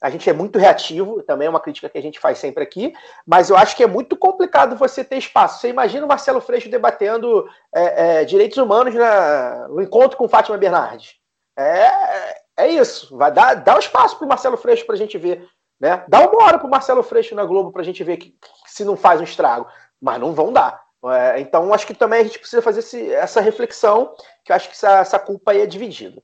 [0.00, 2.94] a gente é muito reativo, também é uma crítica que a gente faz sempre aqui,
[3.26, 5.60] mas eu acho que é muito complicado você ter espaço.
[5.60, 10.56] Você imagina o Marcelo Freixo debatendo é, é, direitos humanos na, no encontro com Fátima
[10.56, 11.16] Bernardes.
[11.58, 13.16] É, é isso.
[13.16, 15.44] Vai dar, dar um espaço para o Marcelo Freixo para a gente ver.
[15.80, 16.04] Né?
[16.08, 18.38] Dá uma hora para o Marcelo Freixo na Globo para a gente ver que, que,
[18.66, 19.66] se não faz um estrago.
[20.00, 20.80] Mas não vão dar.
[21.06, 24.12] É, então, acho que também a gente precisa fazer esse, essa reflexão,
[24.44, 26.22] que eu acho que essa, essa culpa aí é dividida.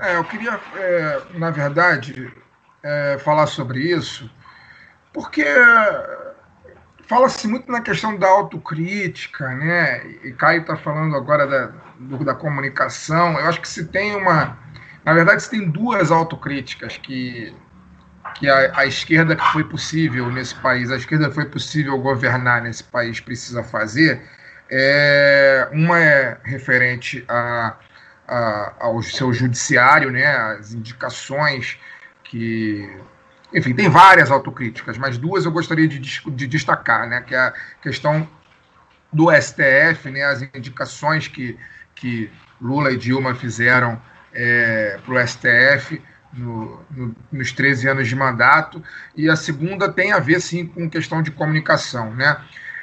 [0.00, 2.32] É, eu queria, é, na verdade,
[2.82, 4.30] é, falar sobre isso,
[5.12, 5.44] porque
[7.08, 10.06] fala-se muito na questão da autocrítica, né?
[10.22, 13.38] E Caio está falando agora da, do, da comunicação.
[13.38, 14.56] Eu acho que se tem uma.
[15.04, 17.54] Na verdade, se tem duas autocríticas que,
[18.34, 22.84] que a, a esquerda que foi possível nesse país, a esquerda foi possível governar nesse
[22.84, 24.22] país, precisa fazer.
[24.70, 27.74] É, uma é referente a
[28.28, 31.78] ao seu judiciário, né, as indicações
[32.22, 32.88] que.
[33.54, 37.54] Enfim, tem várias autocríticas, mas duas eu gostaria de, de destacar, né, que é a
[37.80, 38.28] questão
[39.10, 41.58] do STF, né, as indicações que,
[41.94, 42.30] que
[42.60, 44.00] Lula e Dilma fizeram
[44.34, 46.02] é, para o STF
[46.32, 48.82] no, no, nos 13 anos de mandato,
[49.16, 52.14] e a segunda tem a ver, sim, com questão de comunicação.
[52.14, 52.36] Né?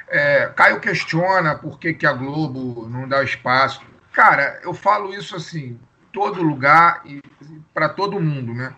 [0.08, 3.80] É, Caio questiona por que, que a Globo não dá espaço.
[4.16, 5.78] Cara, eu falo isso assim,
[6.10, 7.20] todo lugar e
[7.74, 8.72] para todo mundo, né?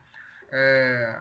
[0.50, 1.20] É,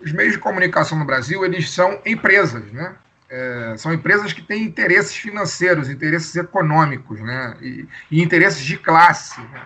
[0.00, 2.94] os meios de comunicação no Brasil, eles são empresas, né?
[3.28, 7.54] É, são empresas que têm interesses financeiros, interesses econômicos, né?
[7.60, 9.38] E, e interesses de classe.
[9.42, 9.62] Né?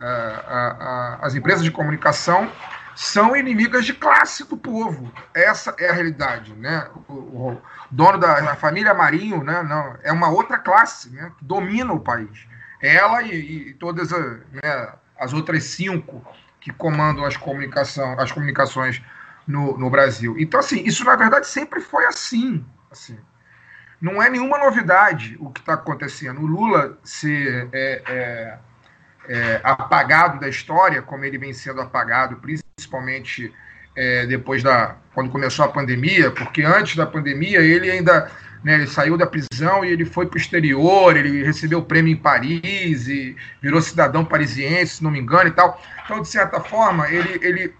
[0.00, 2.50] A, a, a, as empresas de comunicação
[2.96, 5.12] são inimigas de classe do povo.
[5.34, 6.88] Essa é a realidade, né?
[7.06, 9.62] O, o dono da família Marinho, né?
[9.62, 11.30] Não, é uma outra classe, né?
[11.38, 12.53] Que domina o país
[12.84, 14.18] ela e, e todas a,
[14.52, 16.24] né, as outras cinco
[16.60, 19.02] que comandam as, comunicação, as comunicações
[19.46, 20.36] no, no Brasil.
[20.38, 22.64] Então, assim, isso na verdade sempre foi assim.
[22.90, 23.18] assim.
[24.00, 26.40] Não é nenhuma novidade o que está acontecendo.
[26.40, 28.58] O Lula ser é, é,
[29.28, 33.52] é, apagado da história, como ele vem sendo apagado, principalmente
[33.96, 38.30] é, depois da quando começou a pandemia, porque antes da pandemia ele ainda
[38.64, 42.12] né, ele saiu da prisão e ele foi para o exterior, ele recebeu o prêmio
[42.12, 45.80] em Paris e virou cidadão parisiense, se não me engano e tal.
[46.04, 47.74] Então, de certa forma, ele, ele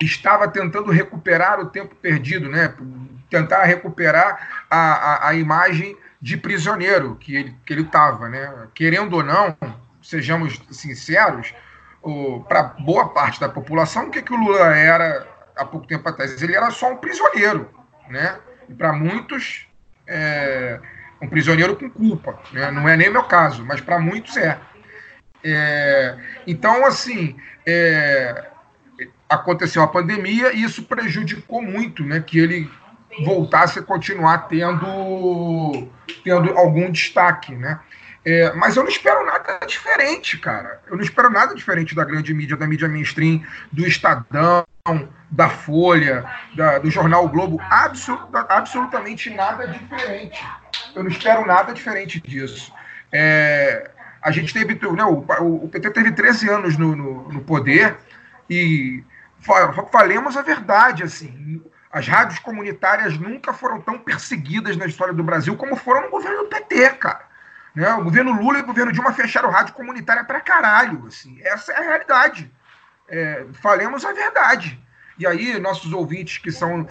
[0.00, 2.72] estava tentando recuperar o tempo perdido, né?
[3.28, 8.68] tentar recuperar a, a, a imagem de prisioneiro que ele que ele estava, né?
[8.74, 9.56] Querendo ou não,
[10.02, 11.52] sejamos sinceros,
[12.48, 15.26] para boa parte da população, o que, que o Lula era
[15.56, 16.40] há pouco tempo atrás?
[16.40, 17.68] Ele era só um prisioneiro,
[18.08, 18.38] né?
[18.68, 19.65] E para muitos
[20.06, 20.80] é,
[21.20, 22.38] um prisioneiro com culpa.
[22.52, 22.70] Né?
[22.70, 24.58] Não é nem meu caso, mas para muitos é.
[25.44, 26.16] é.
[26.46, 28.46] Então, assim, é,
[29.28, 32.70] aconteceu a pandemia e isso prejudicou muito né, que ele
[33.24, 35.88] voltasse a continuar tendo,
[36.22, 37.80] tendo algum destaque, né?
[38.24, 40.80] É, mas eu não espero nada diferente, cara.
[40.88, 44.66] Eu não espero nada diferente da grande mídia, da mídia mainstream, do Estadão,
[45.30, 47.60] da Folha, da, do jornal o Globo.
[47.70, 50.44] Absoluta, absolutamente nada diferente.
[50.94, 52.72] Eu não espero nada diferente disso.
[53.12, 53.90] É,
[54.22, 54.74] a gente teve.
[54.74, 55.24] Né, o,
[55.64, 57.96] o, PT teve 13 anos no, no, no poder
[58.48, 59.04] e
[59.90, 61.62] falemos a verdade, assim.
[61.90, 66.42] As rádios comunitárias nunca foram tão perseguidas na história do Brasil como foram no governo
[66.42, 67.24] do PT, cara.
[67.74, 67.88] Né?
[67.94, 71.06] O governo Lula e o governo Dilma fecharam rádio comunitária pra caralho.
[71.06, 71.38] Assim.
[71.42, 72.50] Essa é a realidade.
[73.08, 74.78] É, falemos a verdade.
[75.18, 76.86] E aí, nossos ouvintes que são,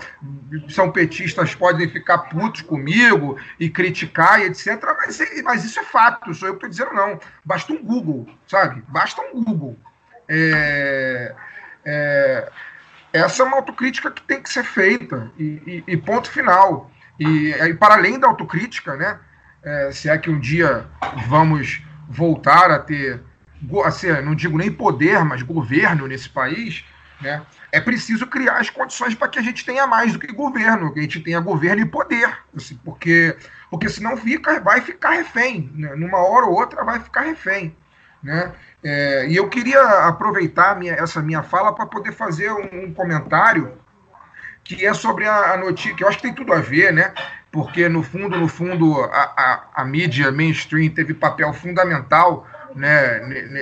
[0.68, 4.82] são petistas podem ficar putos comigo e criticar e etc.
[4.98, 7.20] Mas, mas isso é fato, sou eu que estou dizendo, não.
[7.44, 8.84] Basta um Google, sabe?
[8.88, 9.78] Basta um Google.
[10.28, 11.36] É,
[11.86, 12.52] é,
[13.14, 16.90] essa é uma autocrítica que tem que ser feita, e, e, e ponto final.
[17.20, 19.20] E, e, para além da autocrítica, né?
[19.64, 20.86] É, se é que um dia
[21.28, 23.22] vamos voltar a ter,
[23.84, 26.84] assim, não digo nem poder, mas governo nesse país,
[27.22, 27.42] né?
[27.72, 31.00] é preciso criar as condições para que a gente tenha mais do que governo, que
[31.00, 33.36] a gente tenha governo e poder, assim, porque,
[33.70, 35.96] porque senão fica, vai ficar refém, né?
[35.96, 37.76] numa hora ou outra vai ficar refém.
[38.24, 38.52] Né?
[38.84, 43.78] É, e eu queria aproveitar minha, essa minha fala para poder fazer um, um, comentário
[44.64, 47.14] que é sobre a, a, notícia, que eu acho que tem tudo a ver, né?
[47.52, 49.34] Porque no fundo, no fundo, a,
[49.76, 53.20] a, a mídia mainstream teve papel fundamental né,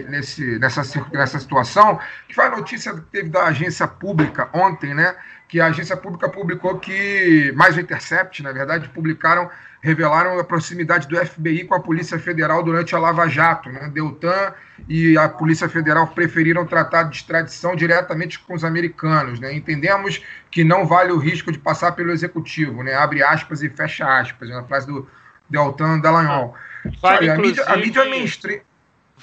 [0.09, 0.81] nesse, nessa,
[1.11, 5.15] nessa situação, que foi a notícia que teve da agência pública ontem, né,
[5.53, 9.51] que a agência pública publicou que, mais o Intercept, na verdade, publicaram,
[9.83, 13.69] revelaram a proximidade do FBI com a Polícia Federal durante a Lava Jato.
[13.69, 13.87] Né?
[13.93, 14.51] Deltan
[14.89, 19.39] e a Polícia Federal preferiram tratar de extradição diretamente com os americanos.
[19.39, 19.53] Né?
[19.53, 22.95] Entendemos que não vale o risco de passar pelo Executivo, né?
[22.95, 25.07] abre aspas e fecha aspas, na frase do
[25.47, 26.55] Deltan Dallagnol.
[26.99, 28.61] Vale, a, mídia, a mídia mainstream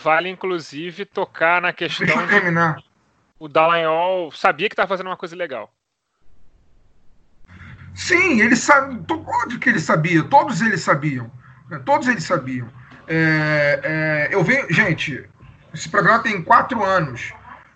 [0.03, 2.07] Vale, inclusive, tocar na questão.
[2.07, 2.77] Deixa eu terminar.
[2.77, 2.85] De...
[3.39, 5.73] O Dallagnol sabia que estava fazendo uma coisa legal.
[7.95, 9.01] Sim, ele sabe.
[9.11, 10.23] Óbvio que ele sabia.
[10.25, 11.31] Todos eles sabiam.
[11.69, 11.81] Né?
[11.85, 12.69] Todos eles sabiam.
[13.07, 13.81] É,
[14.31, 14.73] é, eu vejo.
[14.73, 15.29] Gente,
[15.75, 17.33] esse programa tem quatro anos.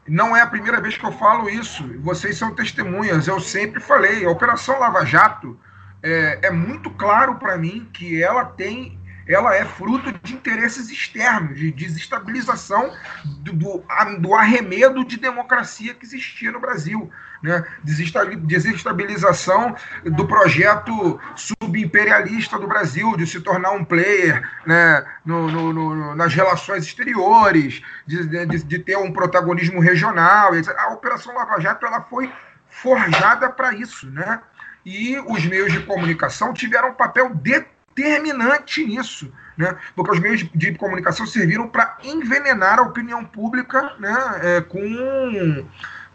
[0.07, 1.83] Não é a primeira vez que eu falo isso.
[2.01, 3.27] Vocês são testemunhas.
[3.27, 4.25] Eu sempre falei.
[4.25, 5.59] A Operação Lava Jato
[6.03, 11.59] é, é muito claro para mim que ela tem ela é fruto de interesses externos,
[11.59, 12.93] de desestabilização
[13.25, 13.85] do, do,
[14.21, 17.11] do arremedo de democracia que existia no Brasil.
[17.43, 17.63] Né?
[17.83, 25.05] Desestabilização do projeto subimperialista do Brasil, de se tornar um player né?
[25.25, 30.53] no, no, no nas relações exteriores, de, de, de, ter um protagonismo regional.
[30.79, 32.33] A Operação Lava Jato ela foi
[32.69, 34.09] forjada para isso.
[34.11, 34.41] Né?
[34.85, 39.77] E os meios de comunicação tiveram um papel determinante determinante nisso, né?
[39.95, 44.15] porque os meios de, comunicação serviram para envenenar a opinião pública né?
[44.43, 45.67] É, com,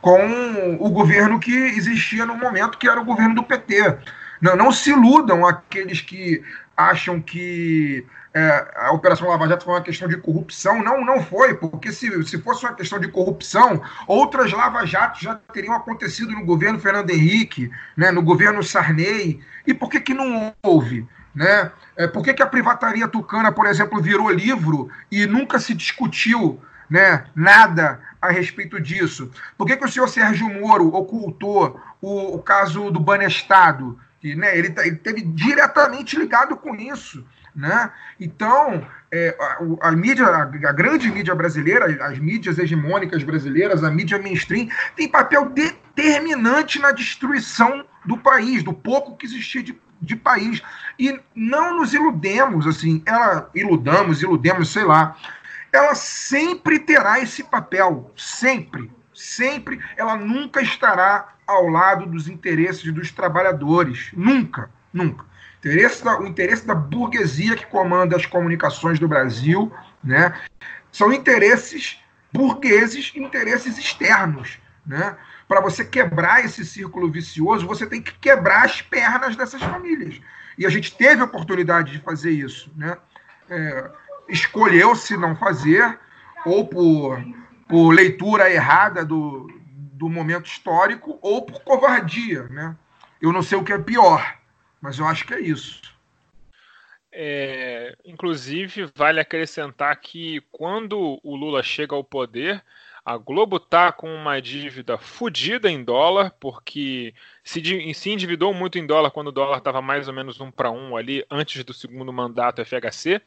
[0.02, 3.98] com o governo que existia no momento, que era o governo do PT.
[4.42, 6.44] Não, não se iludam aqueles que
[6.76, 10.84] acham que é, a Operação Lava Jato foi uma questão de corrupção.
[10.84, 15.36] Não, não foi, porque se, se fosse uma questão de corrupção, outras Lava Jatos já
[15.52, 19.42] teriam acontecido no governo Fernando Henrique, né, no governo Sarney.
[19.66, 21.08] E por que, que não houve?
[21.40, 21.72] Né?
[21.96, 26.60] É, por que, que a privataria tucana, por exemplo, virou livro e nunca se discutiu
[26.90, 29.32] né, nada a respeito disso?
[29.58, 33.98] Por que, que o senhor Sérgio Moro ocultou o, o caso do Banestado?
[34.22, 37.26] Né, ele, tá, ele teve diretamente ligado com isso.
[37.56, 37.90] Né?
[38.20, 43.90] Então, é, a, a, mídia, a, a, grande mídia brasileira, as mídias hegemônicas brasileiras, a
[43.90, 50.16] mídia mainstream, tem papel determinante na destruição do país, do pouco que existia de de
[50.16, 50.62] país.
[50.98, 55.16] E não nos iludemos, assim, ela iludamos, iludemos, sei lá.
[55.72, 59.80] Ela sempre terá esse papel, sempre, sempre.
[59.98, 65.26] Ela nunca estará ao lado dos interesses dos trabalhadores, nunca, nunca.
[65.60, 69.72] Interesse da, o interesse da burguesia que comanda as comunicações do Brasil,
[70.04, 70.34] né,
[70.92, 72.00] são interesses
[72.32, 75.18] burgueses, interesses externos, né?
[75.50, 80.22] Para você quebrar esse círculo vicioso, você tem que quebrar as pernas dessas famílias.
[80.56, 82.72] E a gente teve a oportunidade de fazer isso.
[82.78, 82.96] Né?
[83.50, 83.90] É,
[84.30, 86.00] Escolheu-se não fazer,
[86.46, 87.20] ou por,
[87.68, 89.52] por leitura errada do,
[89.94, 92.44] do momento histórico, ou por covardia.
[92.44, 92.78] Né?
[93.20, 94.38] Eu não sei o que é pior,
[94.80, 95.82] mas eu acho que é isso.
[97.12, 102.64] É, inclusive, vale acrescentar que quando o Lula chega ao poder,
[103.10, 107.60] A Globo tá com uma dívida fodida em dólar, porque se,
[107.96, 110.96] se endividou muito em dólar quando o dólar estava mais ou menos um para um
[110.96, 113.20] ali antes do segundo mandato FHC.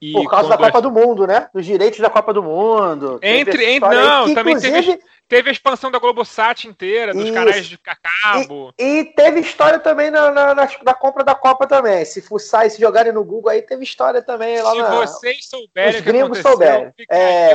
[0.00, 1.48] E Por causa da Copa do Mundo, né?
[1.54, 3.18] Dos direitos da Copa do Mundo.
[3.22, 7.12] Entre- entre- história aí, não, que, também teve- inclusive, Teve a expansão da Globosat inteira,
[7.12, 7.32] dos Isso.
[7.34, 7.76] canais de
[8.22, 8.72] cabo.
[8.78, 12.04] E teve história também na, na, na- na compra da Copa também.
[12.04, 14.90] Se fuçar e se jogarem no Google aí, teve história também lá Se na.
[14.90, 16.92] vocês souberem Os gringos souberem.
[17.10, 17.50] É.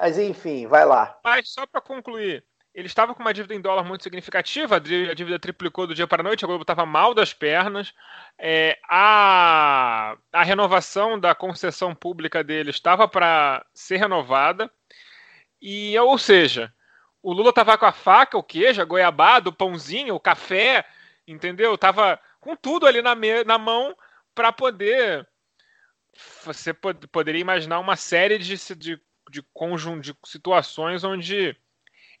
[0.00, 1.16] Mas enfim, vai lá.
[1.22, 2.42] Mas só para concluir,
[2.78, 5.96] ele estava com uma dívida em dólar muito significativa, a dí- a dívida triplicou do
[5.96, 7.92] dia para a noite, a Globo estava mal das pernas,
[8.38, 14.70] é, a, a renovação da concessão pública dele estava para ser renovada,
[15.60, 16.72] e ou seja,
[17.20, 20.86] o Lula estava com a faca, o queijo, a goiabada, o pãozinho, o café,
[21.26, 21.76] entendeu?
[21.76, 23.92] Tava com tudo ali na, me- na mão
[24.36, 25.28] para poder.
[26.44, 31.56] Você pod- poderia imaginar uma série de, de, de conjunto de situações onde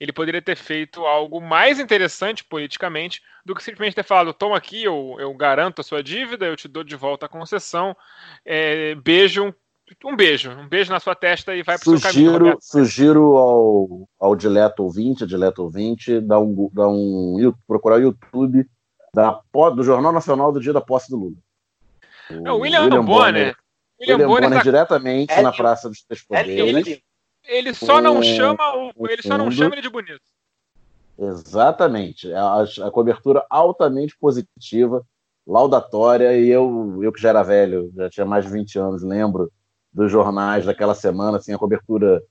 [0.00, 4.84] ele poderia ter feito algo mais interessante politicamente do que simplesmente ter falado: toma aqui,
[4.84, 7.96] eu, eu garanto a sua dívida, eu te dou de volta a concessão,
[8.44, 9.52] é, beijo, um,
[10.04, 12.30] um beijo, um beijo na sua testa e vai pro seu caminho.
[12.30, 12.60] Sugiro, Roberto.
[12.62, 18.64] sugiro ao, ao dileto ouvinte, dileto ouvinte, dar um, dar um, procurar o YouTube
[19.12, 19.40] da,
[19.74, 21.36] do Jornal Nacional do dia da posse do Lula.
[22.30, 23.04] É, o William, Bonner.
[23.04, 23.54] William,
[24.00, 25.52] William Bonner, Bonner tá- diretamente É na.
[25.52, 26.86] Praça dos Três Poderes.
[26.86, 27.02] lindo.
[27.48, 29.56] Ele só não chama o, ele só não fundo.
[29.56, 30.20] chama ele de bonito.
[31.18, 32.32] Exatamente.
[32.32, 35.02] A, a cobertura altamente positiva,
[35.46, 39.50] laudatória, e eu, eu que já era velho, já tinha mais de 20 anos, lembro
[39.92, 42.22] dos jornais daquela semana, assim, a cobertura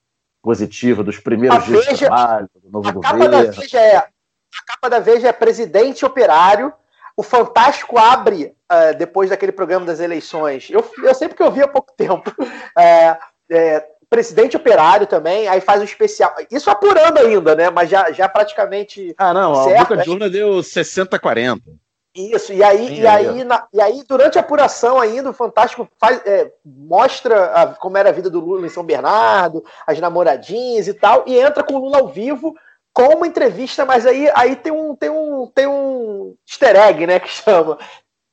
[0.42, 3.54] positiva dos primeiros A dias de Veja- trabalho, do novo A capa da governo.
[3.62, 3.98] Veja é.
[3.98, 6.72] A capa da Veja é presidente operário.
[7.18, 10.70] O Fantástico abre ah, depois daquele programa das eleições.
[10.70, 12.32] Eu, eu sempre que eu vi há pouco tempo.
[12.78, 13.18] É,
[13.50, 16.34] é, presidente operário também, aí faz um especial.
[16.50, 17.70] Isso apurando ainda, né?
[17.70, 20.04] Mas já, já praticamente Ah, não, a Certo, boca é.
[20.04, 21.62] de urna deu 60-40.
[22.16, 25.34] Isso, e aí, Sim, e aí, aí, na- e aí, durante a apuração ainda, o
[25.34, 30.00] Fantástico faz, é, mostra a- como era a vida do Lula em São Bernardo, as
[30.00, 32.56] namoradinhas e tal, e entra com o Lula ao vivo
[32.92, 37.20] com uma entrevista, mas aí, aí tem, um, tem, um, tem um easter egg, né,
[37.20, 37.78] que chama.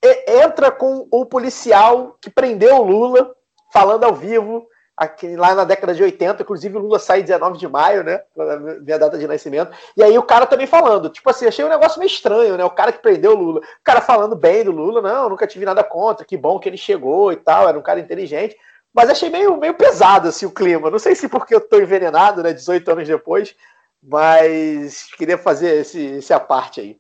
[0.02, 3.34] E- entra com o policial que prendeu o Lula,
[3.70, 7.66] falando ao vivo, aqui, lá na década de 80, inclusive o Lula sai 19 de
[7.66, 11.46] maio, né, na minha data de nascimento, e aí o cara também falando, tipo assim,
[11.46, 12.64] achei um negócio meio estranho, né?
[12.64, 15.64] O cara que prendeu o Lula, o cara falando bem do Lula, não, nunca tive
[15.64, 18.56] nada contra, que bom que ele chegou e tal, era um cara inteligente.
[18.92, 20.88] Mas achei meio, meio pesado assim, o clima.
[20.88, 22.52] Não sei se porque eu tô envenenado, né?
[22.52, 23.56] 18 anos depois,
[24.00, 26.96] mas queria fazer esse, esse a parte aí.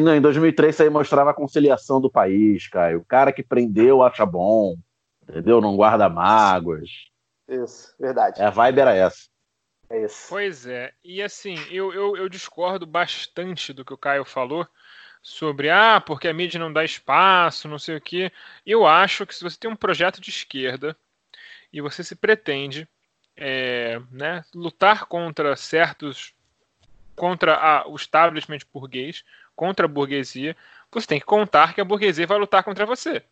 [0.00, 3.00] Não, em 2003 isso aí mostrava a conciliação do país, Caio.
[3.00, 4.74] O cara que prendeu acha bom,
[5.28, 5.60] entendeu?
[5.60, 6.90] Não guarda mágoas.
[7.48, 8.40] Isso, verdade.
[8.40, 9.28] É, a vibe era essa.
[9.90, 10.26] É isso.
[10.28, 14.66] Pois é, e assim, eu, eu, eu discordo bastante do que o Caio falou
[15.22, 18.32] sobre, ah, porque a mídia não dá espaço, não sei o quê.
[18.64, 20.96] Eu acho que se você tem um projeto de esquerda
[21.72, 22.88] e você se pretende
[23.36, 26.34] é, né, lutar contra certos.
[27.14, 29.24] contra a, o establishment burguês,
[29.54, 30.56] contra a burguesia,
[30.90, 33.22] você tem que contar que a burguesia vai lutar contra você.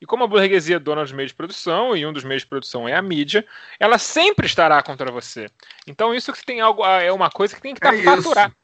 [0.00, 2.48] E como a burguesia é dona dos meios de produção, e um dos meios de
[2.48, 3.46] produção é a mídia,
[3.78, 5.50] ela sempre estará contra você.
[5.86, 8.22] Então isso que tem algo é uma coisa que tem que estar É isso.
[8.22, 8.54] faturado.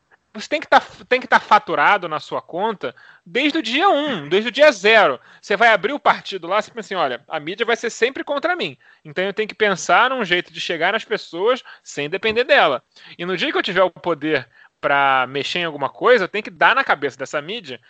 [0.41, 2.95] Você tem que estar que estar faturado na sua conta
[3.25, 5.19] desde o dia 1, desde o dia 0.
[5.41, 8.23] Você vai abrir o partido lá, você pensa assim, olha, a mídia vai ser sempre
[8.23, 8.77] contra mim.
[9.05, 12.83] Então eu tenho que pensar num jeito de chegar nas pessoas sem depender dela.
[13.19, 14.47] E no dia que eu tiver o poder
[14.81, 17.81] para mexer em alguma coisa, eu tenho que dar na cabeça dessa mídia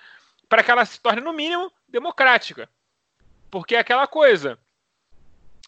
[0.48, 2.68] para que ela se torne no mínimo democrática.
[3.50, 4.58] Porque é aquela coisa.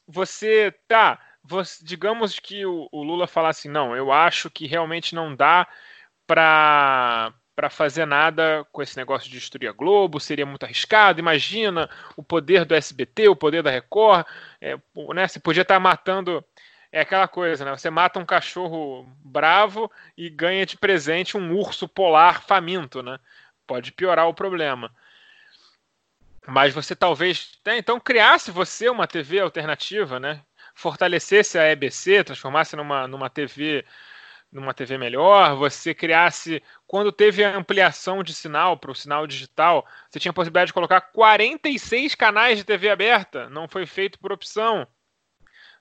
[0.06, 5.14] Você tá, você- digamos que o, o Lula fala assim, não, eu acho que realmente
[5.14, 5.66] não dá
[6.26, 11.18] para para fazer nada com esse negócio de destruir a Globo, seria muito arriscado.
[11.18, 14.24] Imagina o poder do SBT, o poder da Record,
[14.60, 14.76] é,
[15.12, 15.26] né?
[15.26, 16.44] Você podia estar matando
[16.92, 17.72] é aquela coisa, né?
[17.76, 23.18] Você mata um cachorro bravo e ganha de presente um urso polar faminto, né?
[23.66, 24.94] Pode piorar o problema.
[26.48, 30.42] Mas você talvez, né, então, criasse você uma TV alternativa, né?
[30.74, 33.84] Fortalecesse a EBC, transformasse numa, numa TV
[34.50, 39.86] numa TV melhor, você criasse quando teve a ampliação de sinal para o sinal digital,
[40.08, 44.32] você tinha a possibilidade de colocar 46 canais de TV aberta, não foi feito por
[44.32, 44.86] opção.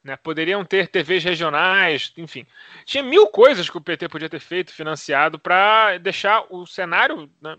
[0.03, 0.17] Né?
[0.17, 2.45] Poderiam ter TVs regionais, enfim.
[2.85, 7.57] Tinha mil coisas que o PT podia ter feito, financiado, para deixar o cenário né,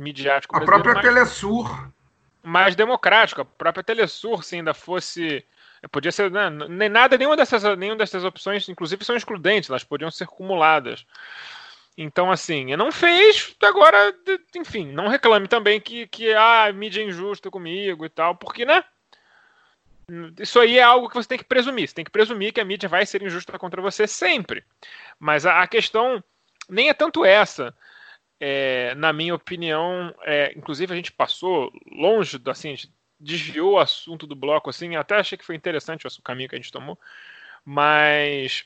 [0.00, 1.92] midiático A própria mais, Telesur.
[2.42, 3.40] Mais democrático.
[3.40, 5.44] A própria Telesur, se ainda fosse
[5.88, 10.10] Podia ser, né, nem nada, nenhuma dessas, nenhuma dessas opções, inclusive, são excludentes, elas podiam
[10.10, 11.06] ser acumuladas.
[11.96, 14.14] Então, assim, não fez, agora,
[14.54, 18.84] enfim, não reclame também que, que ah, mídia é injusta comigo e tal, porque, né?
[20.38, 21.88] Isso aí é algo que você tem que presumir.
[21.88, 24.64] Você tem que presumir que a mídia vai ser injusta contra você sempre.
[25.18, 26.22] Mas a, a questão
[26.68, 27.74] nem é tanto essa.
[28.40, 32.74] É, na minha opinião, é, inclusive a gente passou longe, do, assim,
[33.18, 36.58] desviou o assunto do bloco, assim, até achei que foi interessante o caminho que a
[36.58, 36.98] gente tomou,
[37.62, 38.64] mas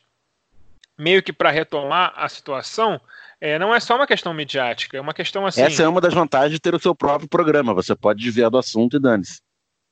[0.97, 3.01] meio que para retomar a situação,
[3.41, 5.63] é, não é só uma questão midiática, é uma questão assim.
[5.63, 8.59] Essa é uma das vantagens de ter o seu próprio programa, você pode desviar do
[8.59, 9.43] assunto e dane-se.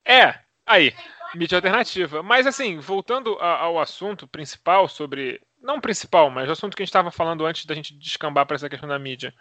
[0.06, 0.94] É, aí,
[1.34, 2.22] mídia alternativa.
[2.22, 5.40] Mas assim, voltando ao assunto principal sobre.
[5.62, 8.56] Não principal, mas o assunto que a gente estava falando antes da gente descambar para
[8.56, 9.32] essa questão da mídia.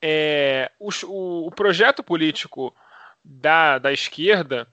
[0.00, 0.90] É, o,
[1.46, 2.74] o, projeto político
[3.22, 4.66] da, da esquerda,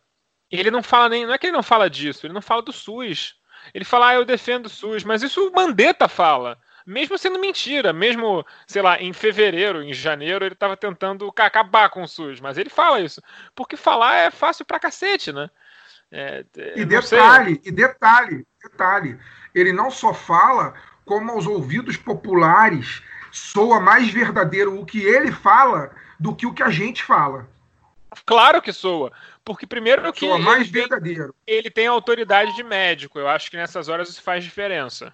[0.50, 1.26] ele não fala nem.
[1.26, 3.36] Não é que ele não fala disso, ele não fala do SUS.
[3.74, 6.58] Ele fala, ah, eu defendo o SUS, mas isso o Mandetta fala.
[6.86, 12.02] Mesmo sendo mentira, mesmo, sei lá, em fevereiro, em janeiro, ele estava tentando acabar com
[12.02, 13.22] o SUS, mas ele fala isso.
[13.54, 15.50] Porque falar é fácil pra cacete, né?
[16.12, 16.44] É,
[16.76, 17.62] e detalhe, sei.
[17.64, 19.18] e detalhe, detalhe,
[19.56, 20.74] ele não só fala,
[21.06, 23.02] como aos ouvidos populares
[23.32, 27.48] soa mais verdadeiro o que ele fala do que o que a gente fala.
[28.26, 29.12] Claro que soa.
[29.44, 30.28] Porque primeiro que.
[30.28, 31.36] Soa mais ele verdadeiro.
[31.46, 33.18] Tem, ele tem autoridade de médico.
[33.18, 35.14] Eu acho que nessas horas isso faz diferença.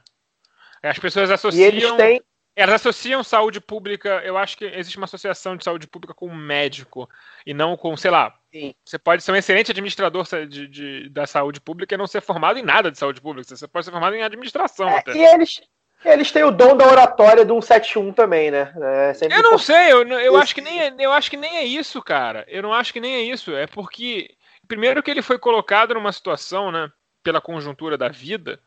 [0.81, 1.63] As pessoas associam.
[1.63, 2.21] E eles têm.
[2.57, 4.19] Elas associam saúde pública.
[4.25, 7.07] Eu acho que existe uma associação de saúde pública com médico
[7.45, 8.33] e não com, sei lá.
[8.51, 8.73] Sim.
[8.83, 12.57] Você pode ser um excelente administrador de, de, da saúde pública e não ser formado
[12.57, 13.55] em nada de saúde pública.
[13.55, 14.89] Você pode ser formado em administração.
[14.89, 15.61] É, e eles,
[16.03, 18.73] eles têm o dom da oratória do 171 também, né?
[18.75, 21.63] É eu não sei, eu, eu, acho que nem é, eu acho que nem é
[21.63, 22.43] isso, cara.
[22.47, 23.55] Eu não acho que nem é isso.
[23.55, 24.31] É porque,
[24.67, 26.91] primeiro, que ele foi colocado numa situação, né?
[27.21, 28.59] Pela conjuntura da vida,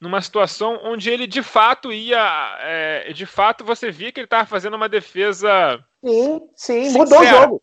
[0.00, 2.58] numa situação onde ele de fato ia.
[2.60, 5.82] É, de fato, você via que ele estava fazendo uma defesa.
[6.04, 7.04] Sim, sim, sincera.
[7.04, 7.62] mudou o jogo.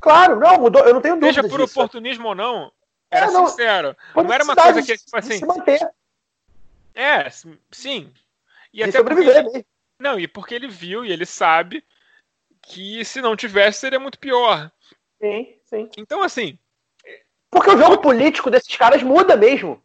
[0.00, 1.32] Claro, não, mudou, eu não tenho dúvida.
[1.32, 1.78] Seja por disso.
[1.78, 2.70] oportunismo ou não,
[3.10, 3.96] era é, não, sincero.
[4.14, 5.38] Não era uma coisa que, tipo assim.
[5.38, 5.80] Se manter.
[6.94, 8.12] É, sim.
[8.72, 9.66] E, e até sobreviver porque,
[9.98, 11.84] Não, e porque ele viu e ele sabe
[12.62, 14.70] que se não tivesse seria muito pior.
[15.20, 15.90] Sim, sim.
[15.96, 16.58] Então, assim.
[17.50, 19.83] Porque o jogo político desses caras muda mesmo.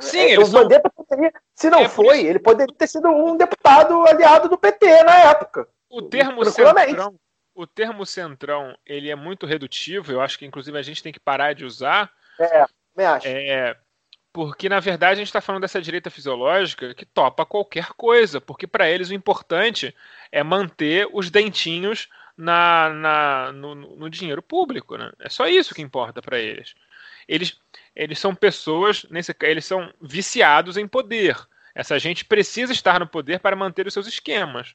[0.00, 2.26] Sim, é, o Mandetta poderia, se não é foi, isso...
[2.26, 5.68] ele poderia ter sido um deputado aliado do PT na época.
[5.88, 7.14] O termo centrão,
[7.54, 11.20] o termo centrão, ele é muito redutivo, eu acho que inclusive a gente tem que
[11.20, 12.10] parar de usar.
[12.38, 13.28] É, me acho.
[13.28, 13.76] É,
[14.36, 18.66] porque, na verdade, a gente está falando dessa direita fisiológica que topa qualquer coisa, porque
[18.66, 19.96] para eles o importante
[20.30, 24.96] é manter os dentinhos na, na no, no, dinheiro público.
[24.96, 25.10] Né?
[25.20, 26.74] É só isso que importa para eles.
[27.28, 27.58] Eles,
[27.94, 31.36] eles são pessoas, nesse, eles são viciados em poder.
[31.74, 34.74] Essa gente precisa estar no poder para manter os seus esquemas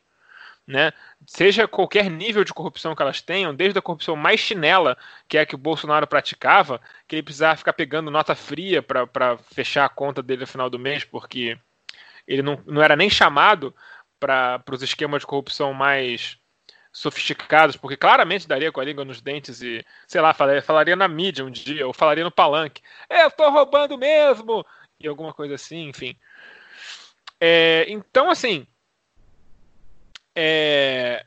[0.68, 0.94] né?
[1.26, 4.98] Seja qualquer nível de corrupção que elas tenham, desde a corrupção mais chinela,
[5.28, 9.38] que é a que o Bolsonaro praticava, que ele precisava ficar pegando nota fria para
[9.54, 11.58] fechar a conta dele no final do mês, porque
[12.28, 13.76] ele não, não era nem chamado
[14.20, 16.38] para os esquemas de corrupção mais
[16.92, 21.08] sofisticados, porque claramente daria com a língua nos dentes e, sei lá, falaria, falaria na
[21.08, 24.66] mídia um dia, ou falaria no palanque, eu tô roubando mesmo,
[25.00, 26.16] e alguma coisa assim, enfim.
[27.40, 28.68] É, então, assim,
[30.36, 31.26] é,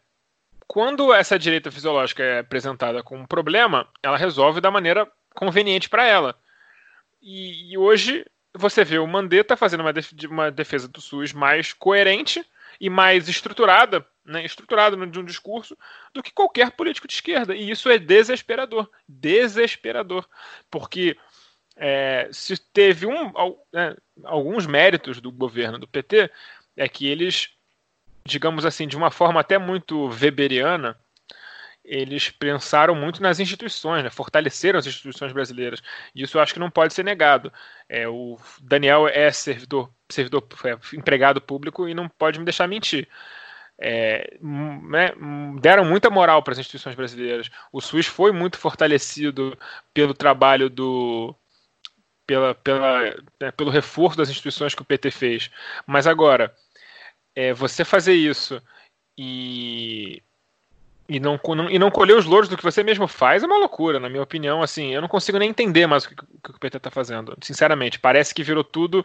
[0.66, 6.06] quando essa direita fisiológica é apresentada com um problema, ela resolve da maneira conveniente para
[6.06, 6.36] ela.
[7.20, 9.84] E, e, hoje você vê o Mandetta fazendo
[10.30, 12.44] uma, defesa do SUS mais coerente
[12.80, 15.76] e mais estruturada, né, estruturada de um discurso,
[16.12, 17.54] do que qualquer político de esquerda.
[17.54, 18.90] E isso é desesperador.
[19.08, 20.26] Desesperador.
[20.70, 21.16] Porque
[21.76, 23.32] é, se teve um,
[23.72, 26.30] né, alguns méritos do governo do PT,
[26.76, 27.54] é que eles
[28.26, 30.96] digamos assim, de uma forma até muito weberiana,
[31.84, 34.08] eles pensaram muito nas instituições, né?
[34.08, 35.82] fortaleceram as instituições brasileiras.
[36.14, 37.52] E isso eu acho que não pode ser negado.
[37.86, 43.06] É, o Daniel é servidor, servidor é, empregado público e não pode me deixar mentir.
[43.78, 45.12] É, né,
[45.60, 47.50] deram muita moral para as instituições brasileiras.
[47.72, 49.58] O SUS foi muito fortalecido
[49.92, 51.34] pelo trabalho do.
[52.26, 53.02] Pela, pela,
[53.40, 55.50] né, pelo reforço das instituições que o PT fez.
[55.86, 56.54] Mas agora,
[57.34, 58.62] é, você fazer isso
[59.18, 60.22] e
[61.08, 63.58] e não, não, e não colher os louros do que você mesmo faz é uma
[63.58, 64.62] loucura, na minha opinião.
[64.62, 67.36] Assim, eu não consigo nem entender mais o que, o, que o PT está fazendo.
[67.42, 69.04] Sinceramente, parece que virou tudo.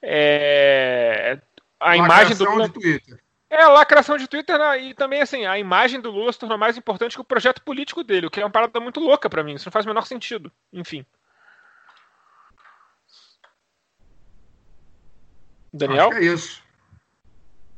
[0.00, 1.38] É,
[1.78, 2.62] a lacração imagem do.
[2.62, 3.20] De Twitter.
[3.48, 4.82] É, a lacração de Twitter né?
[4.82, 8.02] e também, assim, a imagem do Lula se tornou mais importante que o projeto político
[8.02, 9.54] dele, o que é uma parada muito louca para mim.
[9.54, 10.50] Isso não faz o menor sentido.
[10.72, 11.06] Enfim.
[15.72, 16.08] Daniel?
[16.08, 16.62] Acho que é isso.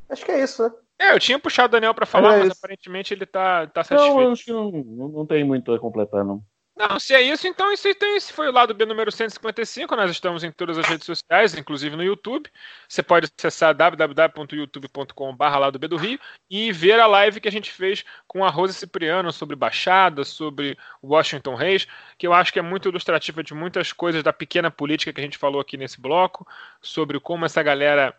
[0.09, 0.71] Acho que é isso, né?
[0.97, 4.19] É, eu tinha puxado o Daniel para falar, é mas aparentemente ele tá, tá satisfeito.
[4.19, 6.43] Não, acho que não, não, não tem muito a completar, não.
[6.79, 9.97] Não, se é isso, então isso, então esse foi o lado B número 155.
[9.97, 12.49] Nós estamos em todas as redes sociais, inclusive no YouTube.
[12.87, 16.17] Você pode acessar www.youtube.com.br lado B do Rio
[16.49, 20.77] e ver a live que a gente fez com a Rose Cipriano sobre Baixada, sobre
[21.03, 21.85] Washington Reis,
[22.17, 25.23] que eu acho que é muito ilustrativa de muitas coisas da pequena política que a
[25.23, 26.47] gente falou aqui nesse bloco,
[26.81, 28.15] sobre como essa galera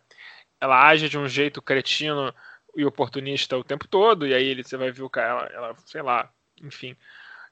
[0.60, 2.34] ela age de um jeito cretino
[2.76, 5.74] e oportunista o tempo todo, e aí ele, você vai ver o cara, ela, ela
[5.86, 6.30] sei lá,
[6.62, 6.94] enfim.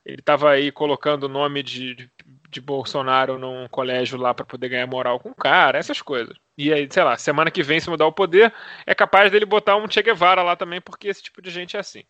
[0.08, 2.10] Ele estava aí colocando o nome de, de,
[2.48, 6.34] de Bolsonaro num colégio lá para poder ganhar moral com o cara, essas coisas.
[6.56, 8.50] E aí, sei lá, semana que vem, se mudar o poder,
[8.86, 11.80] é capaz dele botar um Che Guevara lá também, porque esse tipo de gente é
[11.80, 12.04] assim.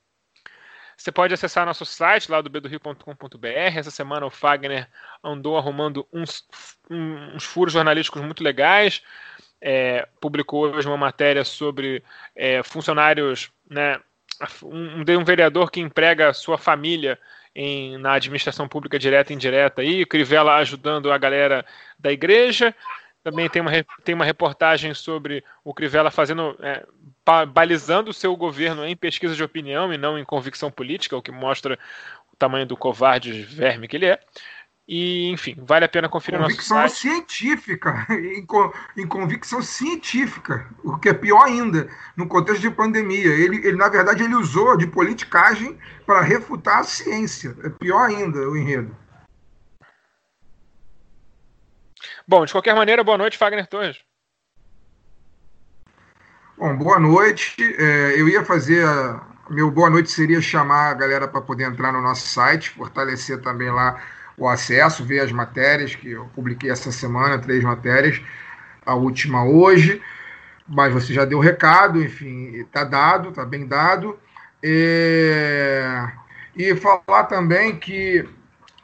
[0.96, 3.46] Você pode acessar nosso site lá do bedorio.com.br.
[3.46, 4.88] Essa semana o Fagner
[5.22, 6.46] andou arrumando uns,
[6.88, 9.02] uns furos jornalísticos muito legais.
[9.60, 12.04] É, publicou hoje uma matéria sobre
[12.34, 14.00] é, funcionários, né,
[14.62, 17.18] um, um vereador que emprega sua família
[17.54, 21.64] em- na administração pública direta e indireta aí, Crivella ajudando a galera
[21.98, 22.74] da igreja.
[23.22, 23.70] Também tem uma,
[24.04, 26.86] tem uma reportagem sobre o Crivella fazendo, é,
[27.24, 31.22] ba- balizando o seu governo em pesquisa de opinião e não em convicção política, o
[31.22, 31.78] que mostra
[32.32, 34.20] o tamanho do covarde verme que ele é.
[34.90, 36.97] E, enfim, vale a pena conferir nosso Convicção site.
[36.97, 43.27] científica, em, co- em convicção científica, o que é pior ainda, no contexto de pandemia.
[43.35, 47.55] Ele, ele, na verdade, ele usou de politicagem para refutar a ciência.
[47.62, 48.97] É pior ainda o enredo.
[52.27, 53.98] Bom, de qualquer maneira, boa noite, Fagner Torres.
[56.56, 57.55] Bom, boa noite.
[57.78, 58.86] É, eu ia fazer.
[58.86, 63.40] a- Meu boa noite seria chamar a galera para poder entrar no nosso site, fortalecer
[63.40, 63.98] também lá
[64.39, 68.20] o acesso, ver as matérias que eu publiquei essa semana, três matérias,
[68.86, 70.01] a última hoje.
[70.66, 74.19] Mas você já deu o recado, enfim, está dado, está bem dado.
[74.62, 76.09] É,
[76.56, 78.28] E falar também que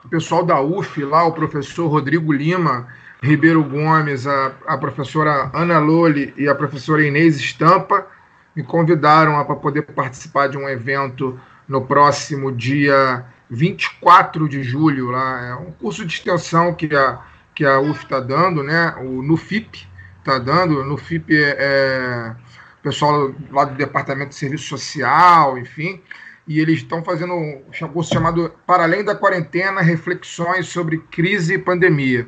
[0.04, 2.88] o pessoal da UF, lá, o professor Rodrigo Lima,
[3.22, 8.06] Ribeiro Gomes, a, a professora Ana Loli e a professora Inês Estampa
[8.54, 15.10] me convidaram para poder participar de um evento no próximo dia 24 de julho.
[15.10, 15.46] Lá.
[15.46, 17.20] É um curso de extensão que a,
[17.54, 18.94] que a UF está dando, né?
[18.98, 19.86] o NUFIP
[20.18, 20.80] está dando.
[20.80, 22.36] O NUFIP é, é
[22.84, 26.02] pessoal lá do Departamento de Serviço Social, enfim,
[26.46, 27.62] e eles estão fazendo um
[27.92, 32.26] curso chamado Para Além da Quarentena, Reflexões sobre Crise e Pandemia.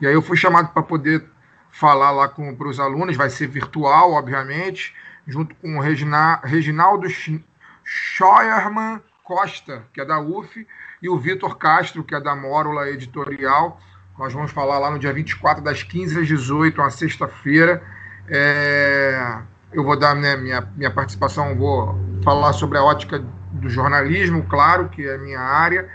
[0.00, 1.24] E aí eu fui chamado para poder
[1.70, 4.94] falar lá para os alunos, vai ser virtual, obviamente,
[5.26, 7.40] junto com o Regina, Reginaldo Sch-
[7.84, 10.66] Scheuermann Costa, que é da UF,
[11.02, 13.78] e o Vitor Castro, que é da Mórula Editorial.
[14.18, 17.82] Nós vamos falar lá no dia 24, das 15 às 18, uma sexta-feira.
[18.26, 19.38] É,
[19.70, 21.94] eu vou dar né, minha, minha participação, vou
[22.24, 23.22] falar sobre a ótica
[23.52, 25.86] do jornalismo, claro, que é a minha área,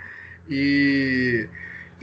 [0.47, 1.49] e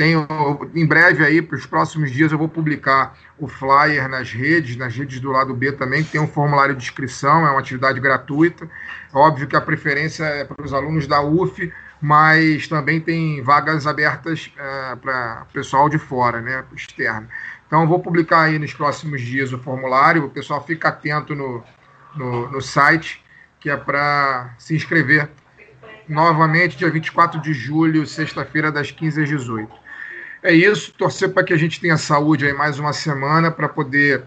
[0.01, 0.27] tenho
[0.75, 4.97] em breve aí, para os próximos dias, eu vou publicar o flyer nas redes, nas
[4.97, 8.67] redes do lado B também, que tem um formulário de inscrição, é uma atividade gratuita.
[9.13, 11.71] Óbvio que a preferência é para os alunos da UF,
[12.01, 17.29] mas também tem vagas abertas é, para pessoal de fora, né, externo.
[17.67, 21.63] Então, vou publicar aí nos próximos dias o formulário, o pessoal fica atento no,
[22.17, 23.23] no, no site,
[23.61, 25.29] que é para se inscrever
[26.09, 29.90] novamente, dia 24 de julho, sexta-feira, das 15 às 18.
[30.43, 34.25] É isso, torcer para que a gente tenha saúde aí mais uma semana para poder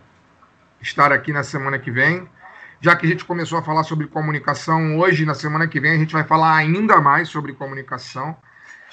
[0.79, 2.27] estar aqui na semana que vem.
[2.79, 5.97] Já que a gente começou a falar sobre comunicação hoje, na semana que vem a
[5.97, 8.35] gente vai falar ainda mais sobre comunicação.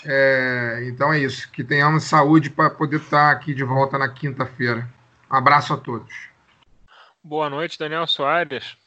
[0.07, 4.89] É, então é isso, que tenhamos saúde para poder estar aqui de volta na quinta-feira.
[5.31, 6.31] Um abraço a todos.
[7.23, 8.79] Boa noite, Daniel Soares.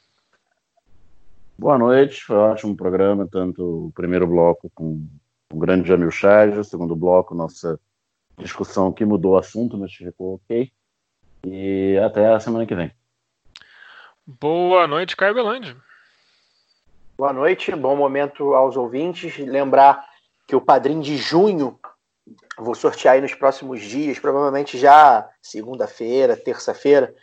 [1.56, 5.08] Boa noite, foi um ótimo programa, tanto o primeiro bloco com
[5.52, 7.80] o grande Jamil Chage, o segundo bloco, nossa
[8.38, 10.72] discussão que mudou o assunto, mas ficou ok.
[11.46, 12.92] E até a semana que vem.
[14.26, 15.76] Boa noite, Caio Belandi.
[17.18, 19.38] Boa noite, bom momento aos ouvintes.
[19.38, 20.04] Lembrar
[20.48, 21.80] que o padrinho de junho
[22.58, 27.14] vou sortear aí nos próximos dias, provavelmente já segunda-feira, terça-feira.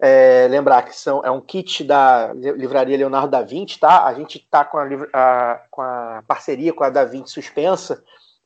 [0.00, 4.04] É, lembrar que são, é um kit da livraria Leonardo da Vinci, tá?
[4.04, 8.02] A gente está com a, a, com a parceria com a Da Vinci suspensa,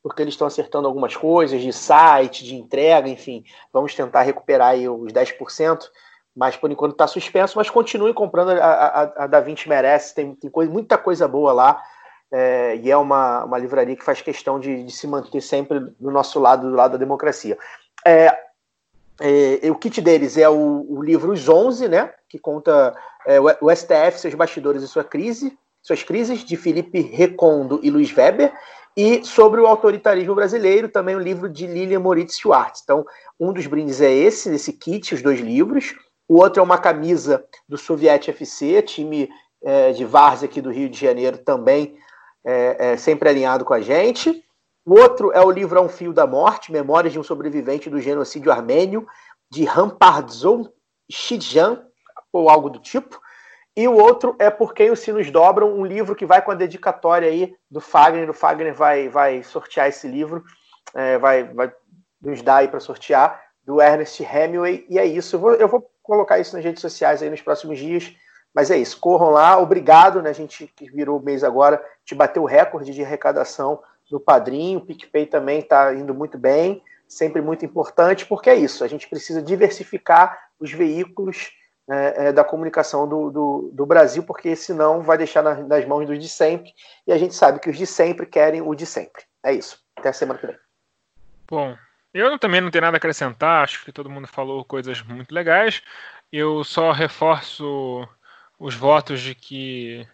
[0.09, 3.45] porque eles estão acertando algumas coisas de site, de entrega, enfim.
[3.73, 5.89] Vamos tentar recuperar aí os 10%,
[6.35, 7.57] mas por enquanto está suspenso.
[7.57, 11.53] Mas continue comprando, a, a, a Da Vinci merece, tem, tem coisa, muita coisa boa
[11.53, 11.83] lá.
[12.31, 16.11] É, e é uma, uma livraria que faz questão de, de, se manter sempre do
[16.11, 17.57] nosso lado, do lado da democracia.
[18.05, 18.37] É,
[19.21, 22.95] É, o kit deles é o, o, livro Os 11, né, que conta
[23.27, 28.15] é, o STF, seus bastidores e sua crise, suas crises, de Felipe Recondo e Luiz
[28.17, 28.53] Weber,
[28.97, 32.81] e sobre o autoritarismo brasileiro, também o livro de Lilian Moritz Schwartz.
[32.83, 33.05] Então,
[33.39, 35.95] um dos brindes é esse, esse kit, os dois livros.
[36.29, 39.31] O outro é uma camisa do Soviet FC, time
[39.63, 41.97] é, de Várzea aqui do Rio de Janeiro, também
[42.45, 44.45] é, é, sempre alinhado com a gente.
[44.85, 48.01] O outro é o livro A um Fio da Morte, Memórias de um Sobrevivente do
[48.01, 49.07] Genocídio Armênio,
[49.51, 50.69] de Rampardzon
[51.11, 51.83] Shidjan,
[52.33, 53.21] ou algo do tipo.
[53.79, 56.55] E o outro é Por Quem os Sinos Dobram, um livro que vai com a
[56.57, 58.29] dedicatória aí do Fagner.
[58.29, 60.43] O Fagner vai, vai sortear esse livro,
[60.93, 61.73] é, vai, vai
[62.21, 64.85] nos dar aí para sortear, do Ernest Hemingway.
[64.91, 65.37] E é isso.
[65.37, 68.13] Eu vou, eu vou colocar isso nas redes sociais aí nos próximos dias.
[68.53, 69.57] Mas é isso, corram lá.
[69.57, 70.31] Obrigado, né?
[70.31, 73.81] A gente que virou mês agora, te bateu o recorde de arrecadação
[74.11, 78.83] do Padrinho, o PicPay também está indo muito bem, sempre muito importante, porque é isso,
[78.83, 81.53] a gente precisa diversificar os veículos
[81.89, 86.07] é, é, da comunicação do, do, do, Brasil, porque senão vai deixar na, nas mãos
[86.07, 86.73] dos de sempre,
[87.07, 89.23] e a gente sabe que os de sempre querem o de sempre.
[89.43, 89.83] É isso.
[89.97, 90.57] Até a semana que vem.
[91.49, 91.77] Bom,
[92.13, 95.83] eu também não tenho nada a acrescentar, acho que todo mundo falou coisas muito legais.
[96.31, 98.07] Eu só reforço
[98.59, 100.07] os votos de que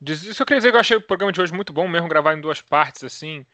[0.00, 2.34] isso eu queria dizer que eu achei o programa de hoje muito bom, mesmo gravar
[2.34, 3.44] em duas partes, assim.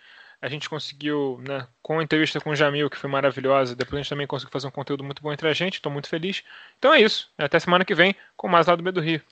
[0.45, 4.03] A gente conseguiu, né, com a entrevista com o Jamil, que foi maravilhosa, depois a
[4.03, 6.43] gente também conseguiu fazer um conteúdo muito bom entre a gente, estou muito feliz.
[6.79, 7.33] Então é isso.
[7.39, 9.23] Até semana que vem com mais lá do B do Rio.